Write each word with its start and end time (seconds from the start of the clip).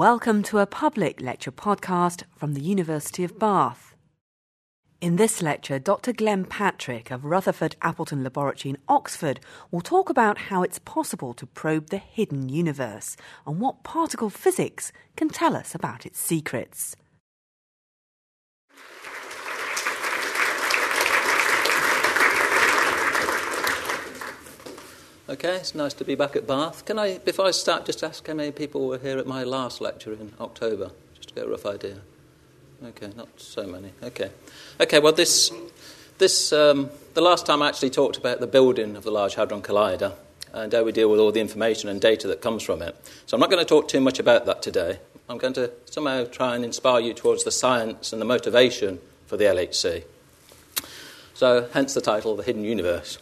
Welcome 0.00 0.42
to 0.44 0.60
a 0.60 0.66
public 0.66 1.20
lecture 1.20 1.52
podcast 1.52 2.22
from 2.34 2.54
the 2.54 2.62
University 2.62 3.22
of 3.22 3.38
Bath. 3.38 3.94
In 5.02 5.16
this 5.16 5.42
lecture, 5.42 5.78
Dr. 5.78 6.14
Glenn 6.14 6.46
Patrick 6.46 7.10
of 7.10 7.26
Rutherford 7.26 7.76
Appleton 7.82 8.24
Laboratory 8.24 8.70
in 8.70 8.78
Oxford 8.88 9.40
will 9.70 9.82
talk 9.82 10.08
about 10.08 10.38
how 10.48 10.62
it's 10.62 10.78
possible 10.78 11.34
to 11.34 11.44
probe 11.44 11.90
the 11.90 11.98
hidden 11.98 12.48
universe 12.48 13.18
and 13.46 13.60
what 13.60 13.84
particle 13.84 14.30
physics 14.30 14.90
can 15.16 15.28
tell 15.28 15.54
us 15.54 15.74
about 15.74 16.06
its 16.06 16.18
secrets. 16.18 16.96
Okay, 25.30 25.54
it's 25.54 25.76
nice 25.76 25.94
to 25.94 26.04
be 26.04 26.16
back 26.16 26.34
at 26.34 26.44
Bath. 26.44 26.84
Can 26.84 26.98
I, 26.98 27.18
before 27.18 27.46
I 27.46 27.52
start, 27.52 27.86
just 27.86 28.02
ask 28.02 28.26
how 28.26 28.34
many 28.34 28.50
people 28.50 28.88
were 28.88 28.98
here 28.98 29.16
at 29.16 29.28
my 29.28 29.44
last 29.44 29.80
lecture 29.80 30.12
in 30.12 30.32
October, 30.40 30.90
just 31.14 31.28
to 31.28 31.34
get 31.36 31.46
a 31.46 31.48
rough 31.48 31.66
idea? 31.66 31.98
Okay, 32.84 33.12
not 33.16 33.28
so 33.36 33.64
many. 33.64 33.92
Okay, 34.02 34.32
okay. 34.80 34.98
Well, 34.98 35.12
this, 35.12 35.52
this, 36.18 36.52
um, 36.52 36.90
the 37.14 37.20
last 37.20 37.46
time 37.46 37.62
I 37.62 37.68
actually 37.68 37.90
talked 37.90 38.16
about 38.16 38.40
the 38.40 38.48
building 38.48 38.96
of 38.96 39.04
the 39.04 39.12
Large 39.12 39.36
Hadron 39.36 39.62
Collider 39.62 40.14
and 40.52 40.72
how 40.72 40.82
we 40.82 40.90
deal 40.90 41.08
with 41.08 41.20
all 41.20 41.30
the 41.30 41.40
information 41.40 41.88
and 41.88 42.00
data 42.00 42.26
that 42.26 42.42
comes 42.42 42.64
from 42.64 42.82
it. 42.82 42.96
So 43.26 43.36
I'm 43.36 43.40
not 43.40 43.50
going 43.50 43.64
to 43.64 43.68
talk 43.68 43.86
too 43.86 44.00
much 44.00 44.18
about 44.18 44.46
that 44.46 44.62
today. 44.62 44.98
I'm 45.28 45.38
going 45.38 45.54
to 45.54 45.70
somehow 45.84 46.24
try 46.24 46.56
and 46.56 46.64
inspire 46.64 46.98
you 46.98 47.14
towards 47.14 47.44
the 47.44 47.52
science 47.52 48.12
and 48.12 48.20
the 48.20 48.26
motivation 48.26 48.98
for 49.28 49.36
the 49.36 49.44
LHC. 49.44 50.02
So, 51.34 51.68
hence 51.72 51.94
the 51.94 52.00
title, 52.00 52.34
The 52.34 52.42
Hidden 52.42 52.64
Universe. 52.64 53.18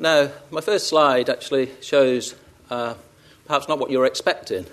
Now, 0.00 0.30
my 0.52 0.60
first 0.60 0.86
slide 0.86 1.28
actually 1.28 1.70
shows 1.80 2.36
uh, 2.70 2.94
perhaps 3.46 3.66
not 3.66 3.80
what 3.80 3.90
you're 3.90 4.06
expecting. 4.06 4.64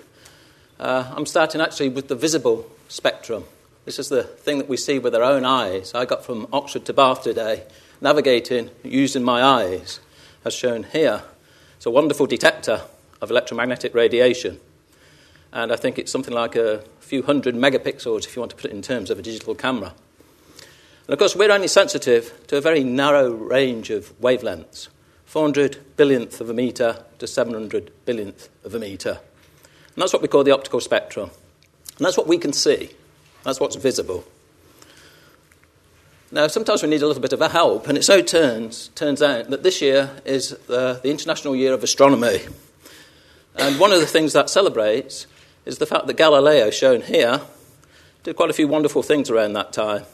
Uh, 0.78 1.12
I'm 1.16 1.26
starting 1.26 1.60
actually 1.60 1.88
with 1.88 2.06
the 2.06 2.14
visible 2.14 2.70
spectrum. 2.86 3.42
This 3.86 3.98
is 3.98 4.08
the 4.08 4.22
thing 4.22 4.58
that 4.58 4.68
we 4.68 4.76
see 4.76 5.00
with 5.00 5.16
our 5.16 5.24
own 5.24 5.44
eyes. 5.44 5.92
I 5.94 6.04
got 6.04 6.24
from 6.24 6.46
Oxford 6.52 6.84
to 6.84 6.92
Bath 6.92 7.24
today, 7.24 7.64
navigating 8.00 8.70
using 8.84 9.24
my 9.24 9.42
eyes, 9.42 9.98
as 10.44 10.54
shown 10.54 10.84
here. 10.84 11.24
It's 11.76 11.86
a 11.86 11.90
wonderful 11.90 12.26
detector 12.26 12.82
of 13.20 13.28
electromagnetic 13.28 13.96
radiation. 13.96 14.60
And 15.52 15.72
I 15.72 15.76
think 15.76 15.98
it's 15.98 16.12
something 16.12 16.34
like 16.34 16.54
a 16.54 16.84
few 17.00 17.24
hundred 17.24 17.56
megapixels 17.56 18.26
if 18.26 18.36
you 18.36 18.42
want 18.42 18.50
to 18.50 18.56
put 18.56 18.66
it 18.66 18.74
in 18.74 18.82
terms 18.82 19.10
of 19.10 19.18
a 19.18 19.22
digital 19.22 19.56
camera. 19.56 19.92
And 21.08 21.12
of 21.12 21.18
course, 21.18 21.34
we're 21.34 21.50
only 21.50 21.66
sensitive 21.66 22.46
to 22.46 22.58
a 22.58 22.60
very 22.60 22.84
narrow 22.84 23.32
range 23.32 23.90
of 23.90 24.16
wavelengths. 24.20 24.86
400 25.26 25.96
billionth 25.96 26.40
of 26.40 26.48
a 26.48 26.54
metre 26.54 27.04
to 27.18 27.26
700 27.26 27.92
billionth 28.06 28.48
of 28.64 28.74
a 28.74 28.78
metre. 28.78 29.18
And 29.94 30.02
that's 30.02 30.12
what 30.12 30.22
we 30.22 30.28
call 30.28 30.44
the 30.44 30.52
optical 30.52 30.80
spectrum. 30.80 31.30
And 31.98 32.06
that's 32.06 32.16
what 32.16 32.26
we 32.26 32.38
can 32.38 32.52
see. 32.52 32.90
That's 33.44 33.60
what's 33.60 33.76
visible. 33.76 34.24
Now, 36.32 36.48
sometimes 36.48 36.82
we 36.82 36.88
need 36.88 37.02
a 37.02 37.06
little 37.06 37.22
bit 37.22 37.32
of 37.32 37.40
a 37.40 37.48
help, 37.48 37.86
and 37.86 37.96
it 37.96 38.04
so 38.04 38.20
turns, 38.20 38.88
turns 38.88 39.22
out 39.22 39.48
that 39.50 39.62
this 39.62 39.80
year 39.80 40.10
is 40.24 40.50
the, 40.66 41.00
the 41.02 41.10
International 41.10 41.54
Year 41.54 41.72
of 41.72 41.84
Astronomy. 41.84 42.40
And 43.54 43.78
one 43.78 43.92
of 43.92 44.00
the 44.00 44.06
things 44.06 44.32
that 44.32 44.50
celebrates 44.50 45.26
is 45.64 45.78
the 45.78 45.86
fact 45.86 46.06
that 46.06 46.16
Galileo, 46.16 46.70
shown 46.70 47.02
here, 47.02 47.40
did 48.22 48.36
quite 48.36 48.50
a 48.50 48.52
few 48.52 48.68
wonderful 48.68 49.02
things 49.02 49.30
around 49.30 49.52
that 49.52 49.72
time. 49.72 50.04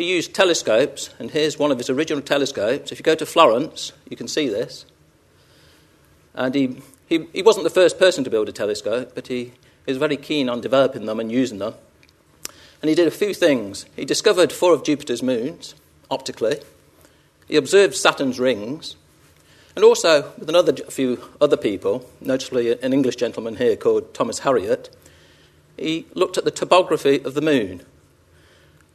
He 0.00 0.14
used 0.14 0.32
telescopes, 0.32 1.10
and 1.18 1.30
here's 1.30 1.58
one 1.58 1.70
of 1.70 1.76
his 1.76 1.90
original 1.90 2.22
telescopes. 2.22 2.90
If 2.90 2.98
you 2.98 3.02
go 3.02 3.14
to 3.14 3.26
Florence, 3.26 3.92
you 4.08 4.16
can 4.16 4.28
see 4.28 4.48
this. 4.48 4.86
And 6.34 6.54
he, 6.54 6.80
he, 7.06 7.26
he 7.34 7.42
wasn't 7.42 7.64
the 7.64 7.70
first 7.70 7.98
person 7.98 8.24
to 8.24 8.30
build 8.30 8.48
a 8.48 8.52
telescope, 8.52 9.12
but 9.14 9.26
he, 9.26 9.52
he 9.84 9.92
was 9.92 9.98
very 9.98 10.16
keen 10.16 10.48
on 10.48 10.62
developing 10.62 11.04
them 11.04 11.20
and 11.20 11.30
using 11.30 11.58
them. 11.58 11.74
And 12.80 12.88
he 12.88 12.94
did 12.94 13.08
a 13.08 13.10
few 13.10 13.34
things. 13.34 13.84
He 13.94 14.06
discovered 14.06 14.52
four 14.52 14.72
of 14.72 14.84
Jupiter's 14.84 15.22
moons 15.22 15.74
optically, 16.10 16.62
he 17.46 17.56
observed 17.56 17.94
Saturn's 17.94 18.40
rings, 18.40 18.96
and 19.76 19.84
also, 19.84 20.32
with 20.38 20.48
another 20.48 20.72
a 20.88 20.90
few 20.90 21.22
other 21.42 21.58
people, 21.58 22.08
notably 22.22 22.72
an 22.72 22.94
English 22.94 23.16
gentleman 23.16 23.56
here 23.56 23.76
called 23.76 24.14
Thomas 24.14 24.40
Harriot, 24.40 24.88
he 25.76 26.06
looked 26.14 26.38
at 26.38 26.46
the 26.46 26.50
topography 26.50 27.22
of 27.22 27.34
the 27.34 27.42
moon 27.42 27.82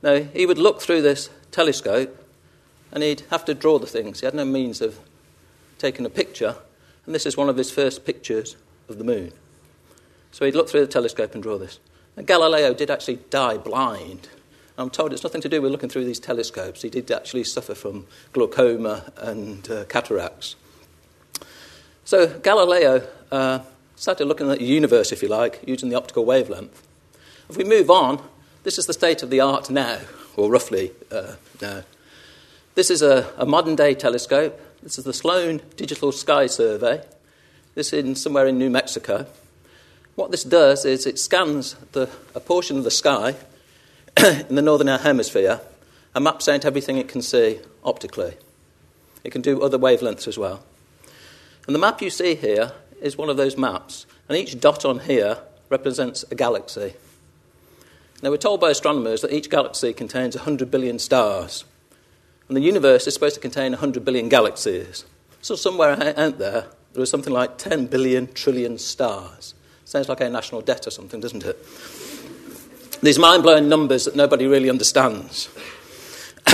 now, 0.01 0.21
he 0.21 0.45
would 0.45 0.57
look 0.57 0.81
through 0.81 1.01
this 1.01 1.29
telescope 1.51 2.23
and 2.91 3.03
he'd 3.03 3.23
have 3.31 3.45
to 3.45 3.53
draw 3.53 3.79
the 3.79 3.87
things. 3.87 4.19
He 4.19 4.25
had 4.25 4.33
no 4.33 4.45
means 4.45 4.81
of 4.81 4.99
taking 5.77 6.05
a 6.05 6.09
picture, 6.09 6.55
and 7.05 7.13
this 7.13 7.25
is 7.25 7.35
one 7.35 7.49
of 7.49 7.57
his 7.57 7.71
first 7.71 8.05
pictures 8.05 8.55
of 8.87 8.97
the 8.97 9.03
moon. 9.03 9.31
So 10.31 10.45
he'd 10.45 10.55
look 10.55 10.69
through 10.69 10.81
the 10.81 10.91
telescope 10.91 11.33
and 11.33 11.43
draw 11.43 11.57
this. 11.57 11.79
And 12.15 12.25
Galileo 12.25 12.73
did 12.73 12.89
actually 12.89 13.19
die 13.29 13.57
blind. 13.57 14.29
I'm 14.77 14.89
told 14.89 15.13
it's 15.13 15.23
nothing 15.23 15.41
to 15.41 15.49
do 15.49 15.61
with 15.61 15.71
looking 15.71 15.89
through 15.89 16.05
these 16.05 16.19
telescopes. 16.19 16.81
He 16.81 16.89
did 16.89 17.09
actually 17.11 17.45
suffer 17.45 17.75
from 17.75 18.07
glaucoma 18.33 19.11
and 19.17 19.69
uh, 19.69 19.85
cataracts. 19.85 20.55
So 22.03 22.27
Galileo 22.39 23.07
uh, 23.31 23.59
started 23.95 24.25
looking 24.25 24.49
at 24.51 24.59
the 24.59 24.65
universe, 24.65 25.11
if 25.11 25.21
you 25.21 25.29
like, 25.29 25.61
using 25.65 25.89
the 25.89 25.95
optical 25.95 26.25
wavelength. 26.25 26.85
If 27.49 27.57
we 27.57 27.63
move 27.63 27.89
on, 27.89 28.21
this 28.65 28.79
is 28.79 28.87
the 28.87 28.93
state 28.93 29.21
of 29.21 29.29
the 29.29 29.39
art 29.39 29.69
now, 29.69 29.99
or 30.35 30.49
roughly 30.49 30.91
uh, 31.11 31.35
now. 31.61 31.83
This 32.73 32.89
is 32.89 33.03
a, 33.03 33.31
a 33.37 33.45
modern 33.45 33.75
day 33.75 33.93
telescope. 33.93 34.59
This 34.81 34.97
is 34.97 35.05
the 35.05 35.13
Sloan 35.13 35.61
Digital 35.77 36.11
Sky 36.11 36.47
Survey. 36.47 37.03
This 37.75 37.93
is 37.93 38.03
in, 38.03 38.15
somewhere 38.15 38.47
in 38.47 38.57
New 38.57 38.71
Mexico. 38.71 39.27
What 40.15 40.31
this 40.31 40.43
does 40.43 40.83
is 40.83 41.05
it 41.05 41.19
scans 41.19 41.75
the, 41.91 42.09
a 42.33 42.39
portion 42.39 42.79
of 42.79 42.83
the 42.83 42.91
sky 42.91 43.35
in 44.17 44.55
the 44.55 44.63
northern 44.63 44.87
hemisphere 44.87 45.61
and 46.15 46.23
maps 46.23 46.47
out 46.49 46.65
everything 46.65 46.97
it 46.97 47.07
can 47.07 47.21
see 47.21 47.59
optically. 47.83 48.33
It 49.23 49.31
can 49.31 49.41
do 49.41 49.61
other 49.61 49.77
wavelengths 49.77 50.27
as 50.27 50.39
well. 50.39 50.63
And 51.67 51.75
the 51.75 51.79
map 51.79 52.01
you 52.01 52.09
see 52.09 52.33
here 52.33 52.71
is 52.99 53.15
one 53.15 53.29
of 53.29 53.37
those 53.37 53.57
maps, 53.57 54.07
and 54.27 54.35
each 54.35 54.59
dot 54.59 54.85
on 54.85 55.01
here 55.01 55.37
represents 55.69 56.25
a 56.31 56.35
galaxy. 56.35 56.95
Now, 58.25 58.31
we're 58.31 58.37
told 58.37 58.59
by 58.59 58.71
astronomers 58.71 59.21
that 59.21 59.31
each 59.31 59.51
galaxy 59.51 59.93
contains 59.93 60.35
100 60.35 60.71
billion 60.71 60.97
stars, 60.97 61.63
and 62.47 62.57
the 62.57 62.61
universe 62.61 63.05
is 63.05 63.13
supposed 63.13 63.35
to 63.35 63.39
contain 63.39 63.73
100 63.73 64.03
billion 64.03 64.29
galaxies. 64.29 65.05
So, 65.43 65.55
somewhere 65.55 65.91
out 65.91 66.39
there, 66.39 66.65
there 66.93 67.03
is 67.03 67.09
something 67.11 67.31
like 67.31 67.59
10 67.59 67.85
billion 67.85 68.33
trillion 68.33 68.79
stars. 68.79 69.53
Sounds 69.83 70.09
like 70.09 70.21
a 70.21 70.29
national 70.31 70.61
debt 70.61 70.87
or 70.87 70.89
something, 70.89 71.19
doesn't 71.19 71.45
it? 71.45 71.55
These 73.03 73.19
mind 73.19 73.43
blowing 73.43 73.69
numbers 73.69 74.05
that 74.05 74.15
nobody 74.15 74.47
really 74.47 74.71
understands. 74.71 75.47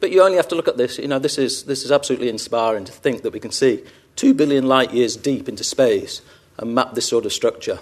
but 0.00 0.10
you 0.10 0.20
only 0.20 0.36
have 0.36 0.48
to 0.48 0.54
look 0.54 0.68
at 0.68 0.76
this. 0.76 0.98
You 0.98 1.08
know, 1.08 1.18
this 1.18 1.38
is, 1.38 1.62
this 1.62 1.82
is 1.82 1.92
absolutely 1.92 2.28
inspiring 2.28 2.84
to 2.84 2.92
think 2.92 3.22
that 3.22 3.32
we 3.32 3.40
can 3.40 3.52
see 3.52 3.82
2 4.16 4.34
billion 4.34 4.66
light 4.66 4.92
years 4.92 5.16
deep 5.16 5.48
into 5.48 5.64
space 5.64 6.20
and 6.58 6.74
map 6.74 6.92
this 6.92 7.08
sort 7.08 7.24
of 7.24 7.32
structure. 7.32 7.78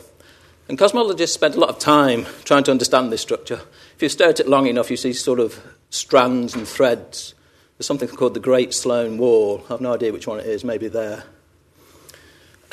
And 0.72 0.78
cosmologists 0.78 1.34
spent 1.34 1.54
a 1.54 1.60
lot 1.60 1.68
of 1.68 1.78
time 1.78 2.24
trying 2.44 2.64
to 2.64 2.70
understand 2.70 3.12
this 3.12 3.20
structure. 3.20 3.60
If 3.94 4.00
you 4.00 4.08
stare 4.08 4.30
at 4.30 4.40
it 4.40 4.48
long 4.48 4.66
enough, 4.66 4.90
you 4.90 4.96
see 4.96 5.12
sort 5.12 5.38
of 5.38 5.62
strands 5.90 6.54
and 6.54 6.66
threads. 6.66 7.34
There's 7.76 7.86
something 7.86 8.08
called 8.08 8.32
the 8.32 8.40
Great 8.40 8.72
Sloan 8.72 9.18
Wall. 9.18 9.62
I 9.66 9.74
have 9.74 9.82
no 9.82 9.92
idea 9.92 10.14
which 10.14 10.26
one 10.26 10.40
it 10.40 10.46
is, 10.46 10.64
maybe 10.64 10.88
there. 10.88 11.24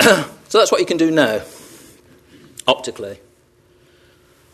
so 0.00 0.24
that's 0.50 0.72
what 0.72 0.80
you 0.80 0.86
can 0.86 0.96
do 0.96 1.10
now, 1.10 1.42
optically. 2.66 3.20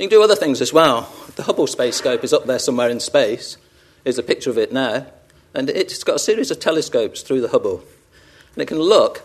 You 0.01 0.09
can 0.09 0.19
do 0.19 0.25
other 0.25 0.35
things 0.35 0.61
as 0.61 0.73
well. 0.73 1.09
The 1.37 1.45
Hubble 1.45 1.69
Space 1.69 1.95
Scope 1.95 2.25
is 2.25 2.33
up 2.33 2.47
there 2.47 2.59
somewhere 2.59 2.91
in 2.91 2.99
space. 2.99 3.59
Here's 4.03 4.19
a 4.19 4.25
picture 4.25 4.51
of 4.51 4.59
it 4.59 4.73
now. 4.73 5.07
And 5.55 5.71
it's 5.71 6.03
got 6.03 6.17
a 6.17 6.19
series 6.19 6.51
of 6.51 6.59
telescopes 6.59 7.23
through 7.23 7.43
the 7.43 7.51
Hubble. 7.51 7.85
And 8.55 8.63
it 8.63 8.67
can 8.67 8.81
look 8.81 9.23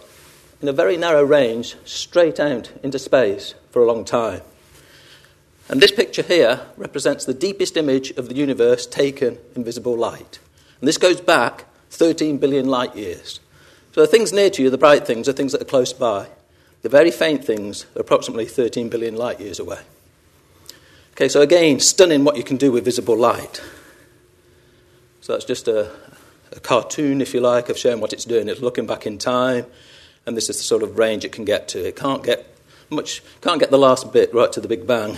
in 0.62 0.68
a 0.68 0.74
very 0.74 0.98
narrow 0.98 1.24
range 1.24 1.76
straight 1.86 2.40
out 2.40 2.72
into 2.84 3.00
space 3.00 3.56
for 3.72 3.82
a 3.82 3.86
long 3.86 4.06
time. 4.06 4.42
And 5.70 5.82
this 5.82 5.92
picture 5.92 6.22
here 6.22 6.62
represents 6.78 7.26
the 7.26 7.34
deepest 7.34 7.78
image 7.78 8.12
of 8.12 8.28
the 8.28 8.36
universe 8.36 8.86
taken 8.86 9.38
in 9.56 9.64
visible 9.64 9.96
light. 9.96 10.40
And 10.80 10.88
this 10.88 10.98
goes 10.98 11.22
back 11.22 11.66
13 11.92 12.38
billion 12.38 12.68
light 12.68 12.96
years. 12.96 13.40
So 13.94 14.02
the 14.02 14.08
things 14.08 14.34
near 14.34 14.50
to 14.50 14.62
you, 14.64 14.70
the 14.70 14.78
bright 14.78 15.06
things, 15.06 15.28
are 15.28 15.34
things 15.34 15.52
that 15.54 15.62
are 15.62 15.66
close 15.66 15.94
by. 15.94 16.28
The 16.82 16.90
very 16.90 17.12
faint 17.12 17.44
things 17.44 17.86
are 17.96 18.02
approximately 18.02 18.46
13 18.46 18.90
billion 18.90 19.16
light 19.16 19.40
years 19.40 19.60
away. 19.60 19.80
Okay, 21.14 21.28
so 21.28 21.42
again, 21.42 21.80
stunning 21.80 22.24
what 22.24 22.38
you 22.38 22.44
can 22.44 22.58
do 22.58 22.72
with 22.72 22.86
visible 22.86 23.18
light. 23.18 23.62
So 25.22 25.34
that's 25.34 25.46
just 25.46 25.68
a, 25.68 25.92
a 26.52 26.60
cartoon, 26.60 27.22
if 27.22 27.34
you 27.34 27.42
like, 27.42 27.70
of 27.70 27.78
showing 27.78 28.00
what 28.00 28.14
it's 28.14 28.26
doing. 28.26 28.48
It's 28.48 28.62
looking 28.62 28.88
back 28.88 29.06
in 29.06 29.18
time, 29.18 29.66
and 30.26 30.38
this 30.38 30.50
is 30.50 30.58
the 30.58 30.64
sort 30.64 30.84
of 30.84 30.98
range 30.98 31.26
it 31.26 31.32
can 31.32 31.46
get 31.46 31.68
to. 31.70 31.86
It 31.86 31.96
can't 31.96 32.24
get 32.24 32.48
much, 32.90 33.24
can't 33.42 33.60
get 33.60 33.72
the 33.72 33.78
last 33.78 34.12
bit 34.12 34.34
right 34.34 34.52
to 34.52 34.62
the 34.62 34.68
Big 34.68 34.86
Bang. 34.86 35.18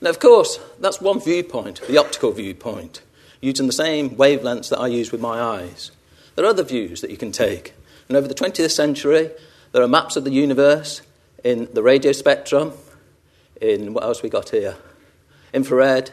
Now, 0.00 0.10
of 0.10 0.20
course, 0.20 0.58
that's 0.78 1.00
one 1.00 1.20
viewpoint, 1.20 1.80
the 1.86 1.98
optical 1.98 2.32
viewpoint, 2.32 3.02
using 3.40 3.66
the 3.66 3.72
same 3.72 4.10
wavelengths 4.10 4.68
that 4.68 4.78
I 4.78 4.88
use 4.88 5.10
with 5.10 5.20
my 5.20 5.40
eyes. 5.40 5.90
There 6.34 6.44
are 6.44 6.48
other 6.48 6.62
views 6.62 7.00
that 7.00 7.10
you 7.10 7.16
can 7.16 7.32
take. 7.32 7.72
And 8.08 8.16
over 8.16 8.28
the 8.28 8.34
20th 8.34 8.70
century, 8.70 9.30
there 9.72 9.82
are 9.82 9.88
maps 9.88 10.16
of 10.16 10.24
the 10.24 10.30
universe 10.30 11.02
in 11.42 11.68
the 11.72 11.82
radio 11.82 12.12
spectrum, 12.12 12.72
in 13.60 13.94
what 13.94 14.04
else 14.04 14.22
we 14.22 14.28
got 14.28 14.50
here? 14.50 14.76
Infrared, 15.52 16.10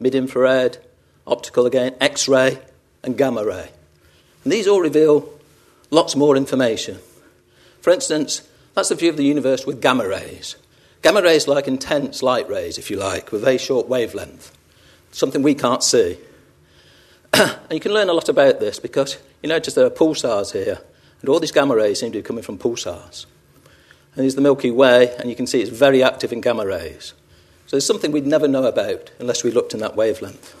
mid 0.00 0.14
infrared, 0.14 0.78
optical 1.26 1.66
again, 1.66 1.94
X 2.00 2.28
ray, 2.28 2.58
and 3.02 3.16
gamma 3.16 3.44
ray. 3.44 3.70
And 4.42 4.52
these 4.52 4.66
all 4.66 4.80
reveal 4.80 5.39
lots 5.90 6.16
more 6.16 6.36
information. 6.36 6.98
For 7.80 7.90
instance, 7.90 8.42
that's 8.74 8.88
the 8.88 8.94
view 8.94 9.10
of 9.10 9.16
the 9.16 9.24
universe 9.24 9.66
with 9.66 9.80
gamma 9.82 10.08
rays. 10.08 10.56
Gamma 11.02 11.22
rays 11.22 11.48
like 11.48 11.66
intense 11.66 12.22
light 12.22 12.48
rays, 12.48 12.78
if 12.78 12.90
you 12.90 12.96
like, 12.96 13.32
with 13.32 13.42
very 13.42 13.58
short 13.58 13.88
wavelength, 13.88 14.56
something 15.12 15.42
we 15.42 15.54
can't 15.54 15.82
see. 15.82 16.18
and 17.32 17.58
you 17.70 17.80
can 17.80 17.92
learn 17.92 18.08
a 18.08 18.12
lot 18.12 18.28
about 18.28 18.60
this 18.60 18.78
because 18.78 19.18
you 19.42 19.48
notice 19.48 19.74
there 19.74 19.86
are 19.86 19.90
pulsars 19.90 20.52
here, 20.52 20.80
and 21.20 21.28
all 21.28 21.40
these 21.40 21.52
gamma 21.52 21.74
rays 21.74 22.00
seem 22.00 22.12
to 22.12 22.18
be 22.18 22.22
coming 22.22 22.42
from 22.42 22.58
pulsars. 22.58 23.26
And 24.14 24.24
there's 24.24 24.34
the 24.34 24.40
Milky 24.40 24.70
Way, 24.70 25.14
and 25.16 25.30
you 25.30 25.36
can 25.36 25.46
see 25.46 25.60
it's 25.60 25.70
very 25.70 26.02
active 26.02 26.32
in 26.32 26.40
gamma 26.40 26.66
rays. 26.66 27.14
So 27.66 27.76
there's 27.76 27.86
something 27.86 28.12
we'd 28.12 28.26
never 28.26 28.48
know 28.48 28.64
about 28.64 29.10
unless 29.20 29.44
we 29.44 29.52
looked 29.52 29.72
in 29.72 29.80
that 29.80 29.96
wavelength. 29.96 30.56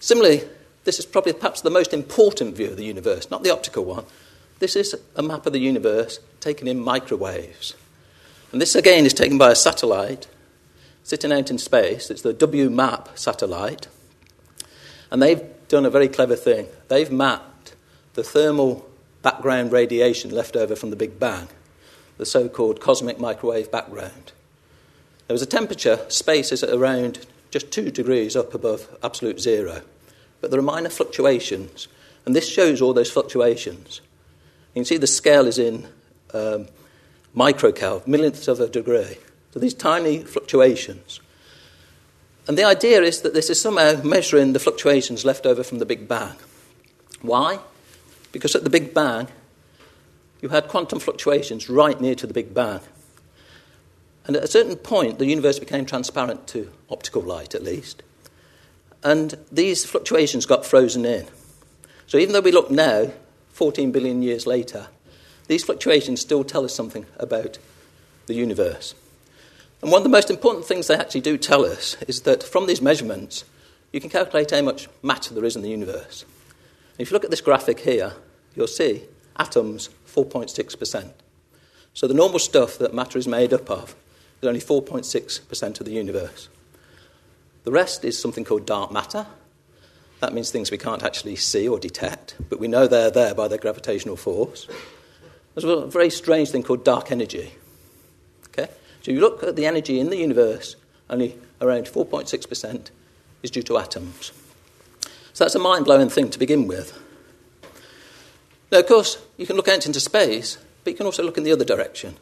Similarly, 0.00 0.42
this 0.86 1.00
is 1.00 1.04
probably 1.04 1.32
perhaps 1.32 1.60
the 1.60 1.68
most 1.68 1.92
important 1.92 2.56
view 2.56 2.68
of 2.68 2.76
the 2.76 2.84
universe, 2.84 3.28
not 3.28 3.42
the 3.42 3.52
optical 3.52 3.84
one. 3.84 4.04
This 4.60 4.76
is 4.76 4.94
a 5.16 5.22
map 5.22 5.44
of 5.44 5.52
the 5.52 5.58
universe 5.58 6.20
taken 6.40 6.68
in 6.68 6.80
microwaves. 6.80 7.74
And 8.52 8.60
this 8.62 8.76
again 8.76 9.04
is 9.04 9.12
taken 9.12 9.36
by 9.36 9.50
a 9.50 9.56
satellite 9.56 10.28
sitting 11.02 11.32
out 11.32 11.50
in 11.50 11.58
space. 11.58 12.08
It's 12.08 12.22
the 12.22 12.32
WMAP 12.32 13.18
satellite. 13.18 13.88
And 15.10 15.20
they've 15.20 15.42
done 15.66 15.84
a 15.84 15.90
very 15.90 16.08
clever 16.08 16.36
thing. 16.36 16.68
They've 16.86 17.10
mapped 17.10 17.74
the 18.14 18.22
thermal 18.22 18.88
background 19.22 19.72
radiation 19.72 20.30
left 20.30 20.54
over 20.54 20.76
from 20.76 20.90
the 20.90 20.96
Big 20.96 21.18
Bang, 21.18 21.48
the 22.16 22.24
so 22.24 22.48
called 22.48 22.80
cosmic 22.80 23.18
microwave 23.18 23.72
background. 23.72 24.32
There 25.26 25.34
was 25.34 25.42
a 25.42 25.46
temperature, 25.46 26.06
space 26.08 26.52
is 26.52 26.62
at 26.62 26.70
around 26.70 27.26
just 27.50 27.72
two 27.72 27.90
degrees 27.90 28.36
up 28.36 28.54
above 28.54 28.96
absolute 29.02 29.40
zero 29.40 29.82
but 30.40 30.50
there 30.50 30.60
are 30.60 30.62
minor 30.62 30.88
fluctuations. 30.88 31.88
And 32.24 32.34
this 32.34 32.48
shows 32.48 32.82
all 32.82 32.92
those 32.92 33.10
fluctuations. 33.10 34.00
You 34.74 34.80
can 34.80 34.84
see 34.84 34.96
the 34.96 35.06
scale 35.06 35.46
is 35.46 35.58
in 35.58 35.86
um, 36.34 36.66
microkelvin, 37.36 38.06
millionths 38.06 38.48
of 38.48 38.60
a 38.60 38.68
degree. 38.68 39.16
So 39.52 39.60
these 39.60 39.74
tiny 39.74 40.22
fluctuations. 40.22 41.20
And 42.48 42.56
the 42.56 42.64
idea 42.64 43.02
is 43.02 43.22
that 43.22 43.34
this 43.34 43.50
is 43.50 43.60
somehow 43.60 44.02
measuring 44.02 44.52
the 44.52 44.58
fluctuations 44.58 45.24
left 45.24 45.46
over 45.46 45.64
from 45.64 45.78
the 45.78 45.86
Big 45.86 46.06
Bang. 46.06 46.36
Why? 47.22 47.58
Because 48.32 48.54
at 48.54 48.64
the 48.64 48.70
Big 48.70 48.94
Bang, 48.94 49.28
you 50.40 50.50
had 50.50 50.68
quantum 50.68 51.00
fluctuations 51.00 51.68
right 51.68 52.00
near 52.00 52.14
to 52.14 52.26
the 52.26 52.34
Big 52.34 52.52
Bang. 52.52 52.80
And 54.26 54.36
at 54.36 54.44
a 54.44 54.48
certain 54.48 54.76
point, 54.76 55.18
the 55.18 55.26
universe 55.26 55.58
became 55.58 55.86
transparent 55.86 56.46
to 56.48 56.70
optical 56.90 57.22
light, 57.22 57.54
at 57.54 57.62
least. 57.62 58.02
And 59.06 59.38
these 59.52 59.84
fluctuations 59.84 60.46
got 60.46 60.66
frozen 60.66 61.04
in. 61.04 61.28
So 62.08 62.18
even 62.18 62.32
though 62.32 62.40
we 62.40 62.50
look 62.50 62.72
now, 62.72 63.12
14 63.52 63.92
billion 63.92 64.20
years 64.20 64.48
later, 64.48 64.88
these 65.46 65.62
fluctuations 65.62 66.20
still 66.20 66.42
tell 66.42 66.64
us 66.64 66.74
something 66.74 67.06
about 67.16 67.56
the 68.26 68.34
universe. 68.34 68.96
And 69.80 69.92
one 69.92 70.00
of 70.00 70.02
the 70.02 70.08
most 70.08 70.28
important 70.28 70.64
things 70.64 70.88
they 70.88 70.96
actually 70.96 71.20
do 71.20 71.38
tell 71.38 71.64
us 71.64 71.96
is 72.08 72.22
that 72.22 72.42
from 72.42 72.66
these 72.66 72.82
measurements, 72.82 73.44
you 73.92 74.00
can 74.00 74.10
calculate 74.10 74.50
how 74.50 74.62
much 74.62 74.88
matter 75.04 75.32
there 75.32 75.44
is 75.44 75.54
in 75.54 75.62
the 75.62 75.70
universe. 75.70 76.24
And 76.24 77.00
if 77.00 77.08
you 77.08 77.14
look 77.14 77.24
at 77.24 77.30
this 77.30 77.40
graphic 77.40 77.78
here, 77.78 78.12
you'll 78.56 78.66
see 78.66 79.04
atoms 79.36 79.88
4.6%. 80.08 81.12
So 81.94 82.08
the 82.08 82.12
normal 82.12 82.40
stuff 82.40 82.76
that 82.78 82.92
matter 82.92 83.18
is 83.18 83.28
made 83.28 83.52
up 83.52 83.70
of 83.70 83.94
is 84.42 84.48
only 84.48 84.60
4.6% 84.60 85.78
of 85.78 85.86
the 85.86 85.92
universe. 85.92 86.48
The 87.66 87.72
rest 87.72 88.04
is 88.04 88.16
something 88.16 88.44
called 88.44 88.64
dark 88.64 88.92
matter. 88.92 89.26
That 90.20 90.32
means 90.32 90.52
things 90.52 90.70
we 90.70 90.78
can't 90.78 91.02
actually 91.02 91.34
see 91.34 91.66
or 91.66 91.80
detect, 91.80 92.36
but 92.48 92.60
we 92.60 92.68
know 92.68 92.86
they're 92.86 93.10
there 93.10 93.34
by 93.34 93.48
their 93.48 93.58
gravitational 93.58 94.14
force. 94.14 94.68
There's 95.52 95.64
a 95.64 95.84
very 95.84 96.10
strange 96.10 96.50
thing 96.50 96.62
called 96.62 96.84
dark 96.84 97.10
energy. 97.10 97.54
Okay? 98.50 98.70
So 99.02 99.10
you 99.10 99.18
look 99.18 99.42
at 99.42 99.56
the 99.56 99.66
energy 99.66 99.98
in 99.98 100.10
the 100.10 100.16
universe, 100.16 100.76
only 101.10 101.36
around 101.60 101.86
4.6% 101.86 102.90
is 103.42 103.50
due 103.50 103.64
to 103.64 103.78
atoms. 103.78 104.30
So 105.32 105.42
that's 105.42 105.56
a 105.56 105.58
mind 105.58 105.86
blowing 105.86 106.08
thing 106.08 106.30
to 106.30 106.38
begin 106.38 106.68
with. 106.68 106.96
Now, 108.70 108.78
of 108.78 108.86
course, 108.86 109.18
you 109.38 109.44
can 109.44 109.56
look 109.56 109.66
out 109.66 109.86
into 109.86 109.98
space, 109.98 110.56
but 110.84 110.92
you 110.92 110.96
can 110.96 111.06
also 111.06 111.24
look 111.24 111.36
in 111.36 111.42
the 111.42 111.52
other 111.52 111.64
direction. 111.64 112.16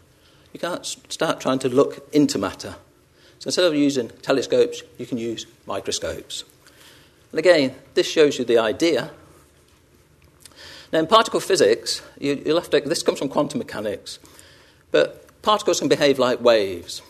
You 0.54 0.60
can't 0.60 0.86
start 0.86 1.38
trying 1.38 1.58
to 1.58 1.68
look 1.68 2.08
into 2.14 2.38
matter. 2.38 2.76
So 3.44 3.48
instead 3.48 3.66
of 3.66 3.74
using 3.74 4.08
telescopes, 4.22 4.82
you 4.96 5.04
can 5.04 5.18
use 5.18 5.44
microscopes. 5.66 6.44
And 7.30 7.38
again, 7.38 7.74
this 7.92 8.06
shows 8.06 8.38
you 8.38 8.46
the 8.46 8.56
idea. 8.56 9.10
Now, 10.90 11.00
in 11.00 11.06
particle 11.06 11.40
physics, 11.40 12.00
you, 12.18 12.42
will 12.46 12.58
have 12.58 12.70
to, 12.70 12.80
this 12.80 13.02
comes 13.02 13.18
from 13.18 13.28
quantum 13.28 13.58
mechanics, 13.58 14.18
but 14.92 15.42
particles 15.42 15.80
can 15.80 15.88
behave 15.90 16.18
like 16.18 16.40
waves. 16.40 17.02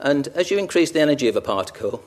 And 0.00 0.26
as 0.34 0.50
you 0.50 0.58
increase 0.58 0.90
the 0.90 1.00
energy 1.00 1.28
of 1.28 1.36
a 1.36 1.40
particle, 1.40 2.02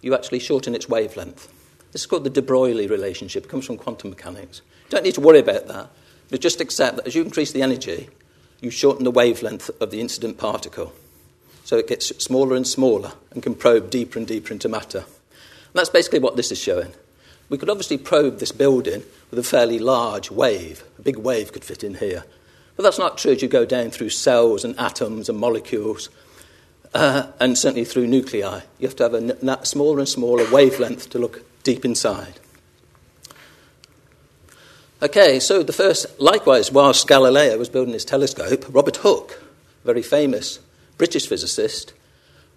you 0.00 0.14
actually 0.14 0.38
shorten 0.38 0.74
its 0.74 0.88
wavelength. 0.88 1.52
This 1.92 2.00
is 2.00 2.06
called 2.06 2.24
the 2.24 2.30
de 2.30 2.40
Broglie 2.40 2.86
relationship. 2.86 3.44
It 3.44 3.50
comes 3.50 3.66
from 3.66 3.76
quantum 3.76 4.08
mechanics. 4.08 4.62
You 4.86 4.90
don't 4.92 5.04
need 5.04 5.16
to 5.16 5.20
worry 5.20 5.40
about 5.40 5.68
that, 5.68 5.90
but 6.30 6.40
just 6.40 6.62
accept 6.62 6.96
that 6.96 7.06
as 7.06 7.14
you 7.14 7.22
increase 7.24 7.52
the 7.52 7.60
energy, 7.60 8.08
you 8.62 8.70
shorten 8.70 9.04
the 9.04 9.10
wavelength 9.10 9.68
of 9.82 9.90
the 9.90 10.00
incident 10.00 10.38
particle 10.38 10.94
so 11.64 11.78
it 11.78 11.88
gets 11.88 12.08
smaller 12.22 12.54
and 12.54 12.66
smaller 12.66 13.12
and 13.32 13.42
can 13.42 13.54
probe 13.54 13.90
deeper 13.90 14.18
and 14.18 14.28
deeper 14.28 14.52
into 14.52 14.68
matter. 14.68 14.98
And 14.98 15.74
that's 15.74 15.90
basically 15.90 16.20
what 16.20 16.36
this 16.36 16.52
is 16.52 16.60
showing. 16.60 16.92
We 17.48 17.58
could 17.58 17.70
obviously 17.70 17.98
probe 17.98 18.38
this 18.38 18.52
building 18.52 19.02
with 19.30 19.38
a 19.38 19.42
fairly 19.42 19.78
large 19.78 20.30
wave. 20.30 20.84
A 20.98 21.02
big 21.02 21.16
wave 21.16 21.52
could 21.52 21.64
fit 21.64 21.82
in 21.82 21.94
here. 21.96 22.24
But 22.76 22.82
that's 22.82 22.98
not 22.98 23.18
true 23.18 23.32
as 23.32 23.42
you 23.42 23.48
go 23.48 23.64
down 23.64 23.90
through 23.90 24.10
cells 24.10 24.64
and 24.64 24.78
atoms 24.78 25.28
and 25.28 25.38
molecules, 25.38 26.10
uh, 26.92 27.28
and 27.40 27.56
certainly 27.56 27.84
through 27.84 28.08
nuclei. 28.08 28.60
You 28.78 28.88
have 28.88 28.96
to 28.96 29.02
have 29.04 29.14
a 29.14 29.18
n- 29.18 29.64
smaller 29.64 30.00
and 30.00 30.08
smaller 30.08 30.50
wavelength 30.50 31.10
to 31.10 31.18
look 31.18 31.42
deep 31.62 31.84
inside. 31.84 32.40
Okay, 35.02 35.38
so 35.38 35.62
the 35.62 35.72
first, 35.72 36.20
likewise, 36.20 36.72
whilst 36.72 37.06
Galileo 37.06 37.58
was 37.58 37.68
building 37.68 37.94
his 37.94 38.04
telescope, 38.04 38.64
Robert 38.68 38.96
Hooke, 38.96 39.40
very 39.84 40.02
famous 40.02 40.60
British 40.98 41.26
physicist, 41.28 41.92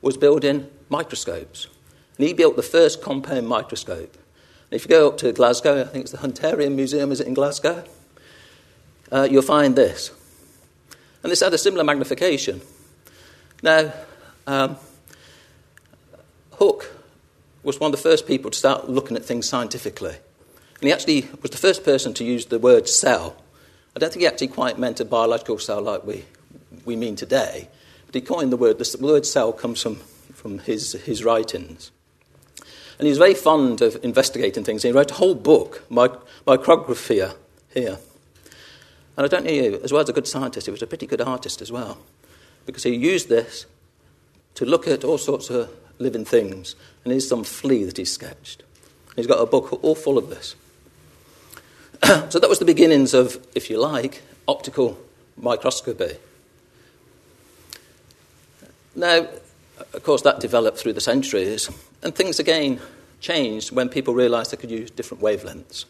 was 0.01 0.17
building 0.17 0.67
microscopes. 0.89 1.67
And 2.17 2.27
he 2.27 2.34
built 2.34 2.56
the 2.56 2.63
first 2.63 3.01
compound 3.01 3.48
microscope. 3.48 4.13
And 4.70 4.75
if 4.79 4.84
you 4.84 4.89
go 4.89 5.08
up 5.10 5.17
to 5.20 5.32
Glasgow, 5.32 5.82
I 5.82 5.86
think 5.86 6.03
it's 6.03 6.12
the 6.12 6.17
Hunterian 6.17 6.75
Museum, 6.75 7.12
is 7.12 7.20
it 7.20 7.27
in 7.27 7.34
Glasgow? 7.34 7.84
Uh, 9.12 9.27
you'll 9.29 9.41
find 9.41 9.75
this. 9.75 10.12
And 11.24 11.32
this 11.32 11.41
had 11.41 11.53
a 11.53 11.58
similar 11.58 11.84
magnification. 11.84 12.62
Now, 13.63 13.94
um, 14.46 14.77
Hooke 16.53 16.91
was 17.63 17.79
one 17.79 17.94
of 17.94 17.98
the 17.98 18.01
first 18.01 18.27
people 18.27 18.51
to 18.51 18.58
start 18.58 18.89
looking 18.89 19.17
at 19.17 19.25
things 19.25 19.48
scientifically. 19.48 20.15
And 20.79 20.84
he 20.84 20.91
actually 20.91 21.27
was 21.41 21.51
the 21.51 21.58
first 21.58 21.84
person 21.84 22.13
to 22.15 22.24
use 22.24 22.46
the 22.46 22.60
word 22.60 22.88
cell. 22.88 23.36
I 23.96 24.00
don't 24.00 24.12
think 24.12 24.22
he 24.22 24.27
actually 24.27 24.50
quite 24.50 24.77
meant 24.77 25.00
a 25.00 25.06
biological 25.06 25.58
cell 25.60 25.82
like 25.82 26.06
we, 26.06 26.25
we 26.86 26.96
mean 26.96 27.15
today, 27.15 27.67
but 28.08 28.16
he 28.16 28.22
coined 28.22 28.52
the 28.52 28.58
word, 28.58 28.80
the 28.80 28.98
word 29.00 29.26
cell 29.26 29.54
comes 29.54 29.82
from, 29.82 29.98
from 30.34 30.60
his, 30.60 30.94
his 30.94 31.24
writings. 31.24 31.92
And 32.98 33.06
he 33.06 33.10
was 33.10 33.20
very 33.20 33.36
fond 33.36 33.82
of 33.82 34.04
investigating 34.04 34.64
things. 34.64 34.82
He 34.82 34.92
wrote 34.92 35.12
a 35.12 35.16
whole 35.16 35.36
book, 35.36 35.84
Micrographia, 35.92 37.36
here. 37.72 38.00
And 39.16 39.26
I 39.26 39.28
don't 39.28 39.46
know 39.46 39.52
you, 39.52 39.80
as 39.84 39.92
well 39.92 40.02
as 40.02 40.10
a 40.10 40.14
good 40.14 40.28
scientist, 40.28 40.66
he 40.66 40.72
was 40.72 40.82
a 40.82 40.88
pretty 40.88 41.06
good 41.06 41.22
artist 41.22 41.62
as 41.62 41.72
well. 41.72 42.00
Because 42.66 42.84
he 42.84 42.96
used 42.96 43.30
this 43.30 43.66
to 44.56 44.66
look 44.66 44.88
at 44.88 45.04
all 45.04 45.18
sorts 45.18 45.50
of 45.50 45.70
living 46.00 46.26
things. 46.26 46.76
And 47.04 47.12
here's 47.12 47.28
some 47.28 47.44
flea 47.44 47.84
that 47.84 47.98
he 47.98 48.06
sketched. 48.06 48.64
He's 49.16 49.28
got 49.28 49.40
a 49.40 49.46
book 49.46 49.84
all 49.84 49.96
full 49.96 50.18
of 50.18 50.30
this. 50.30 50.56
so 52.30 52.40
that 52.40 52.50
was 52.50 52.60
the 52.60 52.66
beginnings 52.66 53.14
of, 53.14 53.46
if 53.54 53.70
you 53.70 53.80
like, 53.80 54.22
optical 54.48 54.98
microscopy. 55.36 56.18
Now, 58.98 59.27
of 59.94 60.01
course, 60.01 60.24
that 60.24 60.39
developed 60.39 60.80
through 60.80 60.94
the 60.94 61.01
centuries, 61.01 61.70
and 62.01 62.16
things 62.16 62.39
again 62.39 62.82
changed 63.20 63.72
when 63.72 63.89
people 63.89 64.16
realised 64.16 64.51
they 64.51 64.58
could 64.58 64.72
use 64.72 64.89
different 64.89 65.22
wavelengths. 65.22 65.86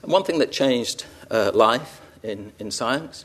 And 0.00 0.12
one 0.12 0.22
thing 0.22 0.38
that 0.38 0.52
changed 0.52 1.06
uh, 1.28 1.50
life 1.52 2.00
in, 2.22 2.52
in 2.60 2.70
science 2.70 3.24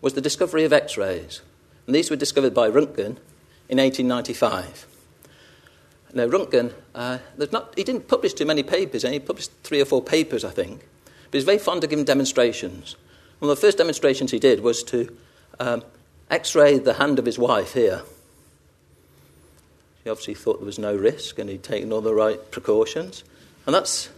was 0.00 0.14
the 0.14 0.20
discovery 0.20 0.62
of 0.62 0.72
X 0.72 0.96
rays. 0.96 1.42
And 1.86 1.94
these 1.94 2.08
were 2.08 2.14
discovered 2.14 2.54
by 2.54 2.70
Röntgen 2.70 3.18
in 3.68 3.78
1895. 3.78 4.86
Now, 6.14 6.28
Röntgen, 6.28 6.72
uh, 6.94 7.18
not, 7.50 7.74
he 7.76 7.82
didn't 7.82 8.06
publish 8.06 8.34
too 8.34 8.46
many 8.46 8.62
papers, 8.62 9.02
he 9.02 9.18
published 9.18 9.50
three 9.64 9.80
or 9.80 9.84
four 9.84 10.04
papers, 10.04 10.44
I 10.44 10.50
think, 10.50 10.86
but 11.04 11.38
he's 11.38 11.44
very 11.44 11.58
fond 11.58 11.82
of 11.82 11.90
giving 11.90 12.04
demonstrations. 12.04 12.94
One 13.40 13.50
of 13.50 13.56
the 13.56 13.60
first 13.60 13.78
demonstrations 13.78 14.30
he 14.30 14.38
did 14.38 14.60
was 14.60 14.84
to 14.84 15.16
um, 15.58 15.82
x 16.30 16.54
ray 16.54 16.78
the 16.78 16.94
hand 16.94 17.18
of 17.18 17.26
his 17.26 17.36
wife 17.36 17.74
here. 17.74 18.02
He 20.10 20.12
obviously 20.12 20.34
thought 20.34 20.58
there 20.58 20.66
was 20.66 20.80
no 20.80 20.92
risk 20.92 21.38
and 21.38 21.48
he'd 21.48 21.62
taken 21.62 21.92
all 21.92 22.00
the 22.00 22.12
right 22.12 22.50
precautions. 22.50 23.22
And 23.64 23.72
that's 23.72 24.08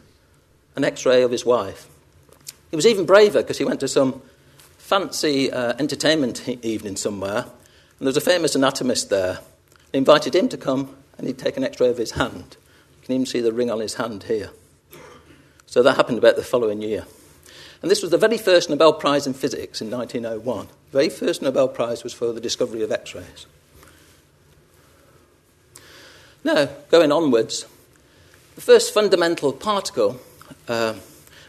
an 0.74 0.84
x 0.84 1.04
ray 1.04 1.20
of 1.20 1.30
his 1.30 1.44
wife. 1.44 1.86
He 2.70 2.76
was 2.76 2.86
even 2.86 3.04
braver 3.04 3.42
because 3.42 3.58
he 3.58 3.66
went 3.66 3.80
to 3.80 3.88
some 3.88 4.22
fancy 4.78 5.52
uh, 5.52 5.74
entertainment 5.78 6.48
evening 6.64 6.96
somewhere, 6.96 7.42
and 7.42 8.00
there 8.00 8.06
was 8.06 8.16
a 8.16 8.22
famous 8.22 8.54
anatomist 8.54 9.10
there. 9.10 9.40
He 9.92 9.98
invited 9.98 10.34
him 10.34 10.48
to 10.48 10.56
come 10.56 10.96
and 11.18 11.26
he'd 11.26 11.36
take 11.36 11.58
an 11.58 11.64
x 11.64 11.78
ray 11.78 11.90
of 11.90 11.98
his 11.98 12.12
hand. 12.12 12.56
You 13.02 13.06
can 13.06 13.14
even 13.16 13.26
see 13.26 13.42
the 13.42 13.52
ring 13.52 13.70
on 13.70 13.80
his 13.80 13.92
hand 13.92 14.22
here. 14.22 14.48
So 15.66 15.82
that 15.82 15.96
happened 15.96 16.16
about 16.16 16.36
the 16.36 16.42
following 16.42 16.80
year. 16.80 17.04
And 17.82 17.90
this 17.90 18.00
was 18.00 18.10
the 18.10 18.16
very 18.16 18.38
first 18.38 18.70
Nobel 18.70 18.94
Prize 18.94 19.26
in 19.26 19.34
Physics 19.34 19.82
in 19.82 19.90
1901. 19.90 20.68
The 20.68 20.72
very 20.90 21.10
first 21.10 21.42
Nobel 21.42 21.68
Prize 21.68 22.02
was 22.02 22.14
for 22.14 22.32
the 22.32 22.40
discovery 22.40 22.82
of 22.82 22.90
X 22.90 23.14
rays. 23.14 23.44
Now, 26.44 26.68
going 26.90 27.12
onwards, 27.12 27.66
the 28.56 28.60
first 28.60 28.92
fundamental 28.92 29.52
particle 29.52 30.20
uh, 30.66 30.94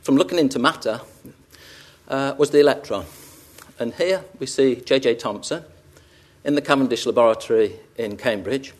from 0.03 0.17
looking 0.17 0.37
into 0.37 0.59
matter 0.59 1.01
uh, 2.07 2.35
was 2.37 2.51
the 2.51 2.59
electron. 2.59 3.05
And 3.79 3.95
here 3.95 4.23
we 4.37 4.45
see 4.45 4.75
J.J. 4.75 5.15
Thomson 5.15 5.63
in 6.43 6.53
the 6.53 6.61
Cavendish 6.61 7.07
Laboratory 7.07 7.73
in 7.97 8.17
Cambridge. 8.17 8.73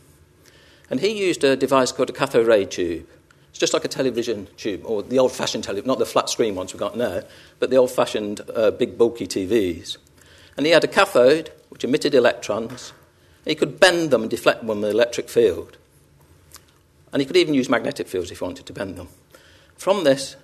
And 0.88 1.00
he 1.00 1.10
used 1.10 1.44
a 1.44 1.56
device 1.56 1.92
called 1.92 2.12
a 2.12 2.14
cathode 2.14 2.46
ray 2.46 2.66
tube. 2.66 3.08
It's 3.50 3.58
just 3.58 3.74
like 3.74 3.86
a 3.86 3.88
television 3.88 4.48
tube, 4.56 4.82
or 4.86 5.02
the 5.02 5.18
old 5.18 5.32
fashioned 5.32 5.64
television, 5.64 5.88
not 5.88 5.98
the 5.98 6.06
flat 6.06 6.30
screen 6.30 6.54
ones 6.54 6.74
we've 6.74 6.80
got 6.80 6.96
now, 6.96 7.22
but 7.60 7.72
the 7.72 7.78
old 7.78 7.90
fashioned 7.90 8.42
uh, 8.56 8.70
big 8.70 9.00
bulky 9.00 9.26
TVs. 9.26 9.98
And 10.58 10.68
he 10.68 10.72
had 10.74 10.84
a 10.84 10.88
cathode 10.88 11.52
which 11.70 11.84
emitted 11.84 12.14
electrons. 12.14 12.94
He 13.46 13.56
could 13.56 13.80
bend 13.80 14.12
them 14.12 14.22
and 14.22 14.30
deflect 14.30 14.60
them 14.60 14.68
with 14.68 14.78
an 14.78 14.92
electric 14.92 15.28
field. 15.28 15.78
And 17.14 17.22
he 17.22 17.26
could 17.26 17.38
even 17.38 17.54
use 17.54 17.70
magnetic 17.70 18.08
fields 18.08 18.32
if 18.32 18.40
he 18.40 18.44
wanted 18.44 18.66
to 18.66 18.74
bend 18.74 18.98
them. 18.98 19.08
From 19.78 20.04
this, 20.04 20.36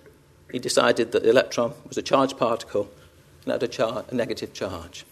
he 0.52 0.60
decided 0.60 1.12
that 1.12 1.24
the 1.24 1.30
electron 1.30 1.74
was 1.88 1.98
a 1.98 2.02
charged 2.02 2.38
particle 2.38 2.90
and 3.44 3.52
had 3.52 3.64
a, 3.64 3.68
char- 3.68 4.06
a 4.08 4.16
negative 4.16 4.54
charge. 4.54 5.04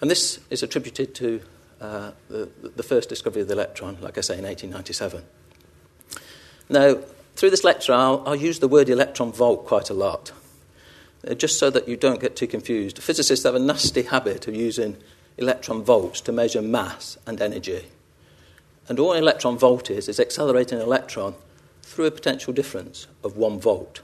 And 0.00 0.10
this 0.10 0.40
is 0.50 0.62
attributed 0.62 1.14
to 1.16 1.42
uh, 1.80 2.12
the, 2.28 2.48
the 2.74 2.82
first 2.82 3.08
discovery 3.08 3.42
of 3.42 3.48
the 3.48 3.54
electron, 3.54 3.98
like 4.00 4.16
I 4.16 4.22
say, 4.22 4.38
in 4.38 4.44
1897. 4.44 5.22
Now, 6.68 6.98
through 7.34 7.50
this 7.50 7.64
lecture, 7.64 7.92
I'll, 7.92 8.22
I'll 8.26 8.36
use 8.36 8.58
the 8.60 8.68
word 8.68 8.88
electron 8.88 9.32
volt 9.32 9.66
quite 9.66 9.90
a 9.90 9.94
lot, 9.94 10.32
uh, 11.28 11.34
just 11.34 11.58
so 11.58 11.70
that 11.70 11.88
you 11.88 11.96
don't 11.96 12.20
get 12.20 12.34
too 12.34 12.46
confused. 12.46 12.98
Physicists 12.98 13.44
have 13.44 13.54
a 13.54 13.58
nasty 13.58 14.02
habit 14.02 14.48
of 14.48 14.54
using 14.54 14.96
electron 15.36 15.82
volts 15.82 16.20
to 16.22 16.32
measure 16.32 16.62
mass 16.62 17.18
and 17.26 17.40
energy. 17.40 17.84
And 18.88 18.98
all 18.98 19.12
an 19.12 19.18
electron 19.18 19.56
volt 19.56 19.90
is, 19.90 20.08
is 20.08 20.20
accelerating 20.20 20.78
an 20.78 20.84
electron 20.84 21.34
through 21.82 22.06
a 22.06 22.10
potential 22.10 22.52
difference 22.52 23.06
of 23.22 23.36
one 23.36 23.60
volt. 23.60 24.00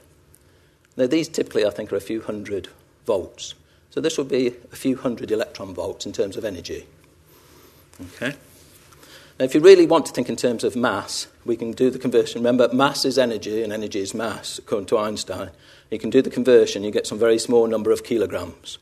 Now, 0.95 1.07
these 1.07 1.27
typically, 1.27 1.65
I 1.65 1.69
think, 1.69 1.91
are 1.91 1.97
a 1.97 2.01
few 2.01 2.21
hundred 2.21 2.69
volts. 3.05 3.55
So 3.89 4.01
this 4.01 4.17
would 4.17 4.29
be 4.29 4.47
a 4.71 4.75
few 4.75 4.97
hundred 4.97 5.31
electron 5.31 5.73
volts 5.73 6.05
in 6.05 6.11
terms 6.11 6.37
of 6.37 6.45
energy. 6.45 6.85
Okay? 8.01 8.35
Now, 9.39 9.45
if 9.45 9.55
you 9.55 9.61
really 9.61 9.85
want 9.85 10.05
to 10.07 10.11
think 10.11 10.27
in 10.27 10.35
terms 10.35 10.63
of 10.63 10.75
mass, 10.75 11.27
we 11.45 11.55
can 11.55 11.71
do 11.71 11.89
the 11.89 11.97
conversion. 11.97 12.41
Remember, 12.41 12.67
mass 12.73 13.05
is 13.05 13.17
energy 13.17 13.63
and 13.63 13.71
energy 13.71 13.99
is 13.99 14.13
mass, 14.13 14.59
according 14.59 14.87
to 14.87 14.97
Einstein. 14.97 15.49
You 15.89 15.97
can 15.97 16.09
do 16.09 16.21
the 16.21 16.29
conversion, 16.29 16.83
you 16.83 16.91
get 16.91 17.07
some 17.07 17.17
very 17.17 17.39
small 17.39 17.65
number 17.65 17.91
of 17.91 18.03
kilograms. 18.03 18.77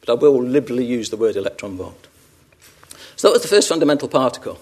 But 0.00 0.10
I 0.10 0.14
will 0.14 0.42
liberally 0.42 0.84
use 0.84 1.10
the 1.10 1.16
word 1.16 1.36
electron 1.36 1.76
volt. 1.76 2.08
So 3.16 3.28
that 3.28 3.34
was 3.34 3.42
the 3.42 3.48
first 3.48 3.68
fundamental 3.68 4.08
particle, 4.08 4.58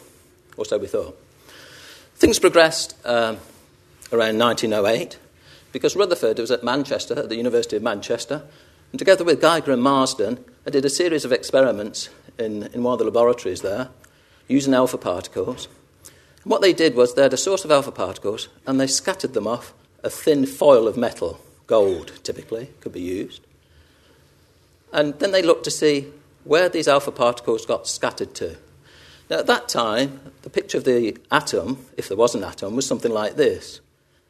or 0.56 0.64
so 0.64 0.78
we 0.78 0.86
thought. 0.86 1.18
Things 2.16 2.38
progressed 2.38 2.96
um, 3.04 3.38
around 4.12 4.38
1908 4.38 5.18
because 5.72 5.96
Rutherford 5.96 6.38
was 6.38 6.50
at 6.50 6.64
Manchester, 6.64 7.18
at 7.18 7.28
the 7.28 7.36
University 7.36 7.76
of 7.76 7.82
Manchester, 7.82 8.42
and 8.92 8.98
together 8.98 9.24
with 9.24 9.40
Geiger 9.40 9.72
and 9.72 9.82
Marsden, 9.82 10.42
I 10.66 10.70
did 10.70 10.84
a 10.84 10.90
series 10.90 11.24
of 11.24 11.32
experiments 11.32 12.08
in, 12.38 12.64
in 12.72 12.82
one 12.82 12.94
of 12.94 12.98
the 12.98 13.04
laboratories 13.04 13.62
there 13.62 13.88
using 14.48 14.74
alpha 14.74 14.96
particles. 14.96 15.68
And 16.42 16.50
what 16.50 16.62
they 16.62 16.72
did 16.72 16.94
was 16.94 17.14
they 17.14 17.22
had 17.22 17.32
a 17.32 17.36
source 17.36 17.64
of 17.64 17.70
alpha 17.70 17.92
particles 17.92 18.48
and 18.66 18.80
they 18.80 18.86
scattered 18.86 19.34
them 19.34 19.46
off 19.46 19.74
a 20.02 20.10
thin 20.10 20.46
foil 20.46 20.86
of 20.86 20.96
metal, 20.96 21.40
gold 21.66 22.12
typically, 22.22 22.70
could 22.80 22.92
be 22.92 23.00
used. 23.00 23.40
And 24.92 25.18
then 25.18 25.32
they 25.32 25.42
looked 25.42 25.64
to 25.64 25.70
see 25.70 26.12
where 26.44 26.68
these 26.68 26.86
alpha 26.86 27.10
particles 27.10 27.66
got 27.66 27.88
scattered 27.88 28.34
to. 28.36 28.56
Now, 29.28 29.38
at 29.38 29.46
that 29.46 29.68
time, 29.68 30.20
the 30.42 30.50
picture 30.50 30.78
of 30.78 30.84
the 30.84 31.16
atom, 31.30 31.84
if 31.96 32.08
there 32.08 32.16
was 32.16 32.34
an 32.34 32.44
atom, 32.44 32.76
was 32.76 32.86
something 32.86 33.12
like 33.12 33.36
this. 33.36 33.80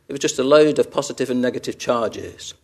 It 0.08 0.12
was 0.12 0.20
just 0.20 0.38
a 0.38 0.44
load 0.44 0.78
of 0.78 0.90
positive 0.90 1.28
and 1.30 1.42
negative 1.42 1.78
charges. 1.78 2.54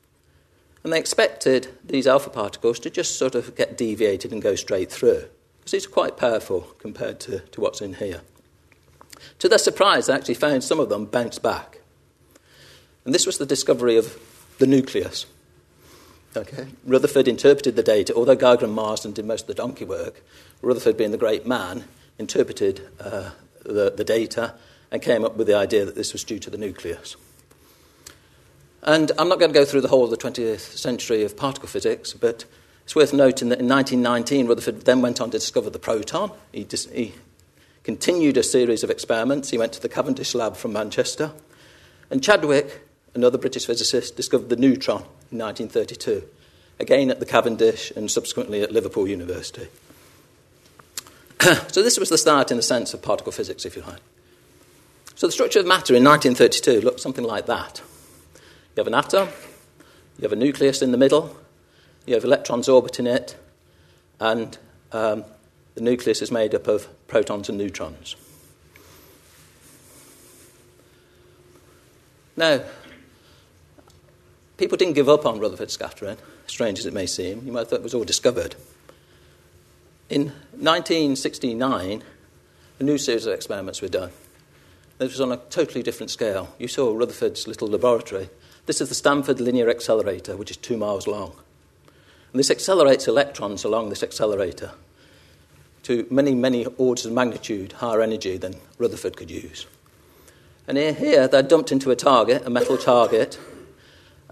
And 0.83 0.93
they 0.93 0.99
expected 0.99 1.69
these 1.85 2.07
alpha 2.07 2.31
particles 2.31 2.79
to 2.81 2.91
just 2.91 3.17
sort 3.17 3.35
of 3.35 3.55
get 3.55 3.77
deviated 3.77 4.33
and 4.33 4.43
go 4.43 4.55
straight 4.55 4.91
through 4.91 5.25
because 5.63 5.75
it's 5.75 5.87
quite 5.87 6.17
powerful 6.17 6.63
compared 6.81 7.21
to, 7.21 7.39
to 7.39 7.61
what's 7.61 7.81
in 7.81 7.95
here. 7.95 8.23
To 9.39 9.49
their 9.49 9.59
surprise, 9.59 10.07
they 10.07 10.13
actually 10.13 10.35
found 10.35 10.65
some 10.65 10.81
of 10.81 10.89
them 10.89 11.05
bounce 11.05 11.39
back. 11.39 11.79
And 13.05 13.15
this 13.15 13.27
was 13.27 13.39
the 13.39 13.47
discovery 13.47 13.97
of 13.97 14.19
the 14.59 14.67
nucleus. 14.67 15.27
Okay. 16.37 16.67
Rutherford 16.85 17.29
interpreted 17.29 17.77
the 17.77 17.83
data, 17.83 18.15
although 18.15 18.35
Geiger 18.35 18.65
and 18.65 18.75
Marsden 18.75 19.13
did 19.13 19.25
most 19.25 19.43
of 19.43 19.47
the 19.49 19.55
donkey 19.55 19.85
work. 19.85 20.25
Rutherford, 20.63 20.97
being 20.97 21.13
the 21.13 21.19
great 21.19 21.47
man, 21.47 21.85
interpreted 22.19 22.89
uh, 23.01 23.31
the, 23.65 23.93
the 23.97 24.05
data 24.05 24.55
and 24.91 25.01
came 25.01 25.25
up 25.25 25.37
with 25.37 25.47
the 25.47 25.55
idea 25.55 25.85
that 25.85 25.95
this 25.95 26.13
was 26.13 26.25
due 26.25 26.39
to 26.39 26.51
the 26.51 26.59
nucleus. 26.59 27.17
And 28.83 29.13
I'm 29.19 29.29
not 29.29 29.39
going 29.39 29.53
to 29.53 29.59
go 29.59 29.65
through 29.65 29.83
the 29.83 29.89
whole 29.89 30.05
of 30.05 30.11
the 30.11 30.17
20th 30.17 30.77
century 30.77 31.23
of 31.23 31.37
particle 31.37 31.69
physics, 31.69 32.13
but 32.15 32.45
it's 32.85 32.97
worth 32.97 33.13
noting 33.13 33.49
that 33.51 33.61
in 33.61 33.69
1919, 33.69 34.49
Rutherford 34.49 34.83
then 34.83 35.01
went 35.01 35.21
on 35.21 35.31
to 35.31 35.39
discover 35.39 35.71
the 35.71 35.79
proton. 35.79 36.33
He, 36.51 36.65
dis- 36.65 36.91
he 36.93 37.15
continued 37.85 38.37
a 38.37 38.43
series 38.43 38.83
of 38.83 38.91
experiments. 38.91 39.51
He 39.51 39.59
went 39.59 39.73
to 39.75 39.81
the 39.81 39.89
Cavendish 39.89 40.35
lab 40.35 40.57
from 40.57 40.73
Manchester. 40.73 41.33
And 42.11 42.23
Chadwick, 42.23 42.87
another 43.15 43.39
British 43.39 43.67
physicist, 43.67 44.17
discovered 44.17 44.49
the 44.49 44.57
neutron 44.57 45.03
in 45.31 45.39
1932, 45.39 46.25
again 46.81 47.11
at 47.11 47.21
the 47.21 47.27
Cavendish 47.27 47.93
and 47.93 48.11
subsequently 48.11 48.63
at 48.63 48.73
Liverpool 48.73 49.07
University. 49.07 49.69
so 51.73 51.83
this 51.83 51.99
was 51.99 52.09
the 52.09 52.19
start, 52.19 52.53
in 52.53 52.59
a 52.59 52.63
sense, 52.63 52.95
of 52.95 53.03
particle 53.03 53.33
physics, 53.33 53.65
if 53.65 53.75
you 53.75 53.83
like. 53.83 54.01
So 55.17 55.27
the 55.27 55.33
structure 55.33 55.59
of 55.59 55.67
matter 55.67 55.95
in 55.95 56.05
1932 56.05 56.81
looked 56.81 57.01
something 57.01 57.25
like 57.25 57.47
that. 57.47 57.83
You 58.77 58.81
have 58.81 58.87
an 58.87 58.95
atom, 58.95 59.29
you 60.19 60.23
have 60.23 60.33
a 60.33 60.37
nucleus 60.37 60.83
in 60.83 60.93
the 60.93 60.99
middle, 60.99 61.37
you 62.07 62.15
have 62.15 62.25
electrons 62.25 62.69
orbiting 62.69 63.09
it, 63.09 63.37
and 64.21 64.57
um, 64.93 65.25
the 65.75 65.81
nucleus 65.81 66.23
is 66.23 66.31
made 66.31 66.55
up 66.55 66.69
of 66.69 66.87
protons 67.09 67.49
and 67.49 67.59
neutrons. 67.59 68.15
Now, 72.37 72.63
people 74.59 74.79
didn't 74.79 74.95
give 74.95 75.09
up 75.09 75.27
on 75.27 75.41
Rutherford 75.41 75.73
scattering, 75.73 76.19
strange 76.47 76.79
as 76.79 76.87
it 76.87 76.95
may 76.95 77.07
seem. 77.07 77.45
You 77.45 77.53
might 77.53 77.61
have 77.61 77.69
thought 77.69 77.81
it 77.81 77.83
was 77.83 77.95
all 77.95 78.05
discovered. 78.05 78.55
In 80.13 80.25
1969, 80.59 82.03
a 82.79 82.83
new 82.83 82.99
series 82.99 83.25
of 83.25 83.33
experiments 83.33 83.81
were 83.81 83.89
done. 83.89 84.11
This 84.99 85.13
was 85.13 85.23
on 85.23 85.33
a 85.33 85.39
totally 85.39 85.83
different 85.83 86.11
scale. 86.11 86.55
You 86.59 86.69
saw 86.69 86.93
Rutherford's 86.93 87.49
little 87.49 87.69
laboratory. 87.69 88.29
This 88.67 88.83
is 88.83 88.91
the 88.91 88.95
Stanford 88.95 89.41
Linear 89.41 89.71
Accelerator, 89.71 90.37
which 90.37 90.51
is 90.51 90.59
two 90.59 90.77
miles 90.77 91.07
long. 91.07 91.33
And 92.31 92.39
this 92.39 92.51
accelerates 92.51 93.09
electrons 93.09 93.65
along 93.65 93.89
this 93.89 94.03
accelerator 94.03 94.73
to 95.85 96.07
many, 96.11 96.35
many 96.35 96.67
orders 96.77 97.07
of 97.07 97.13
magnitude 97.13 97.73
higher 97.73 98.03
energy 98.03 98.37
than 98.37 98.57
Rutherford 98.77 99.17
could 99.17 99.31
use. 99.31 99.67
And 100.69 100.77
here, 100.77 100.93
here 100.93 101.27
they're 101.27 101.43
dumped 101.43 101.73
into 101.73 101.91
a 101.91 101.97
target, 101.97 102.47
a 102.47 102.51
metal 102.51 102.77
target, 102.77 103.39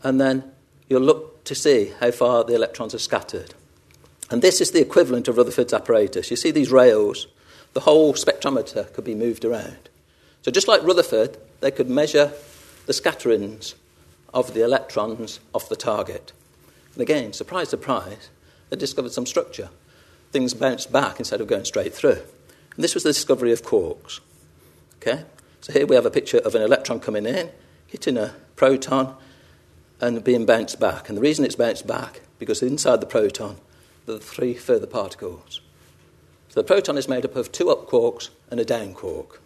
and 0.03 0.21
then 0.21 0.45
you'll 0.91 1.01
look 1.01 1.43
to 1.45 1.55
see 1.55 1.95
how 2.01 2.11
far 2.11 2.45
the 2.45 2.55
electrons 2.55 2.95
are 2.95 2.99
scattered. 2.99 3.55
And 4.31 4.43
this 4.43 4.61
is 4.61 4.71
the 4.71 4.81
equivalent 4.81 5.27
of 5.29 5.37
Rutherford's 5.37 5.73
apparatus. 5.73 6.31
You 6.31 6.37
see 6.37 6.53
these 6.53 6.71
rails, 6.71 7.27
the 7.73 7.81
whole 7.81 8.15
spectrometer 8.15 8.93
could 8.93 9.05
be 9.05 9.15
moved 9.15 9.45
around. 9.45 9.89
So, 10.43 10.51
just 10.51 10.69
like 10.69 10.83
Rutherford, 10.83 11.37
they 11.61 11.71
could 11.71 11.91
measure 11.91 12.33
the 12.87 12.93
scatterings 12.93 13.75
of 14.33 14.55
the 14.55 14.63
electrons 14.63 15.41
off 15.55 15.69
the 15.69 15.77
target. 15.77 16.33
And 16.95 17.03
again, 17.03 17.33
surprise, 17.33 17.69
surprise, 17.69 18.31
they 18.71 18.77
discovered 18.77 19.13
some 19.13 19.27
structure. 19.27 19.69
Things 20.33 20.55
bounced 20.55 20.93
back 20.93 21.19
instead 21.19 21.41
of 21.41 21.49
going 21.49 21.65
straight 21.65 21.93
through. 21.93 22.23
And 22.75 22.85
this 22.85 22.95
was 22.95 23.03
the 23.03 23.11
discovery 23.11 23.53
of 23.53 23.63
quarks. 23.63 24.21
Okay? 24.97 25.25
So 25.61 25.73
here 25.73 25.87
we 25.87 25.97
have 25.97 26.07
a 26.07 26.11
picture 26.11 26.39
of 26.39 26.55
an 26.55 26.63
electron 26.63 27.01
coming 27.01 27.27
in, 27.27 27.51
hitting 27.87 28.17
a 28.17 28.35
proton, 28.57 29.15
and 30.01 30.23
being 30.25 30.47
bounced 30.47 30.81
back. 30.81 31.09
And 31.09 31.19
the 31.19 31.23
reason 31.23 31.45
it's 31.45 31.57
bounced 31.57 31.87
back, 31.87 32.21
because 32.39 32.63
inside 32.63 33.01
the 33.01 33.07
proton, 33.07 33.57
are 34.11 34.19
three 34.19 34.55
further 34.55 34.87
particles. 34.87 35.61
So 36.49 36.61
the 36.61 36.67
proton 36.67 36.99
is 36.99 37.09
made 37.09 37.25
up 37.25 37.37
of 37.37 37.52
two 37.52 37.71
up 37.71 37.87
quarks 37.87 38.31
and 38.50 38.59
a 38.59 38.64
down 38.64 38.95
quark. 38.95 39.40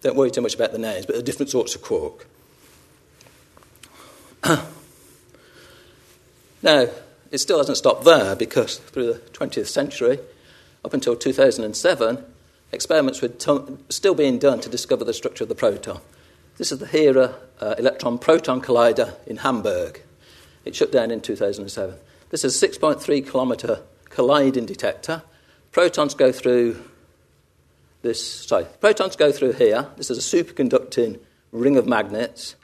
Don't 0.00 0.16
worry 0.16 0.30
too 0.30 0.40
much 0.40 0.54
about 0.54 0.72
the 0.72 0.78
names, 0.78 1.06
but 1.06 1.14
they're 1.14 1.22
different 1.22 1.50
sorts 1.50 1.74
of 1.74 1.82
quark. 1.82 2.26
now, 6.62 6.86
it 7.30 7.38
still 7.38 7.58
hasn't 7.58 7.76
stopped 7.76 8.04
there 8.04 8.36
because 8.36 8.78
through 8.78 9.12
the 9.12 9.18
20th 9.30 9.66
century, 9.66 10.18
up 10.84 10.94
until 10.94 11.16
2007, 11.16 12.24
experiments 12.72 13.20
were 13.20 13.28
t- 13.28 13.76
still 13.88 14.14
being 14.14 14.38
done 14.38 14.60
to 14.60 14.68
discover 14.68 15.04
the 15.04 15.12
structure 15.12 15.44
of 15.44 15.48
the 15.48 15.54
proton. 15.54 16.00
This 16.56 16.72
is 16.72 16.78
the 16.78 16.86
HERA 16.86 17.34
uh, 17.60 17.74
electron 17.78 18.18
proton 18.18 18.62
collider 18.62 19.14
in 19.26 19.38
Hamburg. 19.38 20.00
It 20.64 20.74
shut 20.74 20.90
down 20.90 21.10
in 21.10 21.20
2007. 21.20 21.96
This 22.30 22.44
is 22.44 22.62
a 22.62 22.68
6.3 22.68 23.30
kilometre 23.30 23.80
colliding 24.16 24.64
detector. 24.64 25.22
Protons 25.72 26.14
go 26.14 26.32
through 26.32 26.82
this, 28.00 28.46
sorry, 28.46 28.64
protons 28.80 29.14
go 29.14 29.30
through 29.30 29.52
here. 29.52 29.88
This 29.98 30.10
is 30.10 30.16
a 30.16 30.36
superconducting 30.36 31.20
ring 31.52 31.76
of 31.76 31.86
magnets. 31.86 32.56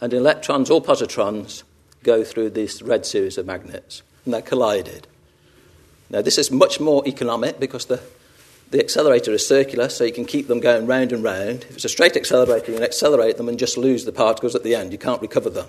And 0.00 0.12
electrons 0.12 0.70
or 0.70 0.82
positrons 0.82 1.62
go 2.02 2.24
through 2.24 2.50
this 2.50 2.82
red 2.82 3.06
series 3.06 3.38
of 3.38 3.46
magnets. 3.46 4.02
And 4.24 4.34
they're 4.34 4.42
collided. 4.42 5.06
Now, 6.10 6.22
this 6.22 6.38
is 6.38 6.50
much 6.50 6.80
more 6.80 7.06
economic 7.06 7.60
because 7.60 7.86
the 7.86 8.02
the 8.70 8.80
accelerator 8.80 9.30
is 9.30 9.46
circular, 9.46 9.88
so 9.88 10.02
you 10.02 10.12
can 10.12 10.24
keep 10.24 10.48
them 10.48 10.58
going 10.58 10.86
round 10.88 11.12
and 11.12 11.22
round. 11.22 11.64
If 11.68 11.76
it's 11.76 11.84
a 11.84 11.88
straight 11.88 12.16
accelerator, 12.16 12.72
you 12.72 12.78
can 12.78 12.82
accelerate 12.82 13.36
them 13.36 13.48
and 13.48 13.56
just 13.56 13.76
lose 13.76 14.04
the 14.04 14.10
particles 14.10 14.56
at 14.56 14.64
the 14.64 14.74
end. 14.74 14.90
You 14.90 14.98
can't 14.98 15.22
recover 15.22 15.50
them. 15.50 15.68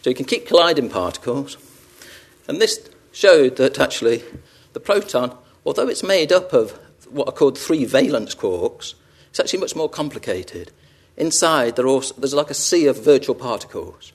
So 0.00 0.08
you 0.08 0.16
can 0.16 0.24
keep 0.24 0.46
colliding 0.46 0.88
particles. 0.88 1.58
And 2.48 2.58
this 2.58 2.88
showed 3.12 3.56
that 3.56 3.78
actually 3.78 4.24
the 4.72 4.80
proton, 4.80 5.36
although 5.64 5.88
it's 5.88 6.02
made 6.02 6.32
up 6.32 6.52
of 6.52 6.72
what 7.08 7.28
are 7.28 7.32
called 7.32 7.58
three 7.58 7.84
valence 7.84 8.34
quarks, 8.34 8.94
it's 9.30 9.38
actually 9.40 9.60
much 9.60 9.76
more 9.76 9.88
complicated. 9.88 10.72
Inside, 11.16 11.78
are, 11.78 12.00
there's 12.18 12.34
like 12.34 12.50
a 12.50 12.54
sea 12.54 12.86
of 12.86 13.04
virtual 13.04 13.34
particles, 13.34 14.12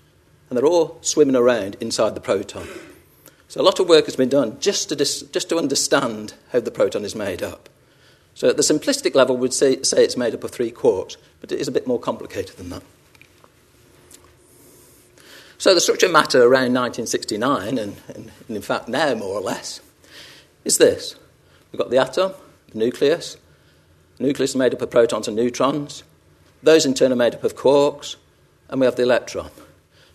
and 0.49 0.57
they're 0.57 0.65
all 0.65 0.97
swimming 1.01 1.35
around 1.35 1.75
inside 1.79 2.15
the 2.15 2.21
proton. 2.21 2.67
So 3.47 3.61
a 3.61 3.63
lot 3.63 3.79
of 3.79 3.87
work 3.87 4.05
has 4.05 4.15
been 4.15 4.29
done 4.29 4.59
just 4.59 4.89
to, 4.89 4.95
dis, 4.95 5.21
just 5.21 5.49
to 5.49 5.57
understand 5.57 6.33
how 6.51 6.59
the 6.59 6.71
proton 6.71 7.05
is 7.05 7.15
made 7.15 7.41
up. 7.41 7.69
So 8.33 8.49
at 8.49 8.57
the 8.57 8.63
simplistic 8.63 9.15
level, 9.15 9.37
we'd 9.37 9.53
say, 9.53 9.81
say 9.83 10.03
it's 10.03 10.17
made 10.17 10.33
up 10.33 10.43
of 10.43 10.51
three 10.51 10.71
quarks, 10.71 11.17
but 11.39 11.51
it 11.51 11.59
is 11.59 11.67
a 11.67 11.71
bit 11.71 11.87
more 11.87 11.99
complicated 11.99 12.57
than 12.57 12.69
that. 12.69 12.83
So 15.59 15.73
the 15.73 15.81
structure 15.81 16.05
of 16.05 16.11
matter 16.11 16.41
around 16.41 16.73
1969, 16.73 17.77
and, 17.79 17.95
and, 18.13 18.31
in 18.47 18.61
fact 18.61 18.87
now 18.87 19.15
more 19.15 19.35
or 19.35 19.41
less, 19.41 19.81
is 20.63 20.77
this. 20.77 21.15
We've 21.71 21.79
got 21.79 21.89
the 21.89 21.97
atom, 21.97 22.33
the 22.71 22.77
nucleus. 22.77 23.37
The 24.17 24.23
nucleus 24.25 24.51
is 24.51 24.55
made 24.55 24.73
up 24.73 24.81
of 24.81 24.91
protons 24.91 25.27
and 25.27 25.35
neutrons. 25.35 26.03
Those 26.61 26.85
in 26.85 26.93
turn 26.93 27.11
are 27.11 27.15
made 27.15 27.33
up 27.33 27.43
of 27.43 27.55
quarks, 27.55 28.17
and 28.69 28.79
we 28.79 28.85
have 28.85 28.95
the 28.95 29.03
electron. 29.03 29.49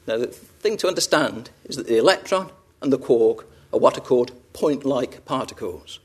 Now, 0.06 0.18
the 0.18 0.28
thing 0.28 0.76
to 0.78 0.88
understand 0.88 1.50
is 1.64 1.76
that 1.76 1.86
the 1.86 1.98
electron 1.98 2.50
and 2.80 2.92
the 2.92 2.98
quark 2.98 3.46
are 3.72 3.80
what 3.80 3.98
are 3.98 4.02
called 4.02 4.32
point 4.52 4.84
like 4.84 5.24
particles. 5.24 5.98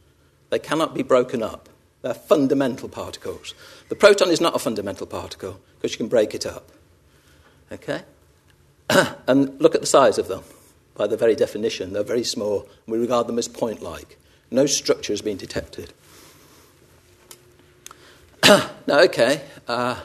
They 0.49 0.59
cannot 0.59 0.95
be 0.95 1.03
broken 1.03 1.43
up. 1.43 1.69
They're 2.01 2.13
fundamental 2.13 2.89
particles. 2.89 3.53
The 3.89 3.95
proton 3.95 4.29
is 4.29 4.41
not 4.41 4.55
a 4.55 4.59
fundamental 4.59 5.07
particle 5.07 5.59
because 5.75 5.91
you 5.91 5.97
can 5.97 6.07
break 6.07 6.33
it 6.33 6.45
up. 6.45 6.71
Okay? 7.71 8.03
and 9.27 9.59
look 9.61 9.75
at 9.75 9.81
the 9.81 9.87
size 9.87 10.17
of 10.17 10.27
them. 10.27 10.43
By 10.95 11.07
their 11.07 11.17
very 11.17 11.35
definition, 11.35 11.93
they're 11.93 12.03
very 12.03 12.23
small. 12.23 12.67
We 12.87 12.97
regard 12.97 13.27
them 13.27 13.37
as 13.37 13.47
point 13.47 13.81
like. 13.81 14.17
No 14.49 14.65
structure 14.65 15.13
has 15.13 15.21
been 15.21 15.37
detected. 15.37 15.93
now, 18.47 18.99
okay, 19.01 19.41
uh, 19.67 19.99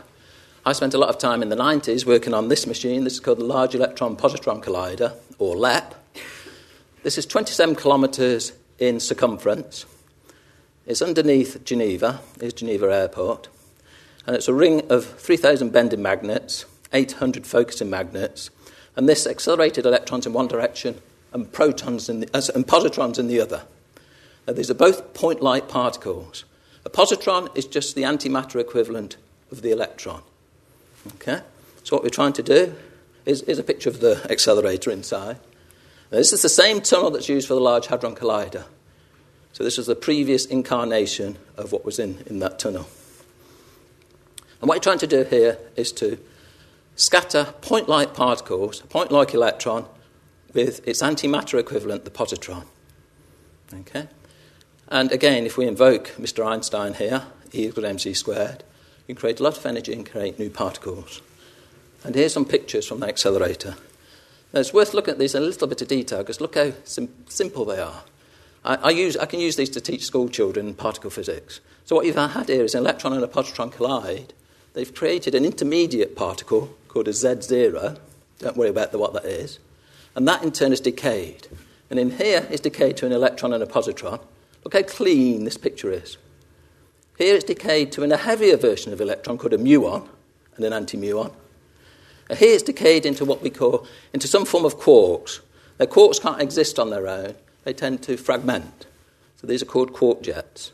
I 0.67 0.73
spent 0.73 0.95
a 0.95 0.99
lot 0.99 1.09
of 1.09 1.19
time 1.19 1.43
in 1.43 1.49
the 1.49 1.57
90s 1.57 2.05
working 2.05 2.35
on 2.35 2.49
this 2.49 2.67
machine. 2.67 3.05
This 3.05 3.15
is 3.15 3.21
called 3.21 3.39
the 3.39 3.45
Large 3.45 3.75
Electron 3.75 4.17
Positron 4.17 4.63
Collider, 4.63 5.15
or 5.39 5.57
LEP. 5.57 5.95
This 7.03 7.19
is 7.19 7.27
27 7.27 7.77
kilometres 7.77 8.53
in 8.79 9.01
circumference. 9.01 9.87
It's 10.87 11.03
underneath 11.03 11.65
Geneva, 11.65 12.21
is 12.41 12.53
Geneva 12.53 12.93
Airport, 12.93 13.49
and 14.27 14.37
it's 14.37 14.49
a 14.49 14.55
ring 14.55 14.83
of 14.91 15.05
3,000 15.05 15.73
bending 15.73 16.03
magnets, 16.03 16.65
800 16.93 17.47
focusing 17.47 17.89
magnets, 17.89 18.51
and 18.97 19.09
this 19.09 19.27
accelerated 19.27 19.87
electrons 19.87 20.27
in 20.27 20.33
one 20.33 20.49
direction 20.49 21.01
and 21.33 21.51
protons 21.51 22.09
in 22.09 22.21
the, 22.21 22.53
and 22.55 22.67
positrons 22.67 23.19
in 23.19 23.27
the 23.27 23.41
other. 23.41 23.63
Now, 24.47 24.53
these 24.53 24.71
are 24.71 24.75
both 24.75 25.15
point-like 25.15 25.69
particles. 25.69 26.45
A 26.85 26.91
positron 26.91 27.57
is 27.57 27.67
just 27.67 27.95
the 27.95 28.03
antimatter 28.03 28.61
equivalent 28.61 29.17
of 29.51 29.63
the 29.63 29.71
electron. 29.71 30.23
Okay? 31.15 31.41
So 31.85 31.97
what 31.97 32.03
we're 32.03 32.11
trying 32.11 32.33
to 32.35 32.43
do 32.43 32.75
is, 33.25 33.43
is 33.43 33.59
a 33.59 33.63
picture 33.63 33.89
of 33.89 34.01
the 34.01 34.27
accelerator 34.31 34.91
inside. 34.91 35.37
Now, 36.11 36.19
this 36.19 36.33
is 36.33 36.43
the 36.43 36.49
same 36.49 36.81
tunnel 36.81 37.11
that's 37.11 37.29
used 37.29 37.49
for 37.49 37.55
the 37.55 37.61
Large 37.61 37.87
Hadron 37.87 38.15
Collider. 38.15 38.65
So 39.53 39.65
this 39.65 39.79
was 39.79 39.87
the 39.87 39.95
previous 39.95 40.45
incarnation 40.47 41.39
of 41.57 41.73
what 41.73 41.85
was 41.85 41.99
in, 41.99 42.23
in 42.27 42.41
that 42.41 42.59
tunnel. 42.59 42.87
And 44.61 44.69
what 44.69 44.75
you're 44.75 44.83
trying 44.83 44.99
to 44.99 45.07
do 45.07 45.25
here 45.25 45.59
is 45.77 45.93
to 45.93 46.19
scatter 47.03 47.53
point 47.61 47.89
like 47.89 48.15
particles, 48.15 48.81
a 48.81 48.87
point 48.87 49.11
like 49.11 49.35
electron, 49.35 49.87
with 50.55 50.87
its 50.87 51.03
antimatter 51.03 51.59
equivalent, 51.59 52.05
the 52.05 52.11
positron. 52.11 52.65
Okay? 53.75 54.07
And 54.89 55.11
again, 55.11 55.45
if 55.45 55.57
we 55.57 55.67
invoke 55.67 56.13
Mr. 56.19 56.47
Einstein 56.47 56.95
here, 56.95 57.25
E 57.53 57.67
equals 57.67 57.87
mc 57.87 58.15
squared, 58.15 58.63
you 59.07 59.15
can 59.15 59.21
create 59.21 59.41
a 59.41 59.43
lot 59.43 59.59
of 59.59 59.67
energy 59.67 59.93
and 59.93 60.09
create 60.09 60.39
new 60.39 60.49
particles. 60.49 61.21
And 62.05 62.15
here's 62.15 62.33
some 62.33 62.45
pictures 62.45 62.87
from 62.87 63.01
the 63.01 63.09
accelerator. 63.09 63.75
Now, 64.53 64.61
it's 64.61 64.73
worth 64.73 64.95
looking 64.95 65.13
at 65.13 65.19
these 65.19 65.35
in 65.35 65.43
a 65.43 65.47
little 65.47 65.67
bit 65.67 65.83
of 65.83 65.89
detail 65.89 66.19
because 66.19 66.41
look 66.41 66.55
how 66.55 66.73
sim- 66.85 67.15
simple 67.29 67.65
they 67.65 67.81
are. 67.81 68.05
I, 68.65 68.77
I, 68.77 68.91
use, 68.91 69.17
I 69.17 69.27
can 69.27 69.41
use 69.41 69.57
these 69.57 69.71
to 69.71 69.81
teach 69.81 70.05
school 70.05 70.29
children 70.29 70.75
particle 70.75 71.11
physics. 71.11 71.61
So 71.85 71.97
what 71.97 72.07
you've 72.07 72.17
had 72.17 72.49
here 72.49 72.65
is 72.65 72.75
an 72.75 72.81
electron 72.81 73.13
and 73.13 73.25
a 73.25 73.29
positron 73.29 73.73
collide. 73.73 74.35
They've 74.75 74.95
created 74.95 75.35
an 75.35 75.45
intermediate 75.45 76.15
particle 76.15 76.77
called 76.93 77.09
a 77.09 77.13
Z0. 77.13 77.99
Don't 78.39 78.57
worry 78.57 78.69
about 78.69 78.93
the, 78.93 78.99
what 78.99 79.13
that 79.15 79.25
is. 79.25 79.59
And 80.15 80.29
that 80.29 80.43
in 80.43 80.53
turn 80.53 80.73
is 80.73 80.81
decayed. 80.81 81.49
And 81.89 81.99
in 81.99 82.11
here 82.11 82.47
is 82.51 82.61
decayed 82.61 82.97
to 82.99 83.07
an 83.07 83.13
electron 83.13 83.53
and 83.53 83.63
a 83.63 83.67
positron. 83.67 84.21
Look 84.65 84.75
how 84.75 84.83
clean 84.83 85.45
this 85.45 85.57
picture 85.57 85.91
is. 85.91 86.19
Here 87.17 87.35
it's 87.35 87.45
decayed 87.45 87.93
to 87.93 88.03
a 88.03 88.17
heavier 88.17 88.57
version 88.57 88.93
of 88.93 89.01
electron 89.01 89.39
called 89.39 89.53
a 89.55 89.59
muon 89.59 90.09
and 90.57 90.65
an 90.65 90.73
anti-muon. 90.73 91.33
And 92.29 92.39
here 92.39 92.55
it's 92.55 92.63
decayed 92.63 93.07
into 93.07 93.25
what 93.25 93.43
we 93.43 93.51
call, 93.51 93.87
into 94.13 94.29
some 94.29 94.45
form 94.45 94.65
of 94.65 94.79
quarks. 94.79 95.41
Now 95.79 95.87
quarks 95.87 96.21
can't 96.21 96.41
exist 96.41 96.79
on 96.79 96.91
their 96.91 97.09
own 97.09 97.35
they 97.65 97.73
tend 97.73 98.03
to 98.03 98.17
fragment. 98.17 98.87
So 99.37 99.47
these 99.47 99.63
are 99.63 99.67
called 99.67 99.93
quark 99.93 100.23
jets. 100.23 100.73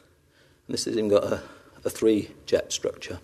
And 0.67 0.75
this 0.75 0.85
has 0.87 0.97
even 0.97 1.09
got 1.09 1.25
a, 1.25 1.43
a 1.85 1.91
three 1.91 2.33
jet 2.47 2.73
structure. 2.73 3.19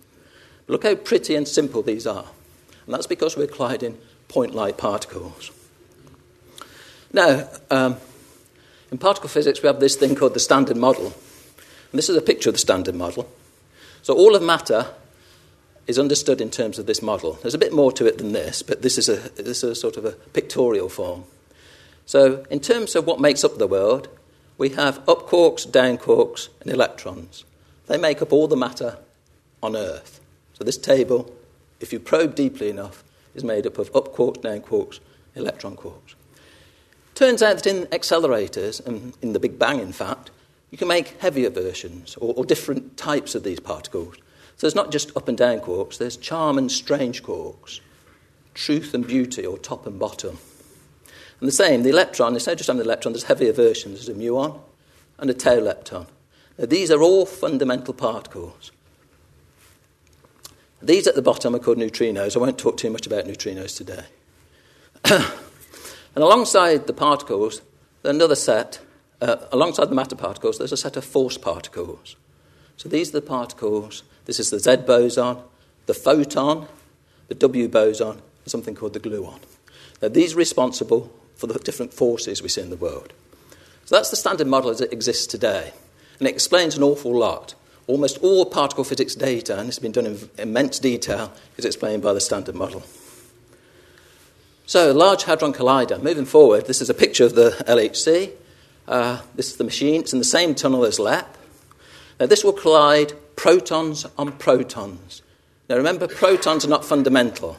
Look 0.67 0.83
how 0.83 0.95
pretty 0.95 1.35
and 1.35 1.47
simple 1.47 1.81
these 1.81 2.07
are. 2.07 2.25
And 2.85 2.93
that's 2.93 3.07
because 3.07 3.35
we're 3.35 3.47
colliding 3.47 3.97
point 4.27 4.53
like 4.53 4.77
particles. 4.77 5.51
Now, 7.11 7.47
um, 7.71 7.97
in 8.91 8.97
particle 8.97 9.29
physics, 9.29 9.61
we 9.61 9.67
have 9.67 9.79
this 9.79 9.95
thing 9.95 10.15
called 10.15 10.33
the 10.33 10.39
Standard 10.39 10.77
Model. 10.77 11.05
And 11.05 11.97
this 11.97 12.09
is 12.09 12.17
a 12.17 12.21
picture 12.21 12.49
of 12.49 12.55
the 12.55 12.59
Standard 12.59 12.95
Model. 12.95 13.29
So 14.01 14.13
all 14.13 14.35
of 14.35 14.43
matter 14.43 14.87
is 15.87 15.99
understood 15.99 16.41
in 16.41 16.49
terms 16.49 16.79
of 16.79 16.85
this 16.85 17.01
model. 17.01 17.33
There's 17.41 17.53
a 17.53 17.59
bit 17.59 17.73
more 17.73 17.91
to 17.93 18.05
it 18.05 18.17
than 18.17 18.31
this, 18.31 18.61
but 18.61 18.81
this 18.81 18.97
is 18.97 19.09
a, 19.09 19.15
this 19.35 19.63
is 19.63 19.63
a 19.63 19.75
sort 19.75 19.97
of 19.97 20.05
a 20.05 20.11
pictorial 20.11 20.89
form. 20.89 21.25
So, 22.05 22.45
in 22.49 22.59
terms 22.59 22.95
of 22.95 23.07
what 23.07 23.19
makes 23.19 23.43
up 23.43 23.57
the 23.57 23.67
world, 23.67 24.07
we 24.57 24.69
have 24.69 24.97
up 25.09 25.27
quarks, 25.27 25.69
down 25.69 25.97
quarks, 25.97 26.49
and 26.61 26.71
electrons. 26.71 27.43
They 27.87 27.97
make 27.97 28.21
up 28.21 28.31
all 28.31 28.47
the 28.47 28.55
matter 28.55 28.97
on 29.61 29.75
Earth. 29.75 30.19
So, 30.53 30.63
this 30.63 30.77
table, 30.77 31.35
if 31.85 31.93
you 31.93 31.99
probe 31.99 32.33
deeply 32.33 32.69
enough, 32.69 33.03
is 33.35 33.43
made 33.43 33.67
up 33.67 33.77
of 33.77 33.95
up 33.95 34.15
quarks, 34.15 34.41
down 34.41 34.61
quarks, 34.61 34.99
electron 35.35 35.75
quarks. 35.75 36.15
Turns 37.13 37.43
out 37.43 37.57
that 37.57 37.67
in 37.67 37.85
accelerators, 37.87 38.83
and 38.85 39.13
in 39.21 39.33
the 39.33 39.39
Big 39.39 39.59
Bang, 39.59 39.79
in 39.79 39.93
fact, 39.93 40.31
you 40.71 40.79
can 40.79 40.87
make 40.87 41.19
heavier 41.21 41.51
versions 41.51 42.15
or, 42.15 42.33
or 42.33 42.43
different 42.43 42.97
types 42.97 43.35
of 43.35 43.43
these 43.43 43.59
particles. 43.59 44.15
So, 44.57 44.65
there's 44.65 44.75
not 44.75 44.91
just 44.91 45.15
up 45.15 45.27
and 45.27 45.37
down 45.37 45.59
quarks, 45.59 45.99
there's 45.99 46.17
charm 46.17 46.57
and 46.57 46.71
strange 46.71 47.21
quarks, 47.21 47.81
truth 48.55 48.95
and 48.95 49.05
beauty, 49.05 49.45
or 49.45 49.59
top 49.59 49.85
and 49.85 49.99
bottom. 49.99 50.39
And 51.39 51.47
the 51.47 51.53
same, 51.53 51.83
the 51.83 51.89
electron, 51.89 52.33
instead 52.33 52.53
of 52.53 52.57
just 52.57 52.67
having 52.67 52.79
the 52.79 52.85
electron, 52.85 53.13
there's 53.13 53.25
heavier 53.25 53.53
versions. 53.53 54.05
There's 54.05 54.17
a 54.17 54.19
muon 54.19 54.59
and 55.19 55.29
a 55.29 55.33
tau 55.35 55.59
lepton. 55.59 56.07
Now, 56.57 56.65
these 56.65 56.89
are 56.89 57.01
all 57.03 57.27
fundamental 57.27 57.93
particles. 57.93 58.71
These 60.81 61.07
at 61.07 61.15
the 61.15 61.21
bottom 61.21 61.55
are 61.55 61.59
called 61.59 61.77
neutrinos. 61.77 62.35
I 62.35 62.39
won't 62.39 62.57
talk 62.57 62.77
too 62.77 62.89
much 62.89 63.07
about 63.07 63.25
neutrinos 63.25 63.75
today. 63.77 64.05
And 66.15 66.23
alongside 66.23 66.87
the 66.87 66.93
particles, 66.93 67.61
there's 68.01 68.15
another 68.15 68.35
set, 68.35 68.79
uh, 69.21 69.35
alongside 69.51 69.89
the 69.89 69.95
matter 69.95 70.15
particles, 70.15 70.57
there's 70.57 70.71
a 70.71 70.77
set 70.77 70.95
of 70.95 71.03
force 71.03 71.37
particles. 71.37 72.15
So 72.77 72.87
these 72.87 73.09
are 73.09 73.19
the 73.19 73.27
particles. 73.27 74.03
This 74.23 74.39
is 74.39 74.49
the 74.49 74.59
Z 74.59 74.77
boson, 74.87 75.37
the 75.85 75.93
photon, 75.93 76.67
the 77.27 77.35
W 77.35 77.67
boson, 77.67 78.11
and 78.11 78.21
something 78.45 78.75
called 78.75 78.93
the 78.93 78.99
gluon. 78.99 79.39
Now, 80.01 80.07
these 80.07 80.33
are 80.33 80.37
responsible 80.37 81.11
for 81.35 81.47
the 81.47 81.59
different 81.59 81.93
forces 81.93 82.41
we 82.41 82.49
see 82.49 82.61
in 82.61 82.69
the 82.69 82.77
world. 82.77 83.11
So 83.85 83.95
that's 83.95 84.09
the 84.09 84.15
standard 84.15 84.47
model 84.47 84.69
as 84.69 84.81
it 84.81 84.93
exists 84.93 85.27
today. 85.27 85.73
And 86.19 86.27
it 86.27 86.33
explains 86.33 86.77
an 86.77 86.83
awful 86.83 87.13
lot. 87.13 87.55
Almost 87.87 88.17
all 88.19 88.45
particle 88.45 88.83
physics 88.83 89.13
data, 89.13 89.59
and 89.59 89.67
it's 89.67 89.79
been 89.79 89.91
done 89.91 90.07
in 90.07 90.29
immense 90.37 90.79
detail, 90.79 91.31
is 91.57 91.65
explained 91.65 92.01
by 92.01 92.13
the 92.13 92.21
standard 92.21 92.55
model. 92.55 92.83
So, 94.65 94.91
Large 94.91 95.25
Hadron 95.25 95.53
Collider. 95.53 96.01
Moving 96.01 96.25
forward, 96.25 96.65
this 96.65 96.81
is 96.81 96.89
a 96.89 96.95
picture 96.95 97.23
of 97.23 97.35
the 97.35 97.51
LHC. 97.67 98.31
Uh, 98.87 99.21
this 99.35 99.51
is 99.51 99.57
the 99.57 99.63
machine. 99.63 100.01
It's 100.01 100.13
in 100.13 100.19
the 100.19 100.25
same 100.25 100.55
tunnel 100.55 100.83
as 100.85 100.97
LEP. 100.97 101.37
Now, 102.19 102.25
this 102.25 102.43
will 102.43 102.53
collide 102.53 103.13
protons 103.35 104.07
on 104.17 104.31
protons. 104.31 105.21
Now, 105.69 105.77
remember, 105.77 106.07
protons 106.07 106.65
are 106.65 106.69
not 106.69 106.83
fundamental. 106.83 107.57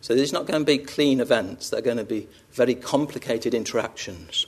So, 0.00 0.16
these 0.16 0.32
are 0.32 0.38
not 0.38 0.46
going 0.46 0.60
to 0.60 0.66
be 0.66 0.78
clean 0.78 1.20
events. 1.20 1.70
They're 1.70 1.80
going 1.80 1.98
to 1.98 2.04
be 2.04 2.26
very 2.50 2.74
complicated 2.74 3.54
interactions. 3.54 4.46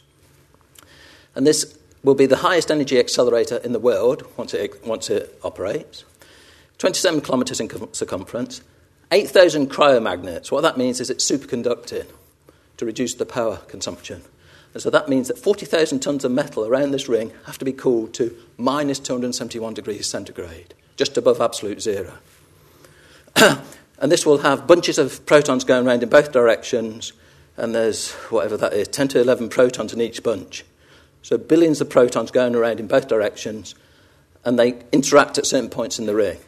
And 1.36 1.46
this 1.46 1.78
will 2.04 2.14
be 2.14 2.26
the 2.26 2.36
highest 2.36 2.70
energy 2.70 3.00
accelerator 3.00 3.56
in 3.56 3.72
the 3.72 3.80
world 3.80 4.24
once 4.36 4.54
it, 4.54 4.86
once 4.86 5.10
it 5.10 5.36
operates. 5.42 6.04
27 6.78 7.22
kilometres 7.22 7.60
in 7.60 7.92
circumference, 7.94 8.60
8,000 9.10 9.70
cryomagnets, 9.70 10.50
what 10.50 10.62
that 10.62 10.76
means 10.76 11.00
is 11.00 11.08
it's 11.08 11.28
superconducting 11.28 12.06
to 12.76 12.84
reduce 12.84 13.14
the 13.14 13.26
power 13.26 13.56
consumption. 13.68 14.22
And 14.74 14.82
so 14.82 14.90
that 14.90 15.08
means 15.08 15.28
that 15.28 15.38
40,000 15.38 16.00
tons 16.00 16.24
of 16.24 16.32
metal 16.32 16.66
around 16.66 16.90
this 16.90 17.08
ring 17.08 17.32
have 17.46 17.58
to 17.58 17.64
be 17.64 17.72
cooled 17.72 18.12
to 18.14 18.36
minus 18.58 18.98
271 18.98 19.74
degrees 19.74 20.06
centigrade, 20.06 20.74
just 20.96 21.16
above 21.16 21.40
absolute 21.40 21.80
zero. 21.80 22.12
and 23.36 24.10
this 24.12 24.26
will 24.26 24.38
have 24.38 24.66
bunches 24.66 24.98
of 24.98 25.24
protons 25.26 25.62
going 25.64 25.86
around 25.86 26.02
in 26.02 26.08
both 26.08 26.32
directions, 26.32 27.12
and 27.56 27.74
there's 27.74 28.10
whatever 28.30 28.56
that 28.56 28.72
is 28.72 28.88
10 28.88 29.08
to 29.08 29.20
11 29.20 29.48
protons 29.48 29.92
in 29.92 30.00
each 30.00 30.22
bunch. 30.24 30.64
So 31.24 31.38
billions 31.38 31.80
of 31.80 31.88
protons 31.88 32.30
going 32.30 32.54
around 32.54 32.80
in 32.80 32.86
both 32.86 33.08
directions, 33.08 33.74
and 34.44 34.58
they 34.58 34.82
interact 34.92 35.38
at 35.38 35.46
certain 35.46 35.70
points 35.70 35.98
in 35.98 36.04
the 36.04 36.14
ring. 36.14 36.38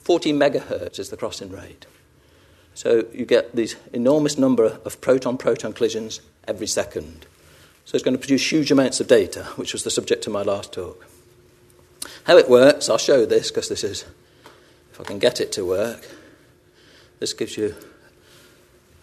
40 0.00 0.34
megahertz 0.34 0.98
is 0.98 1.08
the 1.08 1.16
crossing 1.16 1.50
rate. 1.50 1.86
So 2.74 3.06
you 3.14 3.24
get 3.24 3.56
these 3.56 3.74
enormous 3.94 4.36
number 4.36 4.78
of 4.84 5.00
proton-proton 5.00 5.72
collisions 5.72 6.20
every 6.46 6.66
second. 6.66 7.24
So 7.86 7.96
it's 7.96 8.04
going 8.04 8.14
to 8.14 8.20
produce 8.20 8.52
huge 8.52 8.70
amounts 8.70 9.00
of 9.00 9.08
data, 9.08 9.44
which 9.56 9.72
was 9.72 9.82
the 9.82 9.90
subject 9.90 10.26
of 10.26 10.32
my 10.34 10.42
last 10.42 10.74
talk. 10.74 11.06
How 12.24 12.36
it 12.36 12.50
works, 12.50 12.90
I'll 12.90 12.98
show 12.98 13.24
this 13.24 13.50
because 13.50 13.70
this 13.70 13.82
is, 13.82 14.04
if 14.92 15.00
I 15.00 15.04
can 15.04 15.18
get 15.20 15.40
it 15.40 15.52
to 15.52 15.64
work, 15.64 16.06
this 17.18 17.32
gives 17.32 17.56
you 17.56 17.74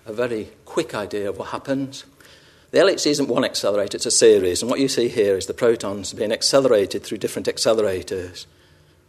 a 0.06 0.14
very 0.14 0.50
quick 0.66 0.94
idea 0.94 1.30
of 1.30 1.40
what 1.40 1.50
happens. 1.50 2.06
The 2.72 2.78
LHC 2.78 3.08
isn't 3.08 3.28
one 3.30 3.44
accelerator, 3.44 3.98
it's 3.98 4.06
a 4.06 4.12
series. 4.12 4.62
And 4.62 4.70
what 4.70 4.80
you 4.80 4.88
see 4.88 5.08
here 5.08 5.36
is 5.36 5.48
the 5.48 5.56
protons 5.56 6.14
being 6.14 6.32
accelerated 6.32 7.04
through 7.04 7.18
different 7.18 7.48
accelerators 7.48 8.46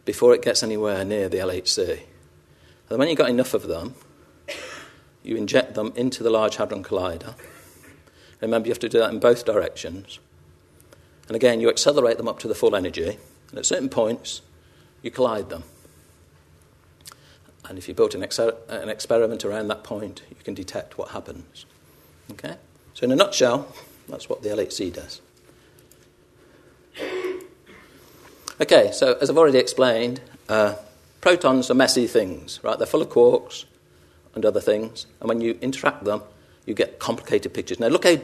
before 0.03 0.33
it 0.33 0.41
gets 0.41 0.63
anywhere 0.63 1.05
near 1.05 1.29
the 1.29 1.37
LHC. 1.37 2.01
And 2.89 2.97
when 2.97 3.07
you've 3.07 3.19
got 3.19 3.29
enough 3.29 3.53
of 3.53 3.67
them, 3.67 3.93
you 5.23 5.35
inject 5.35 5.75
them 5.75 5.93
into 5.95 6.23
the 6.23 6.31
Large 6.31 6.55
Hadron 6.55 6.83
Collider. 6.83 7.35
Remember, 8.41 8.67
you 8.67 8.71
have 8.71 8.79
to 8.79 8.89
do 8.89 8.97
that 8.97 9.13
in 9.13 9.19
both 9.19 9.45
directions. 9.45 10.17
And 11.27 11.35
again, 11.35 11.61
you 11.61 11.69
accelerate 11.69 12.17
them 12.17 12.27
up 12.27 12.39
to 12.39 12.47
the 12.47 12.55
full 12.55 12.75
energy, 12.75 13.19
and 13.49 13.59
at 13.59 13.65
certain 13.67 13.89
points, 13.89 14.41
you 15.03 15.11
collide 15.11 15.49
them. 15.49 15.63
And 17.69 17.77
if 17.77 17.87
you 17.87 17.93
build 17.93 18.15
an, 18.15 18.23
an 18.69 18.89
experiment 18.89 19.45
around 19.45 19.67
that 19.67 19.83
point, 19.83 20.23
you 20.29 20.43
can 20.43 20.55
detect 20.55 20.97
what 20.97 21.09
happens. 21.09 21.67
Okay? 22.31 22.55
So, 22.93 23.05
in 23.05 23.11
a 23.11 23.15
nutshell, 23.15 23.73
that's 24.07 24.29
what 24.29 24.43
the 24.43 24.49
LHC 24.49 24.93
does. 24.93 25.21
Okay, 28.59 28.91
so 28.91 29.17
as 29.19 29.29
I've 29.29 29.37
already 29.37 29.57
explained, 29.57 30.21
uh, 30.47 30.75
protons 31.19 31.71
are 31.71 31.75
messy 31.75 32.05
things, 32.05 32.59
right? 32.63 32.77
They're 32.77 32.85
full 32.85 33.01
of 33.01 33.09
quarks 33.09 33.65
and 34.35 34.45
other 34.45 34.61
things, 34.61 35.07
and 35.19 35.27
when 35.29 35.41
you 35.41 35.57
interact 35.61 36.03
them, 36.03 36.21
you 36.65 36.73
get 36.73 36.99
complicated 36.99 37.53
pictures. 37.53 37.79
Now, 37.79 37.87
look 37.87 38.05
how 38.05 38.17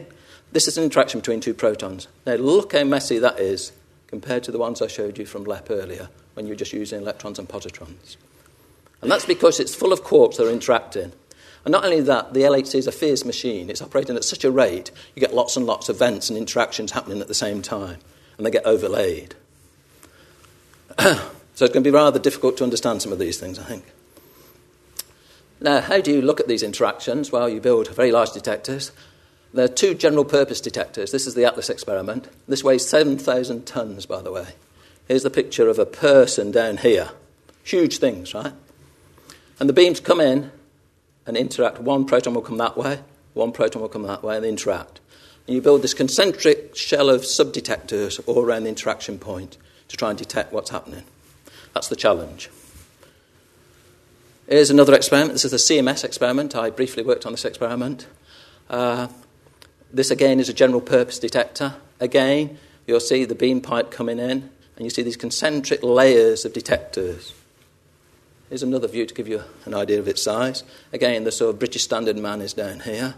this 0.52 0.68
is 0.68 0.78
an 0.78 0.84
interaction 0.84 1.20
between 1.20 1.40
two 1.40 1.54
protons. 1.54 2.08
Now, 2.24 2.34
look 2.34 2.72
how 2.72 2.84
messy 2.84 3.18
that 3.18 3.38
is 3.40 3.72
compared 4.06 4.42
to 4.44 4.52
the 4.52 4.58
ones 4.58 4.80
I 4.80 4.86
showed 4.86 5.18
you 5.18 5.26
from 5.26 5.44
LEP 5.44 5.70
earlier 5.70 6.08
when 6.34 6.46
you're 6.46 6.56
just 6.56 6.72
using 6.72 7.00
electrons 7.00 7.38
and 7.38 7.48
positrons. 7.48 8.16
And 9.02 9.10
that's 9.10 9.26
because 9.26 9.60
it's 9.60 9.74
full 9.74 9.92
of 9.92 10.02
quarks 10.02 10.36
that 10.36 10.46
are 10.46 10.50
interacting. 10.50 11.12
And 11.68 11.72
not 11.74 11.84
only 11.84 12.00
that, 12.00 12.32
the 12.32 12.40
LHC 12.44 12.76
is 12.76 12.86
a 12.86 12.92
fierce 12.92 13.26
machine. 13.26 13.68
It's 13.68 13.82
operating 13.82 14.16
at 14.16 14.24
such 14.24 14.42
a 14.42 14.50
rate, 14.50 14.90
you 15.14 15.20
get 15.20 15.34
lots 15.34 15.54
and 15.54 15.66
lots 15.66 15.90
of 15.90 15.96
events 15.96 16.30
and 16.30 16.38
interactions 16.38 16.92
happening 16.92 17.20
at 17.20 17.28
the 17.28 17.34
same 17.34 17.60
time, 17.60 17.98
and 18.38 18.46
they 18.46 18.50
get 18.50 18.64
overlaid. 18.64 19.34
so 20.98 21.20
it's 21.52 21.60
going 21.60 21.72
to 21.72 21.80
be 21.82 21.90
rather 21.90 22.18
difficult 22.18 22.56
to 22.56 22.64
understand 22.64 23.02
some 23.02 23.12
of 23.12 23.18
these 23.18 23.38
things, 23.38 23.58
I 23.58 23.64
think. 23.64 23.84
Now, 25.60 25.82
how 25.82 26.00
do 26.00 26.10
you 26.10 26.22
look 26.22 26.40
at 26.40 26.48
these 26.48 26.62
interactions? 26.62 27.30
Well, 27.30 27.50
you 27.50 27.60
build 27.60 27.88
very 27.88 28.12
large 28.12 28.32
detectors. 28.32 28.90
There 29.52 29.66
are 29.66 29.68
two 29.68 29.92
general 29.92 30.24
purpose 30.24 30.62
detectors. 30.62 31.12
This 31.12 31.26
is 31.26 31.34
the 31.34 31.44
Atlas 31.44 31.68
experiment. 31.68 32.28
This 32.48 32.64
weighs 32.64 32.88
7,000 32.88 33.66
tons, 33.66 34.06
by 34.06 34.22
the 34.22 34.32
way. 34.32 34.54
Here's 35.06 35.22
the 35.22 35.28
picture 35.28 35.68
of 35.68 35.78
a 35.78 35.84
person 35.84 36.50
down 36.50 36.78
here. 36.78 37.10
Huge 37.62 37.98
things, 37.98 38.32
right? 38.32 38.54
And 39.60 39.68
the 39.68 39.74
beams 39.74 40.00
come 40.00 40.22
in 40.22 40.50
and 41.28 41.36
interact. 41.36 41.78
One 41.78 42.06
proton 42.06 42.34
will 42.34 42.42
come 42.42 42.56
that 42.56 42.76
way, 42.76 43.00
one 43.34 43.52
proton 43.52 43.82
will 43.82 43.88
come 43.88 44.02
that 44.02 44.24
way, 44.24 44.36
and 44.36 44.44
interact. 44.44 44.98
And 45.46 45.54
you 45.54 45.62
build 45.62 45.82
this 45.82 45.94
concentric 45.94 46.74
shell 46.74 47.08
of 47.08 47.20
subdetectors 47.20 48.20
all 48.26 48.44
around 48.44 48.64
the 48.64 48.70
interaction 48.70 49.18
point 49.18 49.56
to 49.88 49.96
try 49.96 50.10
and 50.10 50.18
detect 50.18 50.52
what's 50.52 50.70
happening. 50.70 51.04
That's 51.74 51.88
the 51.88 51.96
challenge. 51.96 52.50
Here's 54.48 54.70
another 54.70 54.94
experiment. 54.94 55.34
This 55.34 55.44
is 55.44 55.50
the 55.50 55.58
CMS 55.58 56.04
experiment. 56.04 56.56
I 56.56 56.70
briefly 56.70 57.02
worked 57.02 57.26
on 57.26 57.32
this 57.32 57.44
experiment. 57.44 58.06
Uh, 58.70 59.08
this 59.92 60.10
again 60.10 60.40
is 60.40 60.48
a 60.48 60.54
general 60.54 60.80
purpose 60.80 61.18
detector. 61.18 61.74
Again, 62.00 62.58
you'll 62.86 63.00
see 63.00 63.26
the 63.26 63.34
beam 63.34 63.60
pipe 63.60 63.90
coming 63.90 64.18
in, 64.18 64.50
and 64.76 64.84
you 64.84 64.90
see 64.90 65.02
these 65.02 65.16
concentric 65.16 65.82
layers 65.82 66.46
of 66.46 66.54
detectors. 66.54 67.34
Here's 68.48 68.62
another 68.62 68.88
view 68.88 69.04
to 69.04 69.14
give 69.14 69.28
you 69.28 69.42
an 69.66 69.74
idea 69.74 69.98
of 69.98 70.08
its 70.08 70.22
size. 70.22 70.64
Again, 70.92 71.24
the 71.24 71.32
sort 71.32 71.50
of 71.50 71.58
British 71.58 71.82
Standard 71.82 72.16
man 72.16 72.40
is 72.40 72.54
down 72.54 72.80
here. 72.80 73.14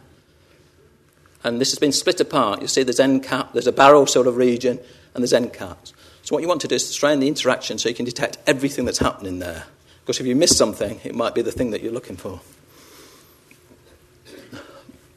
And 1.45 1.61
this 1.61 1.71
has 1.71 1.79
been 1.79 1.93
split 1.93 2.21
apart. 2.21 2.61
You 2.61 2.69
see 2.69 2.83
there's 2.83 3.01
end 3.01 3.23
cap, 3.23 3.53
there's 3.53 3.69
a 3.69 3.73
barrel 3.73 4.07
sort 4.07 4.27
of 4.27 4.37
region, 4.37 4.81
and 5.15 5.23
there's 5.23 5.33
end 5.33 5.53
caps. 5.53 5.93
So 6.23 6.35
what 6.35 6.43
you 6.43 6.49
want 6.49 6.61
to 6.63 6.69
do 6.69 6.75
is 6.75 6.89
strain 6.89 7.21
the 7.21 7.29
interaction 7.29 7.79
so 7.79 7.89
you 7.89 7.95
can 7.95 8.05
detect 8.05 8.39
everything 8.47 8.85
that's 8.85 8.99
happening 8.99 9.39
there. 9.39 9.65
Because 10.03 10.21
if 10.21 10.27
you 10.27 10.35
miss 10.35 10.57
something, 10.57 11.01
it 11.05 11.15
might 11.15 11.35
be 11.35 11.43
the 11.43 11.53
thing 11.53 11.71
that 11.71 11.83
you're 11.83 11.93
looking 11.93 12.17
for. 12.17 12.41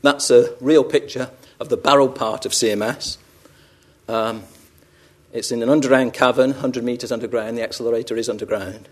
That's 0.03 0.29
a 0.29 0.55
real 0.61 0.83
picture 0.83 1.31
of 1.59 1.69
the 1.69 1.77
barrel 1.77 2.09
part 2.09 2.45
of 2.45 2.51
CMS. 2.51 3.17
Um, 4.07 4.43
it's 5.31 5.51
in 5.51 5.63
an 5.63 5.69
underground 5.69 6.13
cavern, 6.13 6.51
100 6.51 6.83
metres 6.83 7.11
underground. 7.11 7.57
The 7.57 7.63
accelerator 7.63 8.15
is 8.15 8.29
underground. 8.29 8.87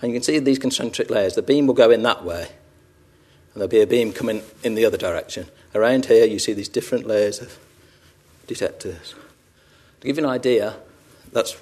And 0.00 0.12
you 0.12 0.16
can 0.16 0.22
see 0.22 0.38
these 0.38 0.58
concentric 0.58 1.10
layers. 1.10 1.34
The 1.34 1.42
beam 1.42 1.66
will 1.66 1.74
go 1.74 1.90
in 1.90 2.02
that 2.02 2.24
way, 2.24 2.42
and 2.42 3.56
there'll 3.56 3.68
be 3.68 3.80
a 3.80 3.86
beam 3.86 4.12
coming 4.12 4.42
in 4.62 4.74
the 4.74 4.84
other 4.84 4.96
direction. 4.96 5.48
Around 5.74 6.06
here, 6.06 6.24
you 6.24 6.38
see 6.38 6.52
these 6.52 6.68
different 6.68 7.06
layers 7.06 7.40
of 7.40 7.58
detectors. 8.46 9.14
To 10.00 10.06
give 10.06 10.16
you 10.16 10.24
an 10.24 10.30
idea, 10.30 10.76
that's, 11.32 11.56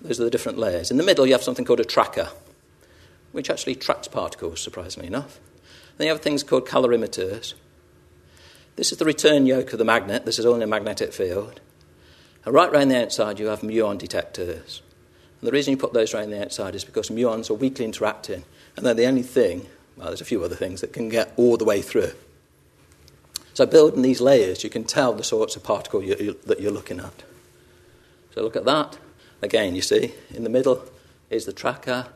those 0.00 0.20
are 0.20 0.24
the 0.24 0.30
different 0.30 0.58
layers. 0.58 0.90
In 0.90 0.96
the 0.96 1.02
middle, 1.02 1.26
you 1.26 1.32
have 1.32 1.42
something 1.42 1.64
called 1.64 1.80
a 1.80 1.84
tracker, 1.84 2.28
which 3.32 3.50
actually 3.50 3.74
tracks 3.74 4.08
particles, 4.08 4.60
surprisingly 4.60 5.08
enough. 5.08 5.40
Then 5.96 6.06
you 6.06 6.12
have 6.12 6.22
things 6.22 6.42
called 6.42 6.66
calorimeters. 6.66 7.54
This 8.76 8.92
is 8.92 8.98
the 8.98 9.04
return 9.04 9.46
yoke 9.46 9.72
of 9.72 9.78
the 9.78 9.84
magnet. 9.84 10.24
This 10.24 10.38
is 10.38 10.46
all 10.46 10.54
in 10.54 10.62
a 10.62 10.66
magnetic 10.66 11.12
field. 11.12 11.60
And 12.44 12.54
right 12.54 12.70
around 12.70 12.88
the 12.88 13.02
outside, 13.02 13.40
you 13.40 13.46
have 13.46 13.62
muon 13.62 13.98
detectors. 13.98 14.82
And 15.40 15.48
the 15.48 15.52
reason 15.52 15.70
you 15.70 15.76
put 15.76 15.92
those 15.92 16.14
around 16.14 16.30
the 16.30 16.42
outside 16.42 16.74
is 16.74 16.84
because 16.84 17.10
muons 17.10 17.50
are 17.50 17.54
weakly 17.54 17.84
interacting, 17.84 18.44
and 18.76 18.84
they're 18.84 18.94
the 18.94 19.06
only 19.06 19.22
thing, 19.22 19.66
well, 19.96 20.08
there's 20.08 20.20
a 20.20 20.24
few 20.24 20.42
other 20.42 20.56
things, 20.56 20.80
that 20.80 20.92
can 20.92 21.08
get 21.08 21.32
all 21.36 21.56
the 21.56 21.64
way 21.64 21.82
through. 21.82 22.12
So, 23.54 23.66
building 23.66 24.02
these 24.02 24.20
layers, 24.20 24.62
you 24.62 24.70
can 24.70 24.84
tell 24.84 25.12
the 25.12 25.24
sorts 25.24 25.56
of 25.56 25.64
particle 25.64 26.02
you, 26.02 26.16
you, 26.18 26.38
that 26.46 26.60
you're 26.60 26.72
looking 26.72 27.00
at. 27.00 27.24
So 28.38 28.42
look 28.42 28.54
at 28.54 28.64
that. 28.66 28.98
Again, 29.42 29.74
you 29.74 29.82
see, 29.82 30.14
in 30.30 30.44
the 30.44 30.50
middle 30.50 30.84
is 31.28 31.44
the 31.44 31.52
tracker, 31.52 32.06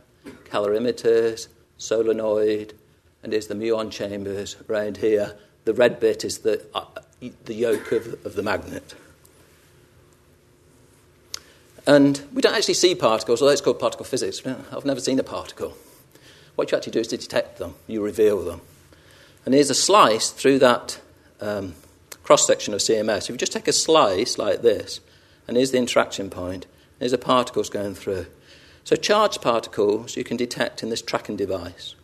calorimeters, 0.44 1.48
solenoid, 1.78 2.74
and 3.22 3.34
is 3.34 3.48
the 3.48 3.54
muon 3.54 3.90
chambers 3.90 4.56
around 4.68 4.98
here, 4.98 5.36
the 5.64 5.74
red 5.74 6.00
bit 6.00 6.24
is 6.24 6.38
the, 6.38 6.64
uh, 6.74 6.84
the 7.44 7.54
yoke 7.54 7.92
of, 7.92 8.24
of 8.26 8.34
the 8.34 8.42
magnet. 8.42 8.94
And 11.86 12.22
we 12.32 12.40
don't 12.42 12.54
actually 12.54 12.74
see 12.74 12.94
particles, 12.94 13.42
although 13.42 13.52
it's 13.52 13.60
called 13.60 13.80
particle 13.80 14.04
physics. 14.04 14.40
I've 14.46 14.84
never 14.84 15.00
seen 15.00 15.18
a 15.18 15.24
particle. 15.24 15.76
What 16.54 16.70
you 16.70 16.76
actually 16.76 16.92
do 16.92 17.00
is 17.00 17.08
to 17.08 17.16
detect 17.16 17.58
them, 17.58 17.74
you 17.86 18.02
reveal 18.02 18.42
them. 18.44 18.60
And 19.44 19.54
here's 19.54 19.70
a 19.70 19.74
slice 19.74 20.30
through 20.30 20.60
that 20.60 21.00
um, 21.40 21.74
cross 22.22 22.46
section 22.46 22.74
of 22.74 22.80
CMS. 22.80 23.24
If 23.24 23.30
you 23.30 23.36
just 23.36 23.52
take 23.52 23.68
a 23.68 23.72
slice 23.72 24.38
like 24.38 24.62
this, 24.62 25.00
and 25.48 25.56
here's 25.56 25.72
the 25.72 25.78
interaction 25.78 26.30
point, 26.30 26.66
there's 26.98 27.10
the 27.10 27.18
particles 27.18 27.68
going 27.68 27.94
through. 27.94 28.26
So, 28.84 28.96
charged 28.96 29.42
particles 29.42 30.16
you 30.16 30.24
can 30.24 30.36
detect 30.36 30.82
in 30.82 30.90
this 30.90 31.02
tracking 31.02 31.36
device. 31.36 31.94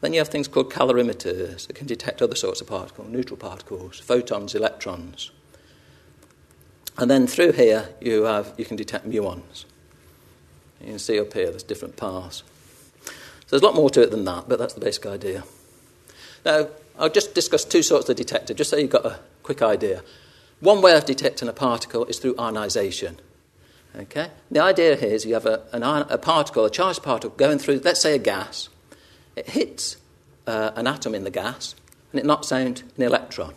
Then 0.00 0.12
you 0.12 0.20
have 0.20 0.28
things 0.28 0.48
called 0.48 0.70
calorimeters 0.70 1.66
that 1.66 1.76
can 1.76 1.86
detect 1.86 2.20
other 2.20 2.34
sorts 2.34 2.60
of 2.60 2.66
particles, 2.66 3.08
neutral 3.08 3.36
particles, 3.36 3.98
photons, 4.00 4.54
electrons. 4.54 5.30
And 6.96 7.10
then 7.10 7.26
through 7.26 7.52
here, 7.52 7.88
you, 8.00 8.22
have, 8.24 8.54
you 8.56 8.64
can 8.64 8.76
detect 8.76 9.08
muons. 9.08 9.64
You 10.80 10.86
can 10.86 10.98
see 10.98 11.18
up 11.18 11.32
here, 11.32 11.50
there's 11.50 11.62
different 11.62 11.96
paths. 11.96 12.42
So 13.04 13.12
there's 13.50 13.62
a 13.62 13.64
lot 13.64 13.74
more 13.74 13.90
to 13.90 14.02
it 14.02 14.10
than 14.10 14.24
that, 14.24 14.48
but 14.48 14.58
that's 14.58 14.74
the 14.74 14.80
basic 14.80 15.06
idea. 15.06 15.44
Now, 16.44 16.68
I'll 16.98 17.10
just 17.10 17.34
discuss 17.34 17.64
two 17.64 17.82
sorts 17.82 18.08
of 18.08 18.16
detector, 18.16 18.54
just 18.54 18.70
so 18.70 18.76
you've 18.76 18.90
got 18.90 19.04
a 19.04 19.18
quick 19.42 19.62
idea. 19.62 20.02
One 20.60 20.82
way 20.82 20.96
of 20.96 21.04
detecting 21.04 21.48
a 21.48 21.52
particle 21.52 22.04
is 22.04 22.18
through 22.18 22.36
ionization. 22.38 23.18
Okay? 23.96 24.28
The 24.50 24.60
idea 24.60 24.96
here 24.96 25.10
is 25.10 25.26
you 25.26 25.34
have 25.34 25.46
a, 25.46 25.62
an, 25.72 25.82
a 25.82 26.18
particle, 26.18 26.64
a 26.64 26.70
charged 26.70 27.02
particle, 27.02 27.36
going 27.36 27.58
through, 27.58 27.80
let's 27.84 28.00
say, 28.00 28.14
a 28.14 28.18
gas. 28.18 28.68
It 29.36 29.50
hits 29.50 29.96
uh, 30.46 30.70
an 30.76 30.86
atom 30.86 31.14
in 31.14 31.24
the 31.24 31.30
gas, 31.30 31.74
and 32.12 32.20
it 32.20 32.26
knocks 32.26 32.52
out 32.52 32.82
an 32.82 33.02
electron. 33.02 33.54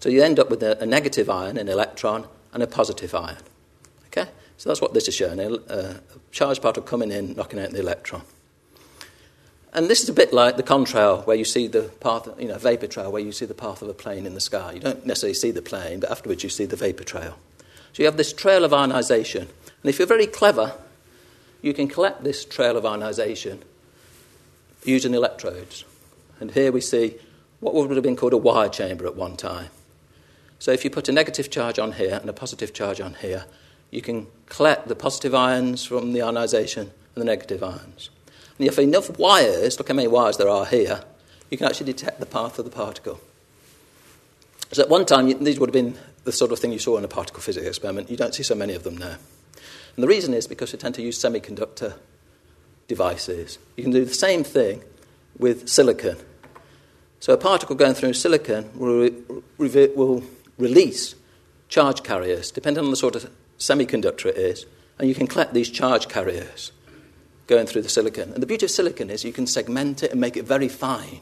So 0.00 0.08
you 0.08 0.22
end 0.22 0.38
up 0.38 0.50
with 0.50 0.62
a, 0.62 0.80
a, 0.82 0.86
negative 0.86 1.28
ion, 1.28 1.56
an 1.56 1.68
electron, 1.68 2.26
and 2.52 2.62
a 2.62 2.66
positive 2.66 3.14
ion. 3.14 3.36
Okay? 4.06 4.30
So 4.56 4.68
that's 4.68 4.80
what 4.80 4.94
this 4.94 5.08
is 5.08 5.14
showing 5.14 5.40
a, 5.40 5.54
a 5.68 6.00
charged 6.30 6.62
particle 6.62 6.88
coming 6.88 7.10
in, 7.10 7.34
knocking 7.34 7.58
out 7.58 7.70
the 7.70 7.80
electron. 7.80 8.22
And 9.72 9.88
this 9.88 10.02
is 10.02 10.08
a 10.08 10.12
bit 10.12 10.32
like 10.32 10.56
the 10.56 10.62
contrail, 10.62 11.26
where 11.26 11.36
you 11.36 11.44
see 11.44 11.66
the 11.66 11.82
path, 12.00 12.28
you 12.38 12.48
know, 12.48 12.58
vapor 12.58 12.86
trail, 12.86 13.12
where 13.12 13.22
you 13.22 13.32
see 13.32 13.44
the 13.44 13.54
path 13.54 13.82
of 13.82 13.88
a 13.88 13.94
plane 13.94 14.24
in 14.24 14.34
the 14.34 14.40
sky. 14.40 14.72
You 14.72 14.80
don't 14.80 15.04
necessarily 15.04 15.34
see 15.34 15.50
the 15.50 15.62
plane, 15.62 16.00
but 16.00 16.10
afterwards 16.10 16.42
you 16.42 16.48
see 16.48 16.64
the 16.64 16.76
vapor 16.76 17.04
trail. 17.04 17.36
So 17.92 18.02
you 18.02 18.06
have 18.06 18.16
this 18.16 18.32
trail 18.32 18.64
of 18.64 18.72
ionization. 18.72 19.42
And 19.42 19.90
if 19.90 19.98
you're 19.98 20.08
very 20.08 20.26
clever, 20.26 20.74
you 21.60 21.74
can 21.74 21.88
collect 21.88 22.24
this 22.24 22.44
trail 22.44 22.76
of 22.76 22.86
ionization 22.86 23.62
using 24.84 25.12
electrodes. 25.12 25.84
And 26.40 26.52
here 26.52 26.72
we 26.72 26.80
see 26.80 27.16
what 27.60 27.74
would 27.74 27.90
have 27.90 28.02
been 28.02 28.16
called 28.16 28.32
a 28.32 28.38
wire 28.38 28.68
chamber 28.68 29.06
at 29.06 29.16
one 29.16 29.36
time. 29.36 29.68
So 30.58 30.72
if 30.72 30.84
you 30.84 30.90
put 30.90 31.08
a 31.08 31.12
negative 31.12 31.50
charge 31.50 31.78
on 31.78 31.92
here 31.92 32.18
and 32.20 32.28
a 32.28 32.32
positive 32.32 32.72
charge 32.72 33.00
on 33.00 33.14
here, 33.14 33.44
you 33.90 34.02
can 34.02 34.26
collect 34.46 34.88
the 34.88 34.96
positive 34.96 35.34
ions 35.34 35.84
from 35.84 36.12
the 36.12 36.22
ionization 36.22 36.90
and 37.14 37.22
the 37.22 37.24
negative 37.24 37.62
ions. 37.62 38.10
And 38.58 38.66
if 38.66 38.78
enough 38.78 39.18
wires, 39.18 39.78
look 39.78 39.88
how 39.88 39.94
many 39.94 40.08
wires 40.08 40.36
there 40.36 40.48
are 40.48 40.66
here, 40.66 41.02
you 41.50 41.56
can 41.56 41.66
actually 41.66 41.92
detect 41.92 42.20
the 42.20 42.26
path 42.26 42.58
of 42.58 42.64
the 42.64 42.70
particle. 42.70 43.20
So 44.72 44.82
at 44.82 44.90
one 44.90 45.06
time, 45.06 45.26
these 45.44 45.58
would 45.58 45.68
have 45.68 45.72
been 45.72 45.96
the 46.24 46.32
sort 46.32 46.52
of 46.52 46.58
thing 46.58 46.72
you 46.72 46.78
saw 46.78 46.98
in 46.98 47.04
a 47.04 47.08
particle 47.08 47.40
physics 47.40 47.66
experiment. 47.66 48.10
You 48.10 48.16
don't 48.16 48.34
see 48.34 48.42
so 48.42 48.54
many 48.54 48.74
of 48.74 48.82
them 48.82 48.98
now. 48.98 49.16
And 49.96 50.02
the 50.02 50.08
reason 50.08 50.34
is 50.34 50.46
because 50.46 50.72
we 50.72 50.78
tend 50.78 50.94
to 50.96 51.02
use 51.02 51.18
semiconductor 51.18 51.94
devices. 52.86 53.58
You 53.76 53.84
can 53.84 53.92
do 53.92 54.04
the 54.04 54.14
same 54.14 54.44
thing 54.44 54.82
with 55.38 55.68
silicon. 55.68 56.16
So 57.20 57.32
a 57.32 57.36
particle 57.36 57.76
going 57.76 57.94
through 57.94 58.12
silicon 58.12 58.70
will, 58.78 59.10
re- 59.58 59.88
will 59.94 60.22
release 60.58 61.14
charge 61.68 62.02
carriers, 62.02 62.50
depending 62.50 62.84
on 62.84 62.90
the 62.90 62.96
sort 62.96 63.16
of 63.16 63.30
semiconductor 63.58 64.26
it 64.26 64.36
is, 64.36 64.66
and 64.98 65.08
you 65.08 65.14
can 65.14 65.26
collect 65.26 65.54
these 65.54 65.70
charge 65.70 66.08
carriers 66.08 66.72
going 67.46 67.66
through 67.66 67.82
the 67.82 67.88
silicon. 67.88 68.32
And 68.32 68.42
the 68.42 68.46
beauty 68.46 68.66
of 68.66 68.70
silicon 68.70 69.10
is 69.10 69.24
you 69.24 69.32
can 69.32 69.46
segment 69.46 70.02
it 70.02 70.12
and 70.12 70.20
make 70.20 70.36
it 70.36 70.44
very 70.44 70.68
fine. 70.68 71.20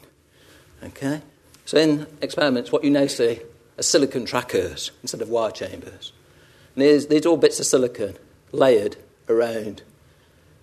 Okay? 0.83 1.21
So 1.65 1.77
in 1.77 2.07
experiments, 2.21 2.71
what 2.71 2.83
you 2.83 2.89
now 2.89 3.07
see 3.07 3.39
are 3.77 3.83
silicon 3.83 4.25
trackers 4.25 4.91
instead 5.01 5.21
of 5.21 5.29
wire 5.29 5.51
chambers. 5.51 6.11
And 6.75 6.83
these, 6.83 7.07
these 7.07 7.25
are 7.25 7.29
all 7.29 7.37
bits 7.37 7.59
of 7.59 7.65
silicon 7.65 8.17
layered 8.51 8.97
around 9.29 9.83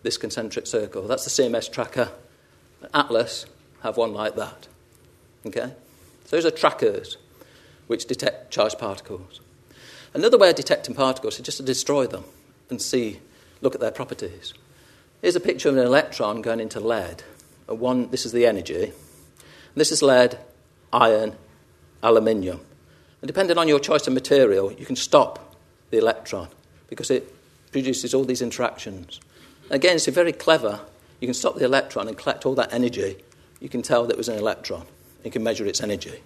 this 0.02 0.16
concentric 0.16 0.66
circle. 0.66 1.06
That's 1.08 1.24
the 1.24 1.42
CMS 1.42 1.70
tracker. 1.70 2.10
Atlas 2.92 3.46
have 3.82 3.96
one 3.96 4.12
like 4.12 4.36
that. 4.36 4.68
Okay? 5.46 5.72
So 6.26 6.36
those 6.36 6.46
are 6.46 6.50
trackers 6.50 7.16
which 7.86 8.06
detect 8.06 8.50
charged 8.50 8.78
particles. 8.78 9.40
Another 10.12 10.38
way 10.38 10.50
of 10.50 10.56
detecting 10.56 10.94
particles 10.94 11.36
is 11.36 11.44
just 11.44 11.56
to 11.56 11.62
destroy 11.62 12.06
them 12.06 12.24
and 12.70 12.80
see, 12.80 13.20
look 13.60 13.74
at 13.74 13.80
their 13.80 13.90
properties. 13.90 14.54
Here's 15.20 15.36
a 15.36 15.40
picture 15.40 15.68
of 15.68 15.76
an 15.76 15.86
electron 15.86 16.42
going 16.42 16.60
into 16.60 16.80
lead. 16.80 17.22
One, 17.66 18.10
this 18.10 18.26
is 18.26 18.32
the 18.32 18.46
energy. 18.46 18.92
This 19.74 19.90
is 19.90 20.02
lead, 20.02 20.38
iron, 20.92 21.34
aluminium. 22.02 22.60
And 23.20 23.26
depending 23.26 23.58
on 23.58 23.68
your 23.68 23.80
choice 23.80 24.06
of 24.06 24.12
material, 24.12 24.70
you 24.72 24.86
can 24.86 24.96
stop 24.96 25.56
the 25.90 25.98
electron 25.98 26.48
because 26.88 27.10
it 27.10 27.34
produces 27.72 28.14
all 28.14 28.24
these 28.24 28.42
interactions. 28.42 29.20
Again, 29.70 29.96
it's 29.96 30.06
very 30.06 30.32
clever. 30.32 30.80
You 31.20 31.26
can 31.26 31.34
stop 31.34 31.56
the 31.56 31.64
electron 31.64 32.06
and 32.06 32.16
collect 32.16 32.44
all 32.46 32.54
that 32.56 32.72
energy. 32.72 33.16
You 33.60 33.68
can 33.68 33.82
tell 33.82 34.04
that 34.04 34.12
it 34.12 34.18
was 34.18 34.28
an 34.28 34.38
electron. 34.38 34.86
You 35.24 35.30
can 35.30 35.42
measure 35.42 35.64
its 35.64 35.80
energy. 35.82 36.20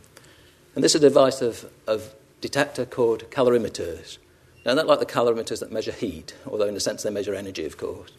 And 0.74 0.84
this 0.84 0.94
is 0.94 1.02
a 1.02 1.08
device 1.08 1.42
of, 1.42 1.70
of 1.86 2.14
detector 2.40 2.84
called 2.84 3.30
calorimeters. 3.30 4.18
Now, 4.64 4.74
not 4.74 4.86
like 4.86 4.98
the 4.98 5.06
calorimeters 5.06 5.60
that 5.60 5.72
measure 5.72 5.92
heat, 5.92 6.34
although 6.46 6.66
in 6.66 6.76
a 6.76 6.80
sense 6.80 7.02
they 7.02 7.10
measure 7.10 7.34
energy, 7.34 7.64
of 7.64 7.76
course. 7.76 8.10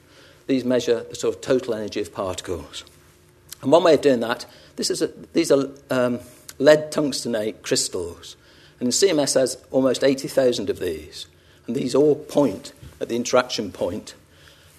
These 0.47 0.65
measure 0.65 1.03
the 1.03 1.15
sort 1.15 1.35
of 1.35 1.41
total 1.41 1.75
energy 1.75 2.01
of 2.01 2.13
particles. 2.13 2.83
And 3.61 3.71
one 3.71 3.83
way 3.83 3.93
of 3.93 4.01
doing 4.01 4.21
that, 4.21 4.45
this 4.75 4.89
is 4.89 5.01
a, 5.01 5.07
these 5.33 5.51
are 5.51 5.69
um, 5.89 6.19
lead 6.57 6.91
tungstenate 6.91 7.61
crystals. 7.61 8.35
And 8.79 8.87
the 8.87 8.93
CMS 8.93 9.35
has 9.35 9.57
almost 9.71 10.03
80,000 10.03 10.69
of 10.69 10.79
these. 10.79 11.27
And 11.67 11.75
these 11.75 11.93
all 11.93 12.15
point 12.15 12.73
at 13.01 13.09
the 13.09 13.15
interaction 13.15 13.71
point, 13.71 14.15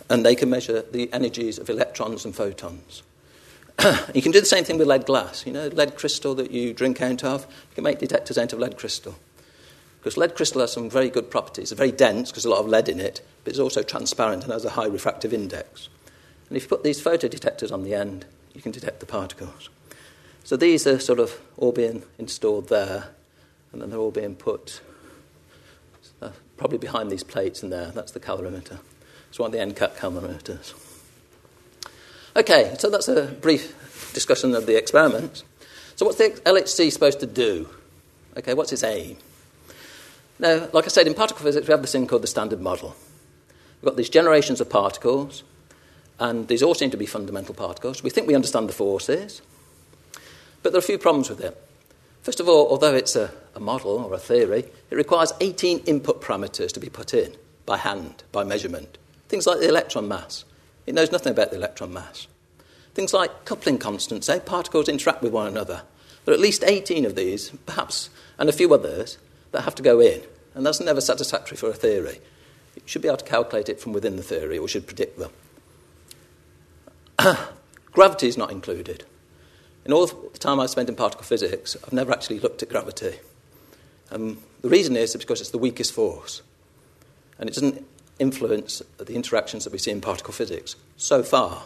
and 0.08 0.24
they 0.24 0.34
can 0.34 0.50
measure 0.50 0.82
the 0.82 1.12
energies 1.12 1.58
of 1.58 1.70
electrons 1.70 2.24
and 2.24 2.34
photons. 2.34 3.02
you 4.14 4.20
can 4.20 4.32
do 4.32 4.40
the 4.40 4.46
same 4.46 4.64
thing 4.64 4.78
with 4.78 4.88
lead 4.88 5.06
glass. 5.06 5.46
You 5.46 5.52
know, 5.52 5.68
lead 5.68 5.96
crystal 5.96 6.34
that 6.34 6.50
you 6.50 6.72
drink 6.74 7.00
out 7.00 7.24
of, 7.24 7.42
you 7.42 7.74
can 7.76 7.84
make 7.84 7.98
detectors 7.98 8.36
out 8.36 8.52
of 8.52 8.58
lead 8.58 8.76
crystal. 8.76 9.16
Because 9.98 10.16
lead 10.16 10.34
crystal 10.34 10.60
has 10.60 10.72
some 10.72 10.88
very 10.88 11.10
good 11.10 11.30
properties. 11.30 11.72
It's 11.72 11.78
very 11.78 11.92
dense 11.92 12.30
because 12.30 12.44
there's 12.44 12.52
a 12.52 12.54
lot 12.54 12.64
of 12.64 12.68
lead 12.68 12.88
in 12.88 13.00
it, 13.00 13.20
but 13.44 13.50
it's 13.50 13.60
also 13.60 13.82
transparent 13.82 14.44
and 14.44 14.52
has 14.52 14.64
a 14.64 14.70
high 14.70 14.86
refractive 14.86 15.32
index. 15.32 15.88
And 16.48 16.56
if 16.56 16.64
you 16.64 16.68
put 16.68 16.84
these 16.84 17.02
photodetectors 17.02 17.70
on 17.70 17.84
the 17.84 17.94
end, 17.94 18.24
you 18.54 18.62
can 18.62 18.72
detect 18.72 19.00
the 19.00 19.06
particles. 19.06 19.68
So 20.44 20.56
these 20.56 20.86
are 20.86 20.98
sort 20.98 21.20
of 21.20 21.38
all 21.56 21.72
being 21.72 22.02
installed 22.18 22.68
there, 22.68 23.08
and 23.72 23.80
then 23.80 23.90
they're 23.90 23.98
all 23.98 24.10
being 24.10 24.34
put 24.34 24.80
uh, 26.20 26.30
probably 26.56 26.78
behind 26.78 27.10
these 27.10 27.22
plates 27.22 27.62
in 27.62 27.70
there. 27.70 27.86
That's 27.86 28.12
the 28.12 28.20
calorimeter. 28.20 28.78
It's 29.28 29.38
one 29.38 29.46
of 29.46 29.52
the 29.52 29.58
endcap 29.58 29.96
calorimeters. 29.96 30.74
Okay, 32.36 32.76
so 32.78 32.88
that's 32.88 33.08
a 33.08 33.26
brief 33.26 34.12
discussion 34.14 34.54
of 34.54 34.66
the 34.66 34.76
experiment. 34.76 35.42
So, 35.96 36.06
what's 36.06 36.18
the 36.18 36.30
LHC 36.46 36.92
supposed 36.92 37.18
to 37.20 37.26
do? 37.26 37.68
Okay, 38.36 38.54
what's 38.54 38.72
its 38.72 38.84
aim? 38.84 39.16
Now, 40.38 40.68
like 40.72 40.84
I 40.84 40.88
said, 40.88 41.08
in 41.08 41.14
particle 41.14 41.44
physics, 41.44 41.66
we 41.66 41.72
have 41.72 41.82
this 41.82 41.92
thing 41.92 42.06
called 42.06 42.22
the 42.22 42.28
standard 42.28 42.60
model. 42.60 42.94
We've 43.82 43.90
got 43.90 43.96
these 43.96 44.08
generations 44.08 44.60
of 44.60 44.70
particles, 44.70 45.42
and 46.20 46.46
these 46.46 46.62
all 46.62 46.74
seem 46.74 46.90
to 46.90 46.96
be 46.96 47.06
fundamental 47.06 47.54
particles. 47.54 48.02
We 48.02 48.10
think 48.10 48.28
we 48.28 48.36
understand 48.36 48.68
the 48.68 48.74
forces, 48.74 49.42
but 50.62 50.72
there 50.72 50.78
are 50.78 50.78
a 50.78 50.82
few 50.82 50.98
problems 50.98 51.30
with 51.30 51.40
it. 51.40 51.60
First 52.22 52.38
of 52.38 52.48
all, 52.48 52.68
although 52.68 52.94
it's 52.94 53.16
a, 53.16 53.32
a 53.56 53.60
model 53.60 53.98
or 53.98 54.14
a 54.14 54.18
theory, 54.18 54.66
it 54.90 54.94
requires 54.94 55.32
18 55.40 55.80
input 55.80 56.22
parameters 56.22 56.70
to 56.72 56.80
be 56.80 56.90
put 56.90 57.12
in 57.12 57.34
by 57.66 57.78
hand, 57.78 58.22
by 58.30 58.44
measurement. 58.44 58.98
Things 59.28 59.46
like 59.46 59.58
the 59.58 59.68
electron 59.68 60.06
mass, 60.06 60.44
it 60.86 60.94
knows 60.94 61.12
nothing 61.12 61.32
about 61.32 61.50
the 61.50 61.56
electron 61.56 61.92
mass. 61.92 62.26
Things 62.94 63.12
like 63.12 63.44
coupling 63.44 63.78
constants, 63.78 64.26
how 64.26 64.38
particles 64.38 64.88
interact 64.88 65.22
with 65.22 65.32
one 65.32 65.46
another. 65.46 65.82
There 66.24 66.32
are 66.32 66.36
at 66.36 66.40
least 66.40 66.64
18 66.64 67.04
of 67.04 67.14
these, 67.14 67.50
perhaps, 67.66 68.10
and 68.38 68.48
a 68.48 68.52
few 68.52 68.72
others, 68.74 69.18
that 69.52 69.62
have 69.62 69.74
to 69.76 69.82
go 69.82 70.00
in. 70.00 70.22
And 70.54 70.66
that's 70.66 70.80
never 70.80 71.00
satisfactory 71.00 71.56
for 71.56 71.70
a 71.70 71.74
theory. 71.74 72.20
You 72.74 72.82
should 72.86 73.02
be 73.02 73.08
able 73.08 73.18
to 73.18 73.24
calculate 73.24 73.68
it 73.68 73.80
from 73.80 73.92
within 73.92 74.16
the 74.16 74.22
theory, 74.22 74.58
or 74.58 74.68
should 74.68 74.86
predict 74.86 75.18
them. 75.18 75.30
gravity 77.92 78.28
is 78.28 78.36
not 78.36 78.50
included. 78.50 79.04
In 79.84 79.92
all 79.92 80.06
the 80.06 80.38
time 80.38 80.60
I've 80.60 80.70
spent 80.70 80.88
in 80.88 80.96
particle 80.96 81.24
physics, 81.24 81.76
I've 81.84 81.92
never 81.92 82.12
actually 82.12 82.40
looked 82.40 82.62
at 82.62 82.68
gravity. 82.68 83.18
Um, 84.10 84.38
the 84.62 84.68
reason 84.68 84.96
is 84.96 85.16
because 85.16 85.40
it's 85.40 85.50
the 85.50 85.58
weakest 85.58 85.92
force. 85.92 86.42
And 87.38 87.48
it 87.48 87.54
doesn't 87.54 87.84
influence 88.20 88.82
the 88.98 89.14
interactions 89.14 89.64
that 89.64 89.72
we 89.72 89.78
see 89.78 89.90
in 89.90 90.00
particle 90.00 90.32
physics 90.32 90.76
so 90.96 91.22
far. 91.22 91.64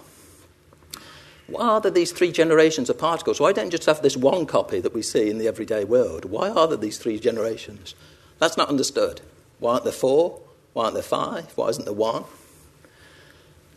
Why 1.47 1.67
are 1.67 1.81
there 1.81 1.91
these 1.91 2.13
three 2.13 2.33
generations 2.33 2.89
of 2.89 2.99
particles? 2.99 3.39
Why 3.39 3.53
don't 3.53 3.67
you 3.67 3.73
just 3.73 3.87
have 3.87 4.01
this 4.01 4.17
one 4.17 4.47
copy 4.47 4.81
that 4.81 4.95
we 4.95 5.03
see 5.03 5.29
in 5.29 5.37
the 5.37 5.49
everyday 5.49 5.85
world? 5.85 6.25
Why 6.25 6.49
are 6.49 6.67
there 6.67 6.79
these 6.79 6.97
three 6.97 7.19
generations? 7.19 7.95
That's 8.39 8.57
not 8.57 8.71
understood. 8.71 9.21
Why 9.59 9.73
aren't 9.73 9.85
there 9.85 9.93
four? 9.93 10.41
Why 10.73 10.85
aren't 10.85 10.95
there 10.95 11.03
five? 11.03 11.53
Why 11.57 11.69
isn't 11.69 11.85
there 11.85 11.93
one? 11.93 12.25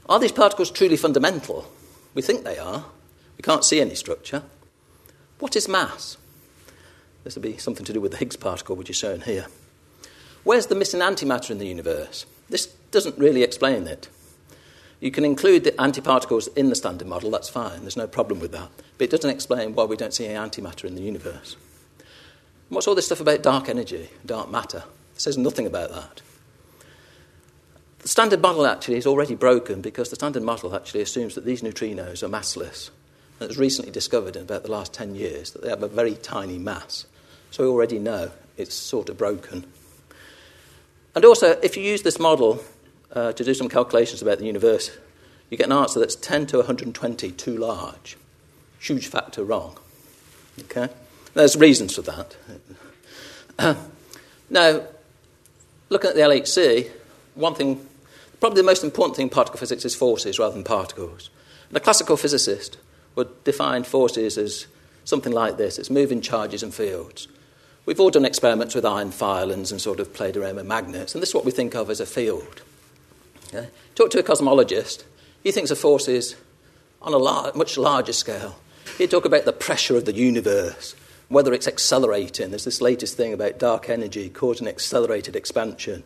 Are 0.08 0.20
these 0.20 0.32
particles 0.32 0.72
truly 0.72 0.96
fundamental? 0.96 1.70
We 2.14 2.22
think 2.22 2.46
they 2.46 2.58
are. 2.58 2.86
We 3.38 3.42
can't 3.42 3.66
see 3.66 3.82
any 3.82 3.96
structure. 3.96 4.44
What 5.40 5.56
is 5.56 5.68
mass? 5.68 6.18
This 7.24 7.36
will 7.36 7.44
be 7.44 7.58
something 7.58 7.86
to 7.86 7.94
do 7.94 8.00
with 8.00 8.12
the 8.12 8.18
Higgs 8.18 8.38
particle, 8.38 8.78
which 8.78 8.90
is 8.90 8.96
shown 8.96 9.22
here. 9.22 9.48
Where's 10.44 10.68
the 10.68 10.76
missing 10.76 11.02
antimatter 11.02 11.52
in 11.52 11.58
the 11.58 11.68
universe? 11.68 12.26
This 12.50 12.68
doesn't 12.92 13.18
really 13.18 13.44
explain 13.44 13.88
it. 13.88 14.10
You 15.00 15.12
can 15.12 15.26
include 15.26 15.64
the 15.64 15.72
antiparticles 15.74 16.48
in 16.56 16.70
the 16.70 16.76
standard 16.76 17.08
model, 17.08 17.30
that's 17.30 17.50
fine, 17.50 17.82
there's 17.82 17.98
no 17.98 18.08
problem 18.08 18.40
with 18.40 18.52
that. 18.54 18.70
But 18.98 19.06
it 19.06 19.12
doesn't 19.12 19.30
explain 19.30 19.76
why 19.76 19.84
we 19.84 19.96
don't 19.96 20.14
see 20.14 20.26
any 20.26 20.36
antimatter 20.36 20.86
in 20.86 20.96
the 20.96 21.02
universe. 21.02 21.56
What's 22.70 22.88
all 22.88 22.96
this 22.96 23.06
stuff 23.06 23.22
about 23.22 23.44
dark 23.44 23.70
energy, 23.70 24.10
dark 24.26 24.50
matter? 24.50 24.84
It 25.16 25.22
says 25.22 25.38
nothing 25.38 25.68
about 25.68 25.92
that. 25.92 26.22
The 28.00 28.08
standard 28.08 28.42
model 28.42 28.66
actually 28.66 28.98
is 28.98 29.08
already 29.08 29.36
broken 29.36 29.82
because 29.82 30.10
the 30.10 30.16
standard 30.16 30.44
model 30.44 30.76
actually 30.76 31.02
assumes 31.02 31.36
that 31.36 31.46
these 31.46 31.62
neutrinos 31.62 32.24
are 32.24 32.30
massless. 32.30 32.90
And 33.40 33.50
it's 33.50 33.60
recently 33.60 33.92
discovered 33.92 34.36
in 34.36 34.44
about 34.44 34.64
the 34.64 34.72
last 34.72 34.94
10 34.94 35.16
years 35.16 35.52
that 35.52 35.62
they 35.62 35.70
have 35.70 35.84
a 35.84 35.88
very 35.88 36.16
tiny 36.16 36.58
mass. 36.58 37.06
So 37.52 37.64
we 37.64 37.70
already 37.70 38.00
know 38.00 38.32
it's 38.58 38.74
sort 38.74 39.10
of 39.10 39.18
broken. 39.18 39.66
And 41.18 41.26
also, 41.26 41.60
if 41.64 41.76
you 41.76 41.82
use 41.82 42.04
this 42.04 42.20
model 42.20 42.64
uh, 43.12 43.32
to 43.32 43.44
do 43.44 43.56
some 43.56 43.70
calculations 43.70 44.22
about 44.22 44.38
the 44.38 44.46
universe, 44.46 44.96
you 45.50 45.58
get 45.58 45.66
an 45.66 45.72
answer 45.72 46.00
that's 46.00 46.14
10 46.14 46.46
to 46.46 46.58
120 46.58 47.32
too 47.32 47.58
large. 47.58 48.18
Huge 48.80 49.08
factor 49.08 49.44
wrong. 49.44 49.80
Okay? 50.60 50.90
There's 51.34 51.56
reasons 51.56 51.96
for 51.96 52.04
that. 52.04 52.38
now, 54.52 54.84
looking 55.90 56.12
at 56.12 56.16
the 56.16 56.22
LHC, 56.22 56.92
one 57.34 57.56
thing, 57.56 57.84
probably 58.40 58.62
the 58.62 58.68
most 58.68 58.84
important 58.84 59.16
thing 59.16 59.26
in 59.26 59.32
particle 59.32 59.58
physics 59.58 59.86
is 59.86 59.96
forces 59.96 60.38
rather 60.38 60.54
than 60.54 60.64
particles. 60.64 61.32
And 61.70 61.78
a 61.78 61.80
classical 61.80 62.18
physicist 62.18 62.78
would 63.16 63.44
define 63.44 63.86
forces 63.86 64.38
as 64.38 64.68
something 65.04 65.34
like 65.34 65.58
this 65.58 65.80
it's 65.80 65.90
moving 65.90 66.22
charges 66.22 66.62
and 66.62 66.72
fields. 66.72 67.28
We've 67.88 68.02
all 68.02 68.10
done 68.10 68.26
experiments 68.26 68.76
with 68.76 68.86
iron 68.86 69.12
filings 69.12 69.72
and 69.72 69.80
sort 69.80 70.02
of 70.02 70.14
played 70.14 70.36
around 70.36 70.58
with 70.58 70.66
magnets, 70.66 71.16
and 71.16 71.22
this 71.22 71.30
is 71.30 71.36
what 71.36 71.46
we 71.46 71.52
think 71.52 71.74
of 71.74 71.90
as 71.90 72.02
a 72.02 72.06
field. 72.06 72.62
Talk 73.96 74.12
to 74.12 74.20
a 74.20 74.24
cosmologist, 74.24 75.06
he 75.42 75.54
thinks 75.54 75.72
of 75.72 75.80
forces 75.80 76.36
on 77.02 77.14
a 77.14 77.18
lar- 77.18 77.54
much 77.56 77.78
larger 77.78 78.12
scale. 78.12 78.60
He'd 78.98 79.10
talk 79.10 79.24
about 79.24 79.46
the 79.46 79.54
pressure 79.54 79.96
of 79.96 80.04
the 80.04 80.14
universe, 80.14 80.96
whether 81.30 81.54
it's 81.54 81.68
accelerating. 81.68 82.50
There's 82.50 82.66
this 82.66 82.82
latest 82.82 83.16
thing 83.16 83.32
about 83.32 83.58
dark 83.58 83.90
energy 83.90 84.28
causing 84.28 84.68
accelerated 84.68 85.38
expansion. 85.38 86.04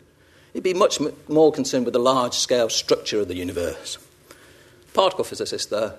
He'd 0.52 0.62
be 0.62 0.74
much 0.74 1.00
m- 1.00 1.12
more 1.26 1.50
concerned 1.50 1.84
with 1.84 1.94
the 1.94 1.98
large 1.98 2.34
scale 2.34 2.68
structure 2.68 3.18
of 3.18 3.26
the 3.26 3.34
universe. 3.34 3.98
Particle 4.94 5.24
physicists, 5.24 5.66
though, 5.66 5.94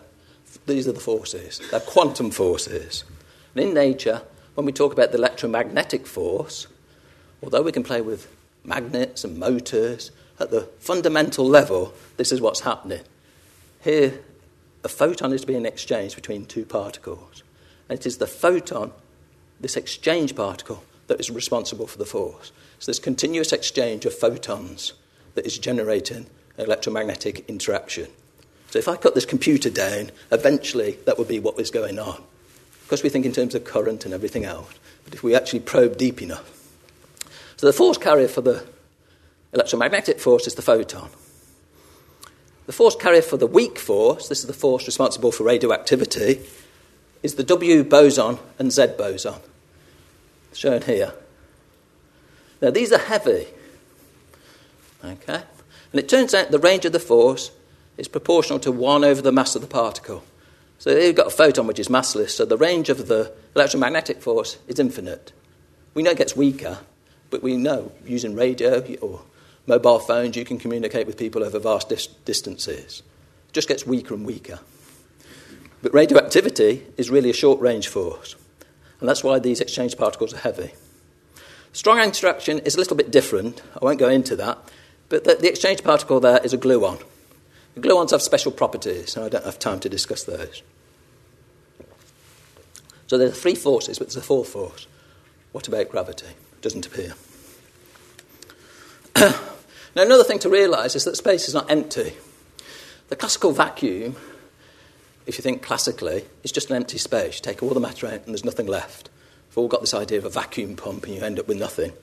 these 0.65 0.87
are 0.87 0.93
the 0.93 1.01
forces. 1.01 1.59
They're 1.71 1.81
quantum 1.81 2.31
forces. 2.31 3.03
And 3.53 3.65
in 3.65 3.73
nature, 3.73 4.21
when 4.55 4.65
we 4.65 4.71
talk 4.71 4.93
about 4.93 5.11
the 5.11 5.17
electromagnetic 5.17 6.05
force, 6.05 6.67
although 7.41 7.61
we 7.61 7.71
can 7.71 7.83
play 7.83 8.01
with 8.01 8.27
magnets 8.63 9.23
and 9.23 9.37
motors, 9.37 10.11
at 10.39 10.51
the 10.51 10.61
fundamental 10.79 11.45
level, 11.45 11.93
this 12.17 12.31
is 12.31 12.41
what's 12.41 12.61
happening. 12.61 13.01
Here, 13.83 14.19
a 14.83 14.89
photon 14.89 15.33
is 15.33 15.45
being 15.45 15.65
exchanged 15.65 16.15
between 16.15 16.45
two 16.45 16.65
particles. 16.65 17.43
And 17.89 17.99
it 17.99 18.05
is 18.05 18.17
the 18.17 18.27
photon, 18.27 18.91
this 19.59 19.77
exchange 19.77 20.35
particle, 20.35 20.83
that 21.07 21.19
is 21.19 21.29
responsible 21.29 21.87
for 21.87 21.97
the 21.97 22.05
force. 22.05 22.51
So 22.79 22.91
this 22.91 22.99
continuous 22.99 23.53
exchange 23.53 24.05
of 24.05 24.13
photons 24.17 24.93
that 25.35 25.45
is 25.45 25.57
generating 25.57 26.25
an 26.57 26.65
electromagnetic 26.65 27.47
interaction. 27.49 28.07
So 28.69 28.79
if 28.79 28.87
I 28.87 28.95
cut 28.95 29.15
this 29.15 29.25
computer 29.25 29.69
down, 29.69 30.11
eventually 30.31 30.97
that 31.05 31.17
would 31.17 31.27
be 31.27 31.39
what 31.39 31.57
was 31.57 31.71
going 31.71 31.99
on. 31.99 32.23
Because 32.83 33.03
we 33.03 33.09
think 33.09 33.25
in 33.25 33.31
terms 33.31 33.55
of 33.55 33.63
current 33.63 34.05
and 34.05 34.13
everything 34.13 34.45
else. 34.45 34.73
But 35.03 35.13
if 35.13 35.23
we 35.23 35.35
actually 35.35 35.61
probe 35.61 35.97
deep 35.97 36.21
enough. 36.21 36.49
So 37.57 37.67
the 37.67 37.73
force 37.73 37.97
carrier 37.97 38.27
for 38.27 38.41
the 38.41 38.65
electromagnetic 39.53 40.19
force 40.19 40.47
is 40.47 40.55
the 40.55 40.61
photon. 40.61 41.09
The 42.65 42.73
force 42.73 42.95
carrier 42.95 43.21
for 43.21 43.37
the 43.37 43.47
weak 43.47 43.77
force, 43.77 44.29
this 44.29 44.39
is 44.39 44.47
the 44.47 44.53
force 44.53 44.85
responsible 44.85 45.31
for 45.31 45.43
radioactivity, 45.43 46.41
is 47.21 47.35
the 47.35 47.43
W 47.43 47.83
boson 47.83 48.39
and 48.59 48.71
Z 48.71 48.87
boson, 48.97 49.35
shown 50.53 50.81
here. 50.81 51.13
Now, 52.61 52.69
these 52.71 52.91
are 52.93 52.99
heavy. 52.99 53.47
Okay? 55.03 55.43
And 55.91 55.99
it 55.99 56.07
turns 56.07 56.33
out 56.33 56.51
the 56.51 56.59
range 56.59 56.85
of 56.85 56.93
the 56.93 56.99
force 56.99 57.51
is 57.97 58.07
proportional 58.07 58.59
to 58.59 58.71
1 58.71 59.03
over 59.03 59.21
the 59.21 59.31
mass 59.31 59.55
of 59.55 59.61
the 59.61 59.67
particle. 59.67 60.23
So 60.83 60.89
you've 60.89 61.15
got 61.15 61.27
a 61.27 61.29
photon 61.29 61.65
which 61.65 61.79
is 61.79 61.87
massless, 61.87 62.31
so 62.31 62.43
the 62.43 62.57
range 62.57 62.89
of 62.89 63.07
the 63.07 63.31
electromagnetic 63.55 64.21
force 64.21 64.57
is 64.67 64.79
infinite. 64.79 65.31
We 65.93 66.03
know 66.03 66.11
it 66.11 66.17
gets 66.17 66.35
weaker, 66.35 66.79
but 67.29 67.41
we 67.41 67.55
know 67.55 67.93
using 68.05 68.35
radio 68.35 68.83
or 68.97 69.21
mobile 69.65 69.99
phones 69.99 70.35
you 70.35 70.43
can 70.43 70.57
communicate 70.57 71.07
with 71.07 71.17
people 71.17 71.41
over 71.41 71.57
vast 71.57 71.87
dis- 71.87 72.07
distances. 72.25 73.01
It 73.47 73.53
just 73.53 73.69
gets 73.69 73.87
weaker 73.87 74.13
and 74.13 74.25
weaker. 74.25 74.59
But 75.81 75.93
radioactivity 75.93 76.85
is 76.97 77.09
really 77.09 77.29
a 77.29 77.33
short 77.33 77.61
range 77.61 77.87
force, 77.87 78.35
and 78.99 79.07
that's 79.07 79.23
why 79.23 79.39
these 79.39 79.61
exchange 79.61 79.95
particles 79.95 80.33
are 80.33 80.39
heavy. 80.39 80.73
Strong 81.71 82.01
interaction 82.01 82.59
is 82.59 82.75
a 82.75 82.79
little 82.79 82.97
bit 82.97 83.09
different. 83.09 83.61
I 83.81 83.85
won't 83.85 83.99
go 83.99 84.09
into 84.09 84.35
that, 84.35 84.57
but 85.07 85.23
the, 85.23 85.35
the 85.35 85.47
exchange 85.47 85.81
particle 85.81 86.19
there 86.19 86.41
is 86.43 86.51
a 86.51 86.57
gluon. 86.57 87.01
The 87.75 87.79
gluons 87.79 88.11
have 88.11 88.21
special 88.21 88.51
properties, 88.51 89.15
and 89.15 89.23
I 89.23 89.29
don't 89.29 89.45
have 89.45 89.59
time 89.59 89.79
to 89.79 89.87
discuss 89.87 90.25
those. 90.25 90.61
So 93.07 93.17
there 93.17 93.27
are 93.27 93.31
three 93.31 93.55
forces, 93.55 93.99
but 93.99 94.07
there's 94.07 94.17
a 94.17 94.21
fourth 94.21 94.49
force. 94.49 94.87
What 95.51 95.67
about 95.67 95.89
gravity? 95.89 96.27
It 96.27 96.61
doesn't 96.61 96.85
appear. 96.85 97.13
now, 99.95 100.01
another 100.01 100.23
thing 100.23 100.39
to 100.39 100.49
realise 100.49 100.95
is 100.95 101.05
that 101.05 101.15
space 101.15 101.47
is 101.47 101.53
not 101.53 101.69
empty. 101.69 102.13
The 103.09 103.15
classical 103.15 103.51
vacuum, 103.51 104.15
if 105.27 105.37
you 105.37 105.43
think 105.43 105.61
classically, 105.61 106.25
is 106.43 106.51
just 106.51 106.69
an 106.69 106.75
empty 106.75 106.97
space. 106.97 107.35
You 107.35 107.41
take 107.43 107.61
all 107.61 107.73
the 107.73 107.79
matter 107.79 108.07
out 108.07 108.13
and 108.25 108.29
there's 108.29 108.45
nothing 108.45 108.67
left. 108.67 109.09
We've 109.49 109.59
all 109.59 109.67
got 109.67 109.81
this 109.81 109.93
idea 109.93 110.17
of 110.17 110.25
a 110.25 110.29
vacuum 110.29 110.75
pump 110.75 111.05
and 111.05 111.13
you 111.13 111.21
end 111.21 111.39
up 111.39 111.47
with 111.47 111.59
nothing. 111.59 111.93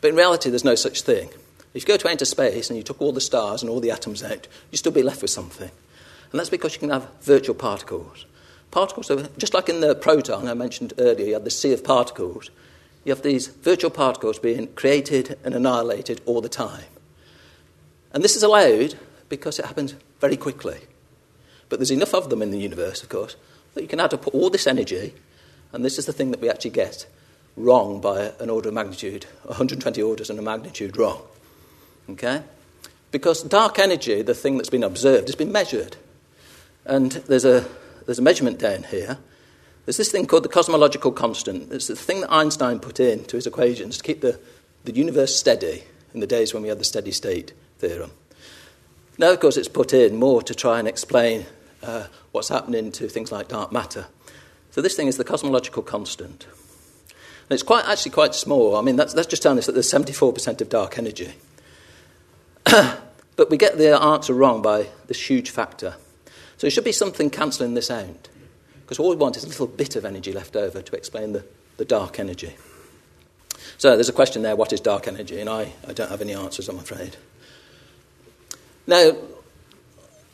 But 0.00 0.08
in 0.08 0.16
reality, 0.16 0.50
there's 0.50 0.64
no 0.64 0.74
such 0.74 1.02
thing. 1.02 1.28
If 1.72 1.82
you 1.82 1.86
go 1.86 1.96
to 1.96 2.08
outer 2.08 2.24
space 2.24 2.68
and 2.68 2.76
you 2.76 2.82
took 2.82 3.00
all 3.00 3.12
the 3.12 3.20
stars 3.20 3.62
and 3.62 3.70
all 3.70 3.80
the 3.80 3.90
atoms 3.90 4.24
out, 4.24 4.48
you'd 4.70 4.78
still 4.78 4.92
be 4.92 5.02
left 5.02 5.22
with 5.22 5.30
something. 5.30 5.70
And 6.32 6.40
that's 6.40 6.50
because 6.50 6.74
you 6.74 6.80
can 6.80 6.90
have 6.90 7.08
virtual 7.22 7.54
particles. 7.54 8.24
Particles 8.70 9.10
just 9.38 9.54
like 9.54 9.68
in 9.68 9.80
the 9.80 9.94
proton 9.94 10.48
I 10.48 10.54
mentioned 10.54 10.92
earlier, 10.98 11.26
you 11.26 11.32
had 11.34 11.44
the 11.44 11.50
sea 11.50 11.72
of 11.72 11.84
particles. 11.84 12.50
You 13.04 13.12
have 13.12 13.22
these 13.22 13.46
virtual 13.46 13.90
particles 13.90 14.38
being 14.38 14.68
created 14.74 15.38
and 15.44 15.54
annihilated 15.54 16.20
all 16.26 16.40
the 16.40 16.48
time. 16.48 16.84
And 18.12 18.22
this 18.22 18.36
is 18.36 18.42
allowed 18.42 18.94
because 19.28 19.58
it 19.58 19.66
happens 19.66 19.94
very 20.20 20.36
quickly. 20.36 20.78
But 21.68 21.78
there's 21.78 21.90
enough 21.90 22.14
of 22.14 22.30
them 22.30 22.42
in 22.42 22.50
the 22.50 22.58
universe, 22.58 23.02
of 23.02 23.08
course, 23.08 23.36
that 23.74 23.82
you 23.82 23.88
can 23.88 24.00
add 24.00 24.14
up 24.14 24.26
all 24.34 24.50
this 24.50 24.66
energy, 24.66 25.14
and 25.72 25.84
this 25.84 25.98
is 25.98 26.06
the 26.06 26.12
thing 26.12 26.30
that 26.30 26.40
we 26.40 26.48
actually 26.48 26.70
get 26.70 27.06
wrong 27.56 28.00
by 28.00 28.32
an 28.38 28.50
order 28.50 28.68
of 28.68 28.74
magnitude, 28.74 29.24
120 29.44 30.02
orders 30.02 30.30
and 30.30 30.38
a 30.38 30.42
magnitude 30.42 30.96
wrong. 30.96 31.22
Okay? 32.10 32.42
Because 33.10 33.42
dark 33.42 33.78
energy, 33.78 34.22
the 34.22 34.34
thing 34.34 34.56
that's 34.56 34.70
been 34.70 34.84
observed, 34.84 35.28
has 35.28 35.34
been 35.34 35.52
measured. 35.52 35.96
And 36.84 37.12
there's 37.12 37.44
a, 37.44 37.66
there's 38.06 38.18
a 38.18 38.22
measurement 38.22 38.58
down 38.58 38.84
here. 38.84 39.18
There's 39.84 39.96
this 39.96 40.10
thing 40.10 40.26
called 40.26 40.44
the 40.44 40.48
cosmological 40.48 41.12
constant. 41.12 41.72
It's 41.72 41.86
the 41.88 41.96
thing 41.96 42.22
that 42.22 42.32
Einstein 42.32 42.80
put 42.80 42.98
in 42.98 43.24
to 43.26 43.36
his 43.36 43.46
equations 43.46 43.98
to 43.98 44.02
keep 44.02 44.20
the, 44.20 44.40
the 44.84 44.92
universe 44.92 45.36
steady 45.36 45.84
in 46.14 46.20
the 46.20 46.26
days 46.26 46.54
when 46.54 46.62
we 46.62 46.68
had 46.68 46.78
the 46.78 46.84
steady 46.84 47.12
state 47.12 47.52
theorem. 47.78 48.10
Now, 49.18 49.32
of 49.32 49.40
course, 49.40 49.56
it's 49.56 49.68
put 49.68 49.92
in 49.92 50.16
more 50.16 50.42
to 50.42 50.54
try 50.54 50.78
and 50.78 50.88
explain 50.88 51.46
uh, 51.82 52.06
what's 52.32 52.48
happening 52.48 52.90
to 52.92 53.08
things 53.08 53.30
like 53.30 53.48
dark 53.48 53.72
matter. 53.72 54.06
So 54.70 54.82
this 54.82 54.94
thing 54.94 55.06
is 55.06 55.16
the 55.16 55.24
cosmological 55.24 55.82
constant. 55.82 56.46
And 57.48 57.54
it's 57.54 57.62
quite, 57.62 57.86
actually 57.86 58.12
quite 58.12 58.34
small. 58.34 58.76
I 58.76 58.82
mean, 58.82 58.96
that's, 58.96 59.14
that's 59.14 59.28
just 59.28 59.42
telling 59.42 59.58
us 59.58 59.66
that 59.66 59.72
there's 59.72 59.90
74% 59.90 60.60
of 60.60 60.68
dark 60.68 60.98
energy. 60.98 61.32
but 62.64 63.50
we 63.50 63.56
get 63.56 63.78
the 63.78 63.98
answer 64.00 64.34
wrong 64.34 64.62
by 64.62 64.88
this 65.06 65.30
huge 65.30 65.50
factor. 65.50 65.94
So 66.56 66.62
there 66.62 66.70
should 66.70 66.84
be 66.84 66.92
something 66.92 67.30
cancelling 67.30 67.74
this 67.74 67.90
out. 67.90 68.28
Because 68.80 68.98
all 68.98 69.10
we 69.10 69.16
want 69.16 69.36
is 69.36 69.44
a 69.44 69.48
little 69.48 69.66
bit 69.66 69.96
of 69.96 70.04
energy 70.04 70.32
left 70.32 70.56
over 70.56 70.80
to 70.80 70.96
explain 70.96 71.32
the, 71.32 71.44
the 71.76 71.84
dark 71.84 72.18
energy. 72.18 72.54
So 73.78 73.94
there's 73.94 74.08
a 74.08 74.12
question 74.12 74.42
there 74.42 74.56
what 74.56 74.72
is 74.72 74.80
dark 74.80 75.08
energy? 75.08 75.40
And 75.40 75.50
I, 75.50 75.72
I 75.86 75.92
don't 75.92 76.10
have 76.10 76.22
any 76.22 76.34
answers, 76.34 76.68
I'm 76.68 76.78
afraid. 76.78 77.16
Now, 78.86 79.16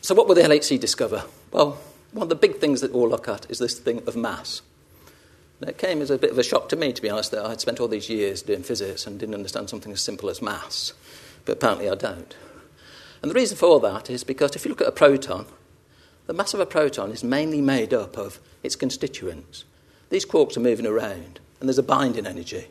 so 0.02 0.14
what 0.14 0.28
will 0.28 0.34
the 0.34 0.42
LHC 0.42 0.78
discover? 0.78 1.24
Well, 1.50 1.78
one 2.12 2.24
of 2.24 2.28
the 2.28 2.34
big 2.34 2.58
things 2.58 2.82
that 2.82 2.92
we'll 2.92 3.08
look 3.08 3.26
at 3.26 3.50
is 3.50 3.58
this 3.58 3.78
thing 3.78 4.02
of 4.06 4.16
mass. 4.16 4.62
Now, 5.60 5.68
it 5.68 5.78
came 5.78 6.02
as 6.02 6.10
a 6.10 6.18
bit 6.18 6.30
of 6.30 6.38
a 6.38 6.42
shock 6.42 6.68
to 6.68 6.76
me, 6.76 6.92
to 6.92 7.00
be 7.00 7.08
honest, 7.08 7.30
that 7.30 7.46
I'd 7.46 7.60
spent 7.60 7.80
all 7.80 7.88
these 7.88 8.10
years 8.10 8.42
doing 8.42 8.62
physics 8.62 9.06
and 9.06 9.18
didn't 9.18 9.34
understand 9.34 9.70
something 9.70 9.92
as 9.92 10.02
simple 10.02 10.28
as 10.28 10.42
mass. 10.42 10.92
But 11.44 11.52
apparently 11.52 11.88
I 11.88 11.94
don't. 11.94 12.36
And 13.22 13.30
the 13.30 13.34
reason 13.34 13.56
for 13.56 13.80
that 13.80 14.10
is 14.10 14.24
because 14.24 14.54
if 14.54 14.64
you 14.64 14.68
look 14.68 14.80
at 14.82 14.88
a 14.88 14.92
proton, 14.92 15.46
the 16.26 16.32
mass 16.32 16.54
of 16.54 16.60
a 16.60 16.66
proton 16.66 17.10
is 17.10 17.24
mainly 17.24 17.60
made 17.60 17.92
up 17.92 18.16
of 18.16 18.40
its 18.62 18.76
constituents. 18.76 19.64
These 20.10 20.26
quarks 20.26 20.56
are 20.56 20.60
moving 20.60 20.86
around, 20.86 21.40
and 21.58 21.68
there's 21.68 21.78
a 21.78 21.82
binding 21.82 22.26
energy. 22.26 22.68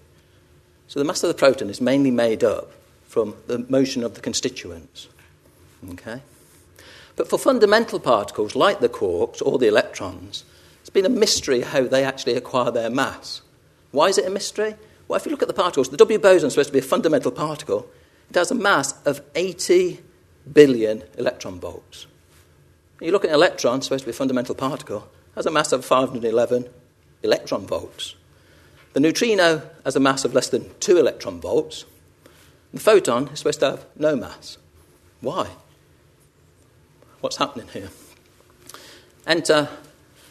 So 0.87 0.99
the 0.99 1.05
mass 1.05 1.23
of 1.23 1.27
the 1.27 1.33
proton 1.33 1.69
is 1.69 1.81
mainly 1.81 2.11
made 2.11 2.43
up 2.43 2.71
from 3.07 3.35
the 3.47 3.59
motion 3.69 4.03
of 4.03 4.15
the 4.15 4.21
constituents. 4.21 5.09
Okay? 5.89 6.21
But 7.15 7.29
for 7.29 7.37
fundamental 7.37 7.99
particles 7.99 8.55
like 8.55 8.79
the 8.79 8.89
quarks 8.89 9.41
or 9.45 9.57
the 9.57 9.67
electrons, 9.67 10.45
it's 10.79 10.89
been 10.89 11.05
a 11.05 11.09
mystery 11.09 11.61
how 11.61 11.83
they 11.83 12.03
actually 12.03 12.35
acquire 12.35 12.71
their 12.71 12.89
mass. 12.89 13.41
Why 13.91 14.07
is 14.07 14.17
it 14.17 14.25
a 14.25 14.29
mystery? 14.29 14.75
Well, 15.07 15.17
if 15.17 15.25
you 15.25 15.31
look 15.31 15.41
at 15.41 15.47
the 15.47 15.53
particles, 15.53 15.89
the 15.89 15.97
W 15.97 16.19
boson 16.19 16.47
is 16.47 16.53
supposed 16.53 16.69
to 16.69 16.73
be 16.73 16.79
a 16.79 16.83
fundamental 16.83 17.31
particle. 17.31 17.89
It 18.29 18.35
has 18.35 18.51
a 18.51 18.55
mass 18.55 18.93
of 19.05 19.21
80 19.35 19.99
billion 20.53 21.03
electron 21.17 21.59
volts. 21.59 22.07
You 23.01 23.11
look 23.11 23.25
at 23.25 23.31
an 23.31 23.35
electron, 23.35 23.81
supposed 23.81 24.03
to 24.03 24.05
be 24.05 24.11
a 24.11 24.13
fundamental 24.13 24.53
particle, 24.53 25.09
has 25.33 25.47
a 25.47 25.51
mass 25.51 25.71
of 25.71 25.83
511 25.83 26.69
electron 27.23 27.65
volts. 27.65 28.15
The 28.93 28.99
neutrino 28.99 29.63
has 29.83 29.95
a 29.95 29.99
mass 29.99 30.23
of 30.23 30.35
less 30.35 30.49
than 30.49 30.69
2 30.79 30.97
electron 30.97 31.41
volts. 31.41 31.85
The 32.71 32.79
photon 32.79 33.29
is 33.29 33.39
supposed 33.39 33.59
to 33.61 33.71
have 33.71 33.85
no 33.97 34.15
mass. 34.15 34.59
Why? 35.19 35.49
What's 37.21 37.37
happening 37.37 37.69
here? 37.69 37.89
Enter 39.25 39.69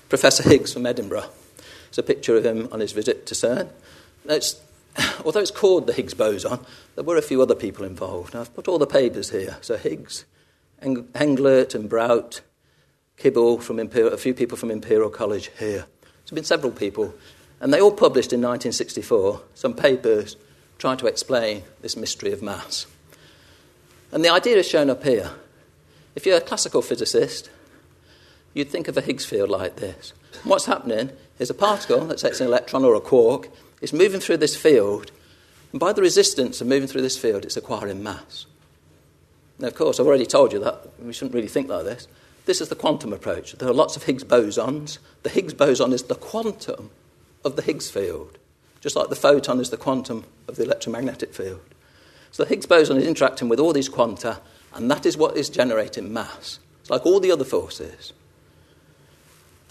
Professor 0.09 0.49
Higgs 0.49 0.73
from 0.73 0.87
Edinburgh. 0.87 1.29
It's 1.89 1.99
a 1.99 2.05
picture 2.05 2.37
of 2.37 2.47
him 2.47 2.69
on 2.71 2.79
his 2.79 2.93
visit 2.93 3.27
to 3.27 3.35
CERN. 3.35 3.69
It's, 4.27 4.61
although 5.25 5.41
it's 5.41 5.51
called 5.51 5.89
the 5.89 5.93
Higgs 5.93 6.15
boson, 6.15 6.61
there 6.95 7.05
were 7.05 7.17
a 7.17 7.23
few 7.23 7.43
other 7.43 7.57
people 7.57 7.85
involved. 7.85 8.37
I've 8.37 8.55
put 8.55 8.69
all 8.69 8.79
the 8.79 8.87
papers 8.87 9.31
here. 9.31 9.57
So 9.61 9.77
Higgs, 9.77 10.25
Englert 10.83 11.75
and 11.75 11.89
Brout, 11.89 12.43
Kibble 13.21 13.61
from 13.61 13.79
Imperial, 13.79 14.13
a 14.13 14.17
few 14.17 14.33
people 14.35 14.57
from 14.57 14.71
Imperial 14.71 15.11
College 15.11 15.51
here. 15.59 15.85
There's 16.03 16.31
been 16.33 16.45
several 16.45 16.73
people. 16.73 17.15
And 17.61 17.73
they 17.73 17.81
all 17.81 17.93
published 17.93 18.33
in 18.33 18.41
1964 18.41 19.43
some 19.55 19.75
papers 19.75 20.37
trying 20.79 20.97
to 20.97 21.07
explain 21.07 21.63
this 21.83 21.97
mystery 21.97 22.33
of 22.33 22.43
mass. 22.43 22.87
And 24.11 24.25
the 24.25 24.31
idea 24.31 24.57
is 24.57 24.67
shown 24.67 24.89
up 24.89 25.05
here. 25.05 25.31
If 26.15 26.25
you're 26.25 26.39
a 26.39 26.41
classical 26.41 26.81
physicist, 26.81 27.51
you'd 28.55 28.71
think 28.71 28.89
of 28.89 28.97
a 28.97 29.03
Higgs 29.03 29.27
field 29.27 29.51
like 29.51 29.77
this. 29.77 30.15
what's 30.45 30.65
happening 30.65 31.11
is 31.39 31.51
a 31.51 31.55
particle, 31.55 32.01
let's 32.01 32.23
say 32.23 32.29
it's 32.29 32.41
an 32.41 32.47
electron 32.47 32.85
or 32.85 32.95
a 32.95 33.01
quark, 33.01 33.49
is 33.83 33.93
moving 33.93 34.21
through 34.21 34.39
this 34.39 34.57
field, 34.57 35.13
and 35.73 35.79
by 35.79 35.93
the 35.93 36.03
resistance 36.03 36.61
of 36.61 36.67
moving 36.67 36.89
through 36.89 37.03
this 37.03 37.19
field, 37.19 37.45
it's 37.45 37.57
acquiring 37.57 38.03
mass. 38.03 38.47
Now, 39.59 39.69
of 39.69 39.75
course, 39.75 40.01
I've 40.01 40.07
already 40.07 40.27
told 40.27 40.53
you 40.53 40.59
that 40.61 40.89
we 40.99 41.13
shouldn't 41.13 41.35
really 41.35 41.49
think 41.49 41.69
like 41.69 41.85
this. 41.85 42.09
This 42.51 42.61
is 42.61 42.69
the 42.69 42.75
quantum 42.75 43.13
approach. 43.13 43.53
There 43.53 43.69
are 43.69 43.73
lots 43.73 43.95
of 43.95 44.03
Higgs 44.03 44.25
bosons. 44.25 44.99
The 45.23 45.29
Higgs 45.29 45.55
boson 45.55 45.93
is 45.93 46.03
the 46.03 46.17
quantum 46.17 46.91
of 47.45 47.55
the 47.55 47.63
Higgs 47.63 47.89
field, 47.89 48.39
just 48.81 48.97
like 48.97 49.09
the 49.09 49.15
photon 49.15 49.61
is 49.61 49.71
the 49.71 49.77
quantum 49.77 50.25
of 50.49 50.57
the 50.57 50.65
electromagnetic 50.65 51.33
field. 51.33 51.61
So 52.33 52.43
the 52.43 52.49
Higgs 52.49 52.67
boson 52.67 52.97
is 52.97 53.07
interacting 53.07 53.49
with 53.49 53.61
all 53.61 53.73
these 53.73 53.89
quanta, 53.89 54.41
and 54.75 54.91
that 54.91 55.07
is 55.07 55.17
what 55.17 55.37
is 55.37 55.49
generating 55.49 56.13
mass. 56.13 56.59
It's 56.81 56.91
like 56.91 57.07
all 57.07 57.21
the 57.21 57.31
other 57.31 57.45
forces. 57.45 58.13